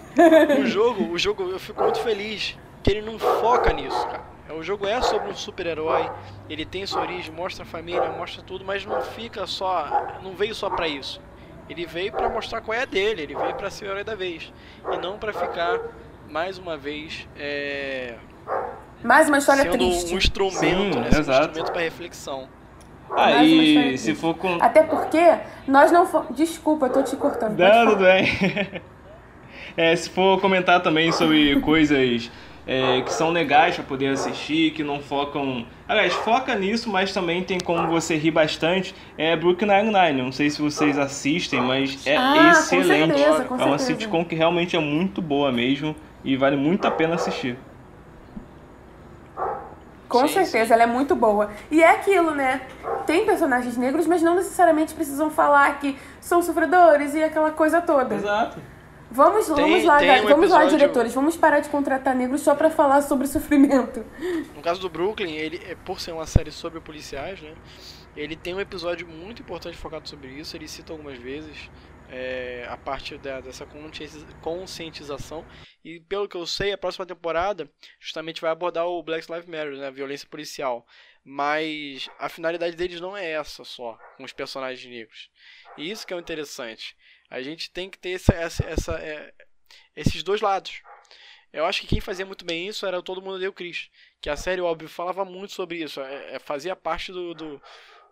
O 0.62 0.66
jogo, 0.66 1.12
o 1.12 1.18
jogo, 1.18 1.44
eu 1.50 1.60
fico 1.60 1.82
muito 1.82 2.00
feliz 2.00 2.58
que 2.84 2.92
ele 2.92 3.02
não 3.02 3.18
foca 3.18 3.74
nisso, 3.74 4.06
cara. 4.08 4.24
O 4.56 4.62
jogo 4.62 4.86
é 4.86 5.02
sobre 5.02 5.32
um 5.32 5.36
super-herói, 5.36 6.08
ele 6.48 6.64
tem 6.64 6.86
sua 6.86 7.02
origem, 7.02 7.34
mostra 7.34 7.64
a 7.64 7.66
família, 7.66 8.12
mostra 8.12 8.44
tudo, 8.44 8.64
mas 8.64 8.86
não 8.86 9.02
fica 9.02 9.48
só, 9.48 10.20
não 10.24 10.34
veio 10.36 10.54
só 10.54 10.70
para 10.70 10.88
isso. 10.88 11.20
Ele 11.68 11.84
veio 11.88 12.12
para 12.12 12.30
mostrar 12.30 12.62
qual 12.62 12.78
é 12.78 12.84
a 12.84 12.86
dele, 12.86 13.24
ele 13.24 13.36
veio 13.36 13.56
para 13.56 13.72
ser 13.72 13.86
o 13.86 13.88
herói 13.90 14.04
da 14.04 14.14
vez 14.14 14.54
e 14.92 14.98
não 14.98 15.18
para 15.18 15.34
ficar 15.34 15.80
mais 16.30 16.60
uma 16.60 16.78
vez 16.78 17.28
é... 17.36 18.14
mais 19.04 19.28
uma 19.28 19.40
história 19.40 19.64
sendo 19.64 19.78
triste. 19.78 20.14
um 20.14 20.18
instrumento, 20.18 20.60
Sim, 20.60 21.00
né? 21.00 21.06
Sendo 21.06 21.16
um 21.16 21.20
exato. 21.22 21.46
instrumento 21.48 21.72
para 21.72 21.82
reflexão. 21.82 22.48
Ah, 23.12 23.44
história 23.44 23.92
e 23.92 23.98
se 23.98 24.16
for 24.16 24.36
com. 24.36 24.58
Até 24.62 24.84
porque 24.84 25.20
nós 25.68 25.92
não. 25.92 26.08
Desculpa, 26.32 26.88
eu 26.88 26.94
tô 26.94 27.04
te 27.04 27.16
cortando. 27.16 27.58
Não, 27.58 27.88
tudo 27.92 28.04
bem. 28.04 28.82
É, 29.78 29.94
se 29.94 30.10
for 30.10 30.40
comentar 30.40 30.82
também 30.82 31.12
sobre 31.12 31.60
coisas 31.60 32.32
é, 32.66 33.02
que 33.02 33.12
são 33.12 33.30
legais 33.30 33.76
para 33.76 33.84
poder 33.84 34.08
assistir, 34.08 34.72
que 34.72 34.84
não 34.84 35.00
focam. 35.02 35.66
Aliás, 35.88 36.14
foca 36.14 36.56
nisso, 36.56 36.90
mas 36.90 37.14
também 37.14 37.44
tem 37.44 37.60
como 37.60 37.88
você 37.88 38.16
rir 38.16 38.32
bastante. 38.32 38.96
É 39.18 39.36
Brooklyn 39.36 39.68
Nine-Nine. 39.68 40.22
Não 40.22 40.32
sei 40.32 40.50
se 40.50 40.62
vocês 40.62 40.98
assistem, 40.98 41.60
mas 41.62 42.06
é 42.08 42.16
Ah, 42.16 42.34
com 42.34 42.50
excelente. 42.52 43.18
certeza, 43.18 43.44
com 43.44 43.56
é 43.56 43.66
uma 43.66 43.78
certeza. 43.78 44.00
sitcom 44.00 44.24
que 44.24 44.34
realmente 44.36 44.76
é 44.76 44.80
muito 44.80 45.22
boa 45.22 45.52
mesmo 45.52 45.96
e 46.24 46.36
vale 46.38 46.56
muito 46.56 46.86
a 46.88 46.92
pena 46.92 47.16
assistir. 47.16 47.58
Com 50.22 50.28
Sim, 50.28 50.34
certeza, 50.34 50.74
ela 50.74 50.84
é 50.84 50.88
muito 50.88 51.16
boa. 51.16 51.50
E 51.70 51.82
é 51.84 51.90
aquilo, 51.92 52.32
né? 52.32 52.62
Tem 53.06 53.26
personagens 53.26 53.76
negros, 53.78 54.08
mas 54.08 54.22
não 54.22 54.36
necessariamente 54.36 54.94
precisam 54.94 55.30
falar 55.30 55.80
que 55.80 55.98
são 56.22 56.42
sofredores 56.42 57.14
e 57.14 57.24
aquela 57.24 57.52
coisa 57.52 57.82
toda. 57.82 58.16
Exato. 58.16 58.60
Vamos, 59.12 59.46
Tem- 59.46 59.56
vamos 59.56 59.84
lá, 59.86 59.98
um 59.98 60.28
vamos 60.28 60.50
lá, 60.50 60.66
diretores. 60.66 61.14
Vamos 61.14 61.38
parar 61.38 61.60
de 61.60 61.70
contratar 61.70 62.16
negros 62.16 62.42
só 62.42 62.56
pra 62.56 62.70
falar 62.70 63.02
sobre 63.02 63.28
sofrimento. 63.28 64.04
No 64.56 64.62
caso 64.62 64.82
do 64.82 64.90
Brooklyn, 64.90 65.34
ele 65.36 65.62
é 65.70 65.76
por 65.86 66.00
ser 66.00 66.12
uma 66.12 66.26
série 66.26 66.52
sobre 66.52 66.80
policiais, 66.80 67.42
né? 67.42 67.54
Ele 68.18 68.36
tem 68.36 68.54
um 68.56 68.60
episódio 68.60 69.08
muito 69.08 69.42
importante 69.42 69.78
focado 69.78 70.08
sobre 70.10 70.30
isso. 70.30 70.56
Ele 70.58 70.68
cita 70.68 70.92
algumas 70.92 71.18
vezes 71.18 71.70
é, 72.10 72.66
a 72.70 72.78
parte 72.78 73.18
da- 73.18 73.42
dessa 73.42 73.66
conscientiza- 73.66 74.26
conscientização. 74.42 75.46
E 75.84 76.00
pelo 76.00 76.28
que 76.28 76.38
eu 76.38 76.46
sei, 76.46 76.72
a 76.72 76.78
próxima 76.78 77.06
temporada 77.06 77.70
justamente 78.00 78.42
vai 78.42 78.52
abordar 78.52 78.86
o 78.86 79.04
Black 79.04 79.32
Lives 79.32 79.48
Matter, 79.48 79.78
né? 79.78 79.88
A 79.88 79.92
violência 79.92 80.28
policial. 80.28 80.86
Mas 81.24 82.08
a 82.20 82.30
finalidade 82.30 82.76
deles 82.76 83.02
não 83.02 83.18
é 83.18 83.32
essa 83.32 83.64
só, 83.64 83.98
com 84.16 84.24
os 84.24 84.32
personagens 84.34 84.86
negros. 84.88 85.30
E 85.78 85.90
isso 85.90 86.06
que 86.06 86.14
é 86.14 86.16
o 86.16 86.20
interessante. 86.20 86.96
A 87.30 87.42
gente 87.42 87.72
tem 87.72 87.90
que 87.90 87.98
ter 87.98 88.12
essa, 88.12 88.34
essa, 88.34 88.64
essa, 88.66 88.94
é, 89.00 89.34
esses 89.96 90.22
dois 90.22 90.42
lados. 90.42 90.82
Eu 91.52 91.66
acho 91.66 91.82
que 91.82 91.88
quem 91.88 92.02
fazia 92.02 92.26
muito 92.26 92.46
bem 92.46 92.68
isso 92.68 92.86
era 92.86 93.02
Todo 93.02 93.22
Mundo 93.22 93.40
Deu 93.40 93.52
Chris. 93.54 93.90
Que 94.22 94.30
a 94.30 94.36
série, 94.36 94.62
óbvio, 94.62 94.88
falava 94.90 95.26
muito 95.26 95.54
sobre 95.54 95.82
isso. 95.82 96.00
É, 96.02 96.36
é, 96.36 96.40
fazia 96.40 96.76
parte 96.76 97.12
do, 97.12 97.34
do, 97.34 97.62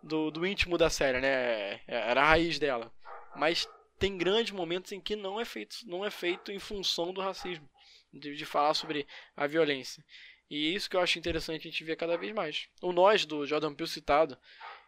do, 0.01 0.31
do 0.31 0.47
íntimo 0.47 0.77
da 0.77 0.89
série, 0.89 1.19
né? 1.19 1.27
É, 1.29 1.81
era 1.87 2.21
a 2.21 2.25
raiz 2.25 2.57
dela. 2.57 2.91
Mas 3.35 3.67
tem 4.03 4.17
grandes 4.17 4.51
momentos 4.51 4.91
em 4.91 4.99
que 4.99 5.15
não 5.15 5.39
é 5.39 5.45
feito, 5.45 5.77
não 5.85 6.03
é 6.03 6.09
feito 6.11 6.51
em 6.51 6.59
função 6.59 7.13
do 7.13 7.21
racismo. 7.21 7.67
De, 8.15 8.35
de 8.35 8.45
falar 8.45 8.75
sobre 8.75 9.07
a 9.35 9.47
violência. 9.47 10.03
E 10.47 10.67
é 10.67 10.75
isso 10.75 10.87
que 10.87 10.95
eu 10.95 11.01
acho 11.01 11.17
interessante 11.17 11.67
a 11.67 11.71
gente 11.71 11.83
ver 11.83 11.95
cada 11.95 12.15
vez 12.15 12.31
mais. 12.31 12.67
O 12.79 12.91
Nós, 12.91 13.25
do 13.25 13.43
Jordan 13.43 13.73
Peele 13.73 13.89
citado, 13.89 14.37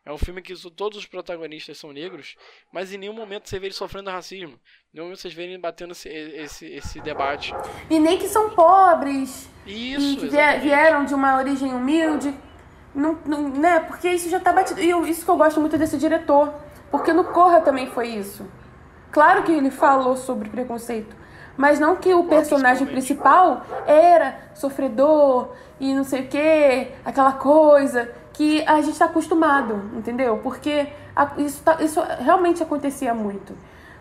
é 0.05 0.13
um 0.13 0.17
filme 0.17 0.43
que 0.43 0.53
todos 0.69 0.99
os 0.99 1.07
protagonistas 1.07 1.75
são 1.79 1.91
negros, 1.91 2.35
mas 2.71 2.93
em 2.93 2.99
nenhum 2.99 3.13
momento 3.13 3.49
você 3.49 3.57
vê 3.57 3.65
eles 3.65 3.77
sofrendo 3.77 4.11
racismo. 4.11 4.53
Em 4.53 4.93
nenhum 4.93 5.05
momento 5.07 5.21
vocês 5.21 5.33
vê 5.33 5.43
eles 5.45 5.59
batendo 5.59 5.93
esse, 5.93 6.07
esse, 6.07 6.65
esse 6.67 7.01
debate. 7.01 7.51
E 7.89 7.99
nem 7.99 8.19
que 8.19 8.27
são 8.27 8.51
pobres, 8.51 9.49
Isso, 9.65 10.13
e 10.13 10.17
que 10.17 10.25
exatamente. 10.27 10.61
vieram 10.61 11.03
de 11.05 11.15
uma 11.15 11.37
origem 11.37 11.73
humilde. 11.73 12.31
Não, 12.93 13.13
não- 13.25 13.49
né? 13.49 13.79
Porque 13.79 14.07
isso 14.09 14.29
já 14.29 14.39
tá 14.39 14.53
batido. 14.53 14.79
E 14.81 14.89
eu- 14.91 15.07
isso 15.07 15.25
que 15.25 15.31
eu 15.31 15.37
gosto 15.37 15.59
muito 15.59 15.79
desse 15.79 15.97
diretor. 15.97 16.53
Porque 16.91 17.11
no 17.11 17.23
Corra 17.23 17.59
também 17.61 17.87
foi 17.89 18.09
isso. 18.09 18.47
Claro 19.15 19.43
que 19.43 19.51
ele 19.53 19.71
falou 19.71 20.17
sobre 20.17 20.49
preconceito. 20.49 21.15
Mas 21.55 21.79
não 21.79 21.95
que 21.95 22.13
o 22.13 22.25
personagem 22.25 22.85
principalmente. 22.85 23.61
principal 23.63 23.85
era 23.87 24.35
sofredor 24.53 25.51
e 25.79 25.95
não 25.95 26.03
sei 26.03 26.23
o 26.23 26.27
que, 26.27 26.91
aquela 27.05 27.31
coisa 27.31 28.11
que 28.33 28.61
a 28.67 28.81
gente 28.81 28.99
tá 28.99 29.05
acostumado, 29.05 29.89
entendeu? 29.93 30.41
Porque 30.43 30.89
isso, 31.37 31.63
tá- 31.63 31.77
isso 31.79 32.01
realmente 32.19 32.61
acontecia 32.61 33.13
muito. 33.13 33.53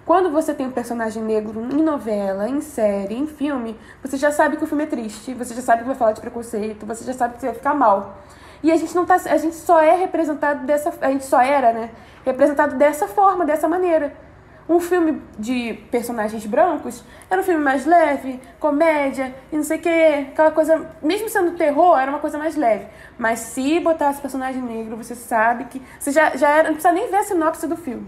Quando 0.05 0.33
você 0.33 0.53
tem 0.53 0.67
um 0.67 0.73
personagem 0.73 1.23
negro 1.23 1.61
em 1.61 1.81
novela, 1.81 2.49
em 2.49 2.61
série, 2.61 3.15
em 3.15 3.29
filme, 3.29 3.79
você 4.03 4.17
já 4.17 4.33
sabe 4.33 4.57
que 4.57 4.65
o 4.65 4.67
filme 4.67 4.83
é 4.83 4.89
triste, 4.89 5.33
você 5.33 5.55
já 5.55 5.63
sabe 5.63 5.83
que 5.83 5.87
vai 5.87 5.95
falar 5.95 6.11
de 6.11 6.21
preconceito, 6.21 6.85
você 6.85 7.05
já 7.05 7.13
sabe 7.13 7.35
que 7.35 7.41
você 7.41 7.47
vai 7.47 7.55
ficar 7.55 7.73
mal. 7.73 8.19
E 8.65 8.73
a 8.73 8.77
gente 8.77 8.93
não 8.97 9.07
tá, 9.07 9.15
a 9.15 9.37
gente 9.37 9.55
só 9.55 9.81
é 9.81 9.95
representado 9.95 10.67
dessa, 10.67 10.93
a 11.01 11.11
gente 11.13 11.25
só 11.25 11.41
era, 11.41 11.73
né, 11.73 11.91
representado 12.25 12.75
dessa 12.75 13.07
forma, 13.07 13.45
dessa 13.47 13.69
maneira. 13.69 14.24
Um 14.67 14.81
filme 14.81 15.21
de 15.39 15.75
personagens 15.91 16.47
brancos 16.47 17.05
era 17.29 17.41
um 17.41 17.45
filme 17.45 17.63
mais 17.63 17.85
leve, 17.85 18.41
comédia 18.59 19.35
e 19.53 19.57
não 19.57 19.63
sei 19.63 19.77
o 19.77 19.81
que, 19.81 19.89
aquela 19.89 20.51
coisa, 20.51 20.91
mesmo 21.03 21.29
sendo 21.29 21.53
terror, 21.53 21.99
era 21.99 22.11
uma 22.11 22.19
coisa 22.19 22.39
mais 22.39 22.57
leve. 22.57 22.87
Mas 23.19 23.41
se 23.41 23.79
botasse 23.81 24.23
personagem 24.23 24.63
negro, 24.63 24.97
você 24.97 25.15
sabe 25.15 25.65
que 25.67 25.83
você 25.99 26.11
já, 26.11 26.35
já 26.35 26.49
era, 26.49 26.69
não 26.69 26.75
precisa 26.77 26.95
nem 26.95 27.11
ver 27.11 27.17
a 27.19 27.25
sinopse 27.25 27.67
do 27.67 27.77
filme. 27.77 28.07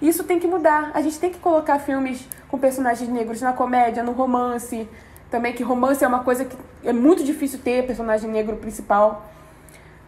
Isso 0.00 0.22
tem 0.24 0.38
que 0.38 0.46
mudar. 0.46 0.90
A 0.94 1.00
gente 1.00 1.18
tem 1.18 1.30
que 1.30 1.38
colocar 1.38 1.78
filmes 1.78 2.28
com 2.48 2.58
personagens 2.58 3.08
negros 3.08 3.40
na 3.40 3.52
comédia, 3.52 4.02
no 4.02 4.12
romance. 4.12 4.88
Também 5.30 5.52
que 5.54 5.62
romance 5.62 6.04
é 6.04 6.08
uma 6.08 6.20
coisa 6.20 6.44
que 6.44 6.56
é 6.84 6.92
muito 6.92 7.24
difícil 7.24 7.58
ter 7.58 7.84
personagem 7.86 8.30
negro 8.30 8.56
principal. 8.56 9.26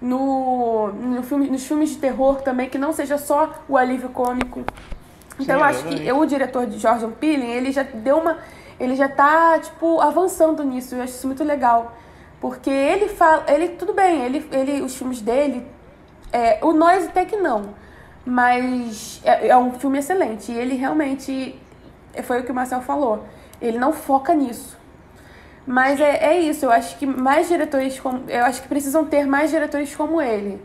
No, 0.00 0.92
no 0.92 1.22
filme, 1.24 1.50
nos 1.50 1.66
filmes 1.66 1.90
de 1.90 1.96
terror 1.96 2.40
também, 2.42 2.68
que 2.68 2.78
não 2.78 2.92
seja 2.92 3.18
só 3.18 3.64
o 3.68 3.76
alívio 3.76 4.10
cômico. 4.10 4.62
Então 5.38 5.56
eu 5.56 5.60
Sim, 5.60 5.66
acho 5.66 5.82
que 5.84 5.94
exatamente. 5.94 6.12
o 6.12 6.26
diretor 6.26 6.66
de 6.66 6.78
Jordan 6.78 7.10
Peele, 7.12 7.46
ele 7.46 7.72
já 7.72 7.82
deu 7.82 8.18
uma. 8.18 8.38
Ele 8.78 8.94
já 8.94 9.08
tá, 9.08 9.58
tipo, 9.58 10.00
avançando 10.00 10.62
nisso. 10.64 10.94
Eu 10.94 11.02
acho 11.02 11.14
isso 11.14 11.26
muito 11.26 11.44
legal. 11.44 11.96
Porque 12.40 12.70
ele 12.70 13.08
fala. 13.08 13.44
Ele, 13.48 13.70
tudo 13.70 13.92
bem, 13.92 14.22
ele, 14.24 14.48
ele, 14.52 14.82
os 14.82 14.96
filmes 14.96 15.20
dele. 15.20 15.66
É, 16.32 16.58
o 16.62 16.72
Nós 16.72 17.06
até 17.06 17.24
que 17.24 17.36
não. 17.36 17.74
Mas 18.24 19.20
é, 19.24 19.48
é 19.48 19.56
um 19.56 19.72
filme 19.72 19.98
excelente. 19.98 20.52
E 20.52 20.56
ele 20.56 20.74
realmente. 20.74 21.60
Foi 22.24 22.40
o 22.40 22.44
que 22.44 22.50
o 22.50 22.54
Marcel 22.54 22.80
falou. 22.80 23.24
Ele 23.60 23.78
não 23.78 23.92
foca 23.92 24.34
nisso. 24.34 24.76
Mas 25.68 26.00
é, 26.00 26.24
é 26.24 26.40
isso, 26.40 26.64
eu 26.64 26.70
acho 26.72 26.96
que 26.96 27.04
mais 27.04 27.46
diretores 27.46 28.00
como. 28.00 28.24
Eu 28.28 28.44
acho 28.46 28.62
que 28.62 28.68
precisam 28.68 29.04
ter 29.04 29.26
mais 29.26 29.50
diretores 29.50 29.94
como 29.94 30.20
ele. 30.20 30.58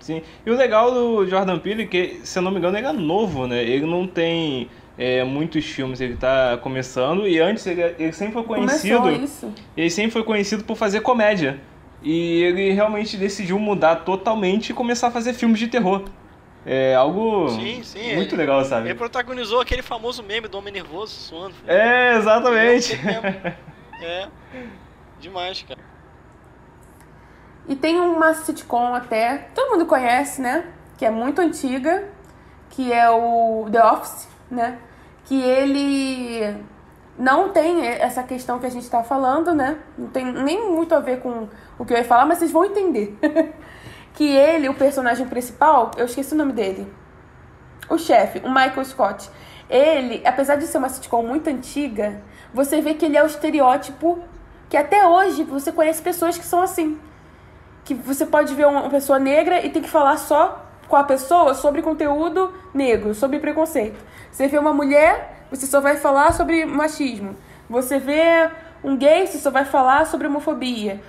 Sim. 0.00 0.22
E 0.46 0.50
o 0.50 0.56
legal 0.56 0.92
do 0.92 1.26
Jordan 1.26 1.58
Peele 1.58 1.82
é 1.82 1.86
que, 1.86 2.20
se 2.24 2.38
eu 2.38 2.42
não 2.42 2.50
me 2.50 2.58
engano, 2.58 2.76
ele 2.78 2.86
é 2.86 2.92
novo, 2.92 3.46
né? 3.46 3.62
Ele 3.62 3.84
não 3.86 4.06
tem 4.06 4.68
é, 4.96 5.22
muitos 5.24 5.64
filmes, 5.64 6.00
ele 6.00 6.16
tá 6.16 6.58
começando 6.62 7.26
e 7.28 7.38
antes 7.38 7.66
ele, 7.66 7.82
ele 7.98 8.12
sempre 8.12 8.34
foi 8.34 8.42
conhecido. 8.44 8.98
Começou 9.00 9.24
isso. 9.24 9.54
Ele 9.76 9.90
sempre 9.90 10.10
foi 10.12 10.22
conhecido 10.24 10.64
por 10.64 10.76
fazer 10.76 11.00
comédia. 11.00 11.60
E 12.02 12.42
ele 12.42 12.70
realmente 12.72 13.16
decidiu 13.16 13.58
mudar 13.58 13.96
totalmente 13.96 14.70
e 14.70 14.72
começar 14.74 15.08
a 15.08 15.10
fazer 15.10 15.32
filmes 15.34 15.58
de 15.58 15.66
terror. 15.68 16.04
É 16.64 16.94
algo 16.94 17.48
Sim, 17.48 17.82
sim, 17.82 18.14
muito 18.14 18.34
ele- 18.34 18.42
legal, 18.42 18.64
sabe? 18.64 18.88
Ele 18.88 18.94
protagonizou 18.94 19.60
aquele 19.60 19.80
famoso 19.82 20.22
meme 20.22 20.48
do 20.48 20.58
homem 20.58 20.72
nervoso 20.72 21.12
suando. 21.12 21.54
É, 21.66 22.16
exatamente. 22.16 22.94
É. 22.94 23.54
É. 24.00 24.28
Demais, 25.18 25.64
cara. 25.66 25.80
E 27.68 27.76
tem 27.76 28.00
uma 28.00 28.32
sitcom 28.32 28.94
até, 28.94 29.50
todo 29.54 29.72
mundo 29.72 29.84
conhece, 29.84 30.40
né? 30.40 30.64
Que 30.96 31.04
é 31.04 31.10
muito 31.10 31.40
antiga, 31.42 32.08
que 32.70 32.90
é 32.90 33.10
o 33.10 33.68
The 33.70 33.84
Office, 33.84 34.26
né? 34.50 34.78
Que 35.26 35.38
ele 35.42 36.56
não 37.18 37.50
tem 37.50 37.86
essa 37.86 38.22
questão 38.22 38.58
que 38.58 38.64
a 38.64 38.70
gente 38.70 38.88
tá 38.88 39.02
falando, 39.02 39.54
né? 39.54 39.76
Não 39.98 40.08
tem 40.08 40.24
nem 40.24 40.70
muito 40.70 40.94
a 40.94 41.00
ver 41.00 41.20
com 41.20 41.46
o 41.78 41.84
que 41.84 41.92
eu 41.92 41.98
ia 41.98 42.04
falar, 42.04 42.24
mas 42.24 42.38
vocês 42.38 42.50
vão 42.50 42.64
entender. 42.64 43.18
que 44.14 44.26
ele, 44.26 44.70
o 44.70 44.74
personagem 44.74 45.26
principal, 45.26 45.90
eu 45.98 46.06
esqueci 46.06 46.32
o 46.32 46.38
nome 46.38 46.54
dele. 46.54 46.90
O 47.90 47.98
chefe, 47.98 48.38
o 48.38 48.48
Michael 48.48 48.84
Scott. 48.86 49.28
Ele, 49.68 50.22
apesar 50.24 50.56
de 50.56 50.66
ser 50.66 50.78
uma 50.78 50.88
sitcom 50.88 51.22
muito 51.22 51.48
antiga, 51.50 52.22
você 52.54 52.80
vê 52.80 52.94
que 52.94 53.04
ele 53.04 53.18
é 53.18 53.22
o 53.22 53.26
estereótipo 53.26 54.18
que 54.70 54.76
até 54.76 55.06
hoje 55.06 55.44
você 55.44 55.70
conhece 55.70 56.00
pessoas 56.00 56.38
que 56.38 56.46
são 56.46 56.62
assim 56.62 56.98
que 57.88 57.94
você 57.94 58.26
pode 58.26 58.54
ver 58.54 58.66
uma 58.66 58.90
pessoa 58.90 59.18
negra 59.18 59.64
e 59.64 59.70
tem 59.70 59.80
que 59.80 59.88
falar 59.88 60.18
só 60.18 60.62
com 60.86 60.94
a 60.94 61.04
pessoa 61.04 61.54
sobre 61.54 61.80
conteúdo 61.80 62.52
negro, 62.74 63.14
sobre 63.14 63.38
preconceito. 63.38 63.98
Você 64.30 64.46
vê 64.46 64.58
uma 64.58 64.74
mulher, 64.74 65.46
você 65.50 65.66
só 65.66 65.80
vai 65.80 65.96
falar 65.96 66.34
sobre 66.34 66.66
machismo. 66.66 67.34
Você 67.68 67.98
vê 67.98 68.50
um 68.84 68.94
gay, 68.94 69.26
você 69.26 69.38
só 69.38 69.50
vai 69.50 69.64
falar 69.64 70.06
sobre 70.06 70.26
homofobia. 70.26 71.00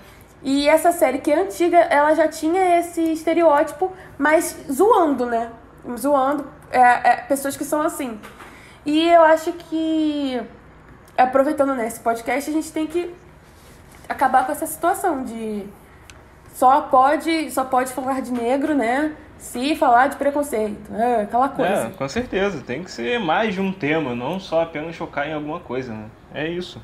E 0.42 0.70
essa 0.70 0.94
série 0.94 1.18
que 1.18 1.30
é 1.30 1.42
antiga, 1.42 1.80
ela 1.80 2.16
já 2.16 2.30
tinha 2.30 2.80
esse 2.80 3.02
estereótipo, 3.12 3.92
mas 4.18 4.58
zoando, 4.72 5.26
né? 5.26 5.52
Zoando 5.98 6.48
é, 6.72 6.80
é, 6.80 7.16
pessoas 7.28 7.58
que 7.58 7.66
são 7.66 7.82
assim. 7.82 8.18
E 8.86 9.10
eu 9.10 9.22
acho 9.24 9.52
que, 9.52 10.42
aproveitando 11.18 11.76
nesse 11.76 12.00
podcast, 12.00 12.50
a 12.50 12.54
gente 12.54 12.72
tem 12.72 12.88
que 12.88 13.14
acabar 14.08 14.46
com 14.46 14.54
essa 14.54 14.66
situação 14.66 15.26
de 15.26 15.68
só 16.60 16.82
pode, 16.82 17.50
só 17.52 17.64
pode 17.64 17.94
falar 17.94 18.22
de 18.22 18.34
negro, 18.34 18.76
né? 18.76 19.16
Se 19.38 19.78
falar 19.78 20.08
de 20.08 20.18
preconceito, 20.18 20.94
é, 20.94 21.22
aquela 21.22 21.48
coisa. 21.48 21.88
É, 21.88 21.90
com 21.92 22.10
certeza. 22.10 22.62
Tem 22.62 22.84
que 22.84 22.92
ser 22.92 23.18
mais 23.18 23.54
de 23.54 23.62
um 23.62 23.72
tema, 23.72 24.14
não 24.14 24.42
só 24.42 24.64
apenas 24.64 24.94
focar 24.98 25.26
em 25.26 25.34
alguma 25.34 25.62
coisa, 25.62 25.94
né? 25.94 26.10
É 26.34 26.50
isso. 26.50 26.84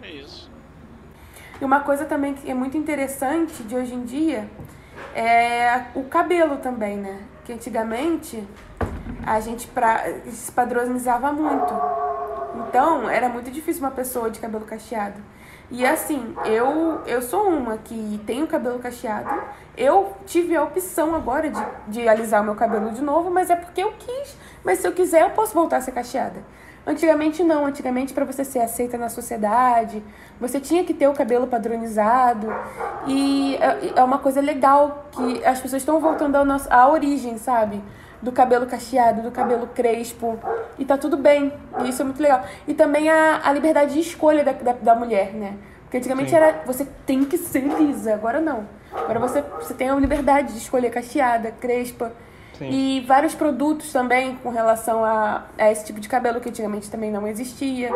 É 0.00 0.12
isso. 0.12 0.48
E 1.60 1.64
uma 1.64 1.80
coisa 1.80 2.04
também 2.04 2.34
que 2.34 2.48
é 2.48 2.54
muito 2.54 2.76
interessante 2.76 3.64
de 3.64 3.74
hoje 3.74 3.94
em 3.94 4.04
dia 4.04 4.48
é 5.12 5.86
o 5.96 6.04
cabelo 6.04 6.58
também, 6.58 6.96
né? 6.96 7.22
Que 7.44 7.52
antigamente 7.52 8.46
a 9.26 9.40
gente 9.40 9.66
pra, 9.66 10.04
se 10.30 10.52
padronizava 10.52 11.32
muito. 11.32 11.74
Então, 12.68 13.10
era 13.10 13.28
muito 13.28 13.50
difícil 13.50 13.82
uma 13.82 13.90
pessoa 13.90 14.30
de 14.30 14.38
cabelo 14.38 14.64
cacheado. 14.64 15.20
E 15.70 15.86
assim, 15.86 16.34
eu, 16.44 17.00
eu 17.06 17.22
sou 17.22 17.48
uma 17.48 17.78
que 17.78 18.20
tenho 18.26 18.46
cabelo 18.46 18.80
cacheado. 18.80 19.30
Eu 19.76 20.12
tive 20.26 20.56
a 20.56 20.64
opção 20.64 21.14
agora 21.14 21.48
de, 21.48 21.64
de 21.86 22.08
alisar 22.08 22.42
o 22.42 22.44
meu 22.44 22.56
cabelo 22.56 22.90
de 22.90 23.00
novo, 23.00 23.30
mas 23.30 23.50
é 23.50 23.56
porque 23.56 23.82
eu 23.82 23.92
quis. 23.92 24.36
Mas 24.64 24.80
se 24.80 24.88
eu 24.88 24.92
quiser, 24.92 25.22
eu 25.22 25.30
posso 25.30 25.54
voltar 25.54 25.76
a 25.76 25.80
ser 25.80 25.92
cacheada. 25.92 26.42
Antigamente 26.84 27.44
não, 27.44 27.66
antigamente 27.66 28.12
para 28.12 28.24
você 28.24 28.44
ser 28.44 28.60
aceita 28.60 28.96
na 28.96 29.08
sociedade, 29.08 30.02
você 30.40 30.58
tinha 30.58 30.82
que 30.82 30.92
ter 30.92 31.06
o 31.06 31.12
cabelo 31.12 31.46
padronizado. 31.46 32.52
E 33.06 33.56
é, 33.56 33.92
é 34.00 34.02
uma 34.02 34.18
coisa 34.18 34.40
legal 34.40 35.06
que 35.12 35.44
as 35.44 35.60
pessoas 35.60 35.82
estão 35.82 36.00
voltando 36.00 36.36
à, 36.36 36.44
nossa, 36.44 36.72
à 36.74 36.88
origem, 36.88 37.38
sabe? 37.38 37.80
Do 38.22 38.32
cabelo 38.32 38.66
cacheado, 38.66 39.22
do 39.22 39.30
cabelo 39.30 39.66
crespo. 39.68 40.38
E 40.78 40.84
tá 40.84 40.96
tudo 40.98 41.16
bem. 41.16 41.52
E 41.84 41.88
isso 41.88 42.02
é 42.02 42.04
muito 42.04 42.22
legal. 42.22 42.44
E 42.66 42.74
também 42.74 43.08
a, 43.08 43.40
a 43.44 43.52
liberdade 43.52 43.94
de 43.94 44.00
escolha 44.00 44.44
da, 44.44 44.52
da, 44.52 44.72
da 44.72 44.94
mulher, 44.94 45.32
né? 45.32 45.54
Porque 45.82 45.96
antigamente 45.96 46.30
Sim. 46.30 46.36
era 46.36 46.62
você 46.64 46.86
tem 47.04 47.24
que 47.24 47.36
ser 47.36 47.64
lisa, 47.64 48.14
agora 48.14 48.40
não. 48.40 48.66
Agora 48.92 49.18
você, 49.18 49.42
você 49.60 49.74
tem 49.74 49.88
a 49.88 49.94
liberdade 49.94 50.52
de 50.52 50.58
escolher 50.58 50.90
cacheada, 50.90 51.50
crespa. 51.52 52.12
Sim. 52.60 52.68
E 52.70 53.00
vários 53.06 53.34
produtos 53.34 53.90
também 53.90 54.36
com 54.36 54.50
relação 54.50 55.02
a, 55.02 55.46
a 55.56 55.72
esse 55.72 55.86
tipo 55.86 55.98
de 55.98 56.06
cabelo 56.08 56.40
que 56.40 56.48
antigamente 56.50 56.90
também 56.90 57.10
não 57.10 57.26
existia. 57.26 57.90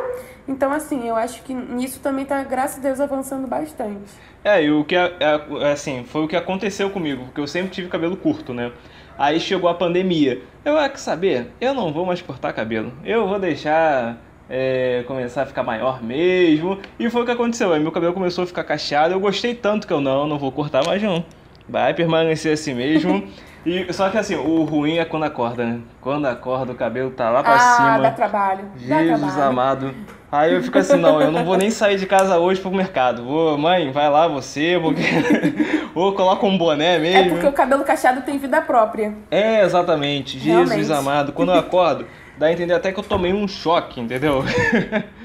Então, 0.48 0.72
assim, 0.72 1.06
eu 1.06 1.14
acho 1.16 1.42
que 1.42 1.52
nisso 1.52 2.00
também 2.00 2.24
tá, 2.24 2.42
graças 2.42 2.78
a 2.78 2.80
Deus, 2.80 2.98
avançando 2.98 3.46
bastante. 3.46 4.10
É, 4.42 4.64
e 4.64 4.70
o 4.70 4.82
que, 4.82 4.96
é, 4.96 5.12
é, 5.20 5.72
assim, 5.72 6.04
foi 6.04 6.24
o 6.24 6.28
que 6.28 6.34
aconteceu 6.34 6.88
comigo, 6.88 7.26
porque 7.26 7.40
eu 7.40 7.46
sempre 7.46 7.72
tive 7.72 7.88
cabelo 7.88 8.16
curto, 8.16 8.54
né? 8.54 8.72
Aí 9.18 9.38
chegou 9.38 9.68
a 9.68 9.74
pandemia. 9.74 10.40
Eu, 10.64 10.78
ah, 10.78 10.88
que 10.88 11.00
saber? 11.00 11.48
Eu 11.60 11.74
não 11.74 11.92
vou 11.92 12.04
mais 12.04 12.20
cortar 12.20 12.52
cabelo. 12.52 12.92
Eu 13.04 13.28
vou 13.28 13.38
deixar 13.38 14.18
é, 14.48 15.04
começar 15.06 15.42
a 15.42 15.46
ficar 15.46 15.62
maior 15.62 16.02
mesmo. 16.02 16.78
E 16.98 17.08
foi 17.08 17.22
o 17.22 17.24
que 17.24 17.30
aconteceu. 17.30 17.72
Aí 17.72 17.80
meu 17.80 17.92
cabelo 17.92 18.12
começou 18.12 18.44
a 18.44 18.46
ficar 18.46 18.64
cacheado. 18.64 19.14
Eu 19.14 19.20
gostei 19.20 19.54
tanto 19.54 19.86
que 19.86 19.92
eu 19.92 20.00
não, 20.00 20.26
não 20.26 20.38
vou 20.38 20.50
cortar 20.50 20.84
mais 20.84 21.02
não. 21.02 21.24
Vai 21.68 21.94
permanecer 21.94 22.52
assim 22.52 22.74
mesmo. 22.74 23.26
E, 23.64 23.90
só 23.92 24.10
que 24.10 24.18
assim, 24.18 24.34
o 24.34 24.62
ruim 24.64 24.98
é 24.98 25.04
quando 25.04 25.24
acorda, 25.24 25.64
né? 25.64 25.80
Quando 26.00 26.26
acorda, 26.26 26.72
o 26.72 26.74
cabelo 26.74 27.10
tá 27.10 27.30
lá 27.30 27.42
pra 27.42 27.54
ah, 27.54 27.58
cima. 27.58 27.98
dá 27.98 28.10
trabalho. 28.10 28.64
Jesus 28.76 29.20
dá 29.20 29.26
trabalho. 29.26 29.42
amado. 29.42 29.94
Aí 30.30 30.52
eu 30.52 30.62
fico 30.62 30.78
assim, 30.78 30.96
não, 30.96 31.20
eu 31.20 31.30
não 31.30 31.44
vou 31.44 31.56
nem 31.56 31.70
sair 31.70 31.96
de 31.96 32.06
casa 32.06 32.38
hoje 32.38 32.60
pro 32.60 32.70
mercado. 32.70 33.24
Vou, 33.24 33.56
mãe, 33.56 33.90
vai 33.92 34.10
lá 34.10 34.26
você, 34.26 34.78
porque... 34.82 35.02
ou 35.94 36.12
coloca 36.12 36.44
um 36.44 36.58
boné 36.58 36.98
mesmo. 36.98 37.18
É 37.18 37.28
porque 37.30 37.46
o 37.46 37.52
cabelo 37.52 37.84
cacheado 37.84 38.20
tem 38.22 38.36
vida 38.36 38.60
própria. 38.60 39.14
É, 39.30 39.62
exatamente. 39.62 40.38
Jesus 40.38 40.70
Realmente. 40.70 40.92
amado. 40.92 41.32
Quando 41.32 41.52
eu 41.52 41.58
acordo, 41.58 42.04
dá 42.36 42.46
a 42.46 42.52
entender 42.52 42.74
até 42.74 42.92
que 42.92 42.98
eu 42.98 43.04
tomei 43.04 43.32
um 43.32 43.46
choque, 43.46 44.00
entendeu? 44.00 44.44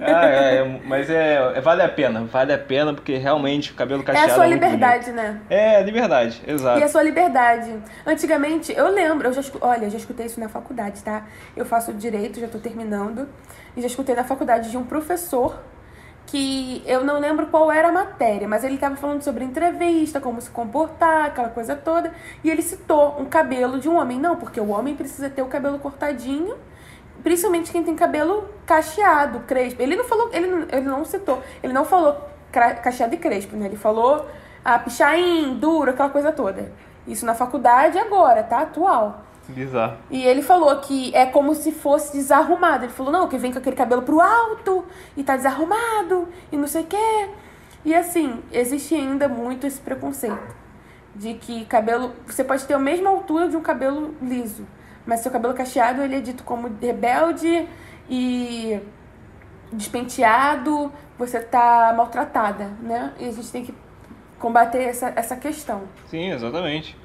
ah, 0.00 0.26
é, 0.26 0.56
é, 0.56 0.80
mas 0.84 1.10
é, 1.10 1.52
é, 1.56 1.60
vale 1.60 1.82
a 1.82 1.88
pena, 1.88 2.24
vale 2.24 2.52
a 2.52 2.58
pena 2.58 2.94
porque 2.94 3.16
realmente 3.16 3.72
o 3.72 3.74
cabelo 3.74 4.02
cacheado 4.02 4.28
é 4.28 4.32
a 4.32 4.34
sua 4.34 4.46
é 4.46 4.48
liberdade, 4.48 5.12
né? 5.12 5.40
É, 5.48 5.82
liberdade, 5.82 6.42
exato. 6.46 6.80
E 6.80 6.82
a 6.82 6.88
sua 6.88 7.02
liberdade. 7.02 7.74
Antigamente, 8.06 8.72
eu 8.72 8.88
lembro, 8.88 9.28
eu 9.28 9.32
já, 9.32 9.42
olha, 9.60 9.84
eu 9.84 9.90
já 9.90 9.98
escutei 9.98 10.26
isso 10.26 10.40
na 10.40 10.48
faculdade, 10.48 11.02
tá? 11.02 11.26
Eu 11.56 11.64
faço 11.64 11.92
direito, 11.92 12.40
já 12.40 12.48
tô 12.48 12.58
terminando, 12.58 13.28
e 13.76 13.80
já 13.80 13.86
escutei 13.86 14.14
na 14.14 14.24
faculdade 14.24 14.70
de 14.70 14.76
um 14.76 14.84
professor 14.84 15.60
que 16.26 16.82
eu 16.86 17.02
não 17.02 17.18
lembro 17.18 17.48
qual 17.48 17.72
era 17.72 17.88
a 17.88 17.92
matéria, 17.92 18.46
mas 18.46 18.62
ele 18.62 18.74
estava 18.74 18.94
falando 18.94 19.22
sobre 19.22 19.44
entrevista, 19.44 20.20
como 20.20 20.40
se 20.40 20.48
comportar, 20.48 21.26
aquela 21.26 21.48
coisa 21.48 21.74
toda, 21.74 22.12
e 22.44 22.50
ele 22.50 22.62
citou 22.62 23.20
um 23.20 23.24
cabelo 23.24 23.80
de 23.80 23.88
um 23.88 23.96
homem. 23.96 24.18
Não, 24.18 24.36
porque 24.36 24.60
o 24.60 24.68
homem 24.68 24.94
precisa 24.94 25.28
ter 25.28 25.42
o 25.42 25.46
cabelo 25.46 25.78
cortadinho 25.80 26.56
Principalmente 27.22 27.70
quem 27.70 27.82
tem 27.82 27.94
cabelo 27.94 28.48
cacheado, 28.64 29.40
crespo. 29.40 29.82
Ele 29.82 29.96
não 29.96 30.04
falou, 30.04 30.30
ele 30.32 30.46
não, 30.46 30.66
ele 30.70 30.86
não 30.86 31.04
citou, 31.04 31.42
ele 31.62 31.72
não 31.72 31.84
falou 31.84 32.16
cacheado 32.50 33.14
e 33.14 33.18
crespo, 33.18 33.56
né? 33.56 33.66
Ele 33.66 33.76
falou 33.76 34.26
ah, 34.64 34.78
pichain, 34.78 35.54
duro, 35.58 35.90
aquela 35.90 36.10
coisa 36.10 36.32
toda. 36.32 36.72
Isso 37.06 37.24
na 37.24 37.34
faculdade 37.34 37.98
agora, 37.98 38.42
tá? 38.42 38.60
Atual. 38.60 39.24
Bizarro. 39.48 39.96
E 40.10 40.24
ele 40.24 40.42
falou 40.42 40.74
que 40.76 41.14
é 41.14 41.26
como 41.26 41.54
se 41.54 41.72
fosse 41.72 42.12
desarrumado. 42.12 42.84
Ele 42.84 42.92
falou, 42.92 43.12
não, 43.12 43.28
que 43.28 43.36
vem 43.36 43.52
com 43.52 43.58
aquele 43.58 43.76
cabelo 43.76 44.02
pro 44.02 44.20
alto 44.20 44.84
e 45.16 45.24
tá 45.24 45.36
desarrumado 45.36 46.28
e 46.52 46.56
não 46.56 46.66
sei 46.66 46.82
o 46.82 46.86
quê. 46.86 47.28
E 47.84 47.94
assim, 47.94 48.42
existe 48.52 48.94
ainda 48.94 49.28
muito 49.28 49.66
esse 49.66 49.80
preconceito. 49.80 50.60
De 51.14 51.34
que 51.34 51.64
cabelo. 51.64 52.12
Você 52.26 52.44
pode 52.44 52.64
ter 52.64 52.74
a 52.74 52.78
mesma 52.78 53.10
altura 53.10 53.48
de 53.48 53.56
um 53.56 53.60
cabelo 53.60 54.14
liso 54.22 54.64
mas 55.10 55.20
seu 55.20 55.32
cabelo 55.32 55.52
cacheado 55.52 56.02
ele 56.02 56.14
é 56.14 56.20
dito 56.20 56.44
como 56.44 56.70
rebelde 56.80 57.66
e 58.08 58.78
despenteado, 59.72 60.92
você 61.18 61.40
tá 61.40 61.92
maltratada, 61.96 62.70
né? 62.80 63.12
E 63.18 63.24
a 63.24 63.32
gente 63.32 63.50
tem 63.50 63.64
que 63.64 63.74
combater 64.38 64.84
essa, 64.84 65.12
essa 65.16 65.34
questão. 65.34 65.82
Sim, 66.06 66.30
exatamente. 66.30 66.96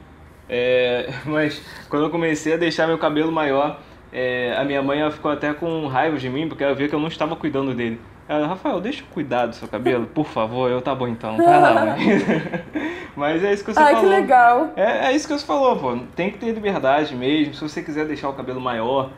É, 0.47 1.09
mas 1.25 1.59
quando 1.89 2.03
eu 2.05 2.11
comecei 2.11 2.53
a 2.53 2.57
deixar 2.57 2.85
meu 2.85 2.99
cabelo 2.99 3.31
maior, 3.31 3.81
é, 4.13 4.55
a 4.55 4.63
minha 4.63 4.83
mãe 4.83 5.09
ficou 5.09 5.31
até 5.31 5.51
com 5.51 5.87
raiva 5.87 6.17
de 6.17 6.29
mim, 6.29 6.47
porque 6.47 6.63
ela 6.63 6.75
via 6.75 6.87
que 6.87 6.93
eu 6.93 6.99
não 6.99 7.07
estava 7.07 7.35
cuidando 7.35 7.73
dele. 7.73 7.99
Ela, 8.27 8.47
Rafael, 8.47 8.81
deixa 8.81 9.01
eu 9.01 9.07
cuidar 9.13 9.45
do 9.45 9.55
seu 9.55 9.67
cabelo, 9.67 10.07
por 10.07 10.25
favor. 10.25 10.69
Eu, 10.69 10.81
tá 10.81 10.95
bom 10.95 11.07
então, 11.07 11.37
vai 11.37 11.61
lá, 11.61 11.85
mãe. 11.85 11.97
Mas 13.15 13.43
é 13.43 13.53
isso 13.53 13.63
que 13.63 13.71
você 13.71 13.79
Ai, 13.79 13.93
falou. 13.93 14.09
Ai, 14.09 14.15
que 14.15 14.21
legal. 14.21 14.69
É, 14.75 15.07
é 15.07 15.15
isso 15.15 15.27
que 15.27 15.33
você 15.33 15.45
falou, 15.45 15.77
pô. 15.77 15.97
Tem 16.15 16.31
que 16.31 16.39
ter 16.39 16.51
liberdade 16.51 17.15
mesmo. 17.15 17.53
Se 17.53 17.61
você 17.61 17.83
quiser 17.83 18.05
deixar 18.05 18.27
o 18.29 18.33
cabelo 18.33 18.59
maior, 18.59 19.11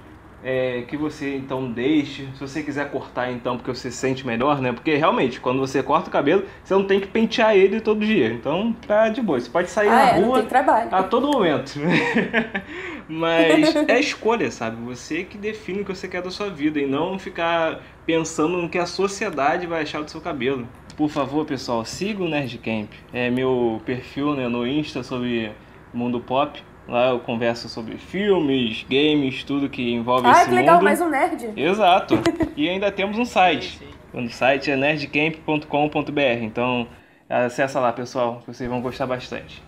é, 0.43 0.83
que 0.87 0.95
você 0.95 1.35
então 1.35 1.71
deixe. 1.71 2.27
Se 2.33 2.39
você 2.39 2.61
quiser 2.61 2.91
cortar 2.91 3.31
então 3.31 3.57
porque 3.57 3.73
você 3.73 3.89
se 3.89 3.97
sente 3.97 4.25
melhor, 4.25 4.61
né? 4.61 4.71
Porque 4.71 4.95
realmente, 4.95 5.39
quando 5.39 5.59
você 5.59 5.81
corta 5.81 6.09
o 6.09 6.11
cabelo, 6.11 6.43
você 6.63 6.73
não 6.73 6.83
tem 6.83 6.99
que 6.99 7.07
pentear 7.07 7.55
ele 7.55 7.79
todo 7.81 8.05
dia. 8.05 8.27
Então 8.27 8.75
tá 8.85 9.09
de 9.09 9.21
boa. 9.21 9.39
Você 9.39 9.49
pode 9.49 9.69
sair 9.69 9.89
ah, 9.89 9.91
na 9.91 10.09
é, 10.09 10.19
rua 10.19 10.45
a 10.91 11.03
todo 11.03 11.27
momento. 11.27 11.79
Mas 13.07 13.75
é 13.87 13.99
escolha, 13.99 14.51
sabe? 14.51 14.81
Você 14.83 15.23
que 15.23 15.37
define 15.37 15.81
o 15.81 15.85
que 15.85 15.95
você 15.95 16.07
quer 16.07 16.21
da 16.21 16.29
sua 16.29 16.49
vida 16.49 16.79
e 16.79 16.85
não 16.85 17.17
ficar 17.17 17.81
pensando 18.05 18.57
no 18.57 18.69
que 18.69 18.77
a 18.77 18.85
sociedade 18.85 19.65
vai 19.65 19.83
achar 19.83 20.03
do 20.03 20.11
seu 20.11 20.21
cabelo. 20.21 20.67
Por 20.95 21.09
favor, 21.09 21.45
pessoal, 21.45 21.85
siga 21.85 22.23
o 22.23 22.27
Nerdcamp. 22.27 22.89
É 23.13 23.29
meu 23.29 23.81
perfil 23.85 24.33
né, 24.33 24.47
no 24.47 24.65
Insta 24.65 25.03
sobre 25.03 25.51
mundo 25.93 26.19
pop. 26.19 26.61
Lá 26.87 27.09
eu 27.09 27.19
converso 27.19 27.67
sobre 27.67 27.97
filmes, 27.97 28.85
games, 28.89 29.43
tudo 29.43 29.69
que 29.69 29.93
envolve 29.93 30.25
ah, 30.25 30.31
esse 30.31 30.45
que 30.45 30.55
legal, 30.55 30.75
mundo. 30.75 30.85
mais 30.85 31.01
um 31.01 31.09
nerd. 31.09 31.53
Exato. 31.55 32.15
e 32.55 32.67
ainda 32.69 32.91
temos 32.91 33.17
um 33.17 33.25
site. 33.25 33.79
O 34.13 34.27
site 34.29 34.71
é 34.71 34.77
nerdcamp.com.br. 34.77 36.41
Então, 36.41 36.87
acessa 37.29 37.79
lá, 37.79 37.91
pessoal, 37.91 38.41
vocês 38.47 38.69
vão 38.69 38.81
gostar 38.81 39.05
bastante. 39.05 39.61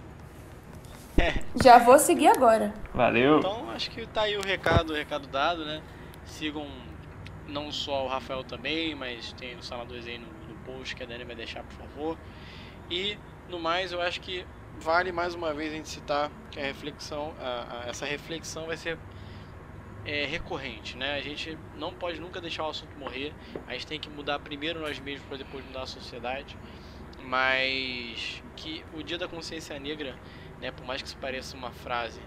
Já 1.63 1.77
vou 1.77 1.97
seguir 1.99 2.27
agora. 2.27 2.73
Valeu. 2.93 3.39
Então, 3.39 3.69
acho 3.71 3.89
que 3.91 4.05
tá 4.07 4.21
aí 4.21 4.37
o 4.37 4.41
recado, 4.41 4.91
o 4.91 4.95
recado 4.95 5.27
dado, 5.27 5.65
né? 5.65 5.81
Sigam 6.25 6.67
não 7.47 7.71
só 7.71 8.05
o 8.05 8.07
Rafael 8.07 8.43
também, 8.43 8.95
mas 8.95 9.33
tem 9.33 9.55
o 9.55 9.63
Sala 9.63 9.85
2 9.85 10.07
aí 10.07 10.17
no, 10.17 10.27
no 10.47 10.55
post 10.65 10.95
que 10.95 11.03
a 11.03 11.05
Dani 11.05 11.23
vai 11.23 11.35
deixar, 11.35 11.63
por 11.63 11.73
favor. 11.73 12.17
E 12.89 13.17
no 13.49 13.59
mais, 13.59 13.91
eu 13.91 14.01
acho 14.01 14.21
que 14.21 14.45
vale 14.79 15.11
mais 15.11 15.35
uma 15.35 15.53
vez 15.53 15.73
a 15.73 15.75
gente 15.75 15.89
citar 15.89 16.31
que 16.51 16.59
a 16.59 16.63
reflexão, 16.63 17.33
a, 17.39 17.83
a, 17.85 17.89
essa 17.89 18.05
reflexão 18.05 18.65
vai 18.67 18.77
ser 18.77 18.97
é, 20.05 20.25
recorrente, 20.25 20.95
né? 20.97 21.15
A 21.15 21.21
gente 21.21 21.57
não 21.75 21.93
pode 21.93 22.19
nunca 22.19 22.39
deixar 22.39 22.65
o 22.65 22.69
assunto 22.69 22.97
morrer. 22.97 23.33
A 23.67 23.73
gente 23.73 23.87
tem 23.87 23.99
que 23.99 24.09
mudar 24.09 24.39
primeiro 24.39 24.79
nós 24.79 24.99
mesmos 24.99 25.27
para 25.27 25.37
depois 25.37 25.65
mudar 25.65 25.83
a 25.83 25.87
sociedade. 25.87 26.57
Mas 27.21 28.41
que 28.55 28.83
o 28.93 29.03
Dia 29.03 29.17
da 29.17 29.27
Consciência 29.27 29.77
Negra, 29.77 30.17
né, 30.61 30.71
por 30.71 30.85
mais 30.85 31.01
que 31.01 31.07
isso 31.07 31.17
pareça 31.17 31.55
uma 31.55 31.71
frase 31.71 32.19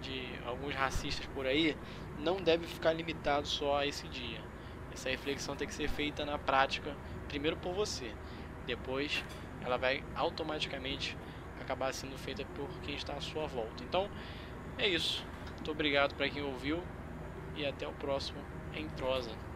de 0.00 0.28
alguns 0.46 0.74
racistas 0.74 1.26
por 1.26 1.46
aí, 1.46 1.76
não 2.18 2.36
deve 2.36 2.66
ficar 2.66 2.92
limitado 2.92 3.46
só 3.46 3.78
a 3.78 3.86
esse 3.86 4.08
dia. 4.08 4.40
Essa 4.92 5.08
reflexão 5.08 5.54
tem 5.54 5.68
que 5.68 5.74
ser 5.74 5.88
feita 5.88 6.24
na 6.24 6.38
prática, 6.38 6.96
primeiro 7.28 7.56
por 7.56 7.72
você, 7.74 8.10
depois 8.66 9.22
ela 9.62 9.76
vai 9.76 10.02
automaticamente 10.14 11.16
acabar 11.60 11.92
sendo 11.92 12.16
feita 12.18 12.44
por 12.56 12.68
quem 12.80 12.94
está 12.94 13.14
à 13.14 13.20
sua 13.20 13.46
volta. 13.46 13.84
Então, 13.84 14.08
é 14.78 14.88
isso. 14.88 15.24
Muito 15.54 15.70
obrigado 15.70 16.14
para 16.14 16.28
quem 16.28 16.42
ouviu 16.42 16.82
e 17.54 17.66
até 17.66 17.86
o 17.86 17.92
próximo 17.92 18.40
em 18.74 18.88
prosa. 18.88 19.49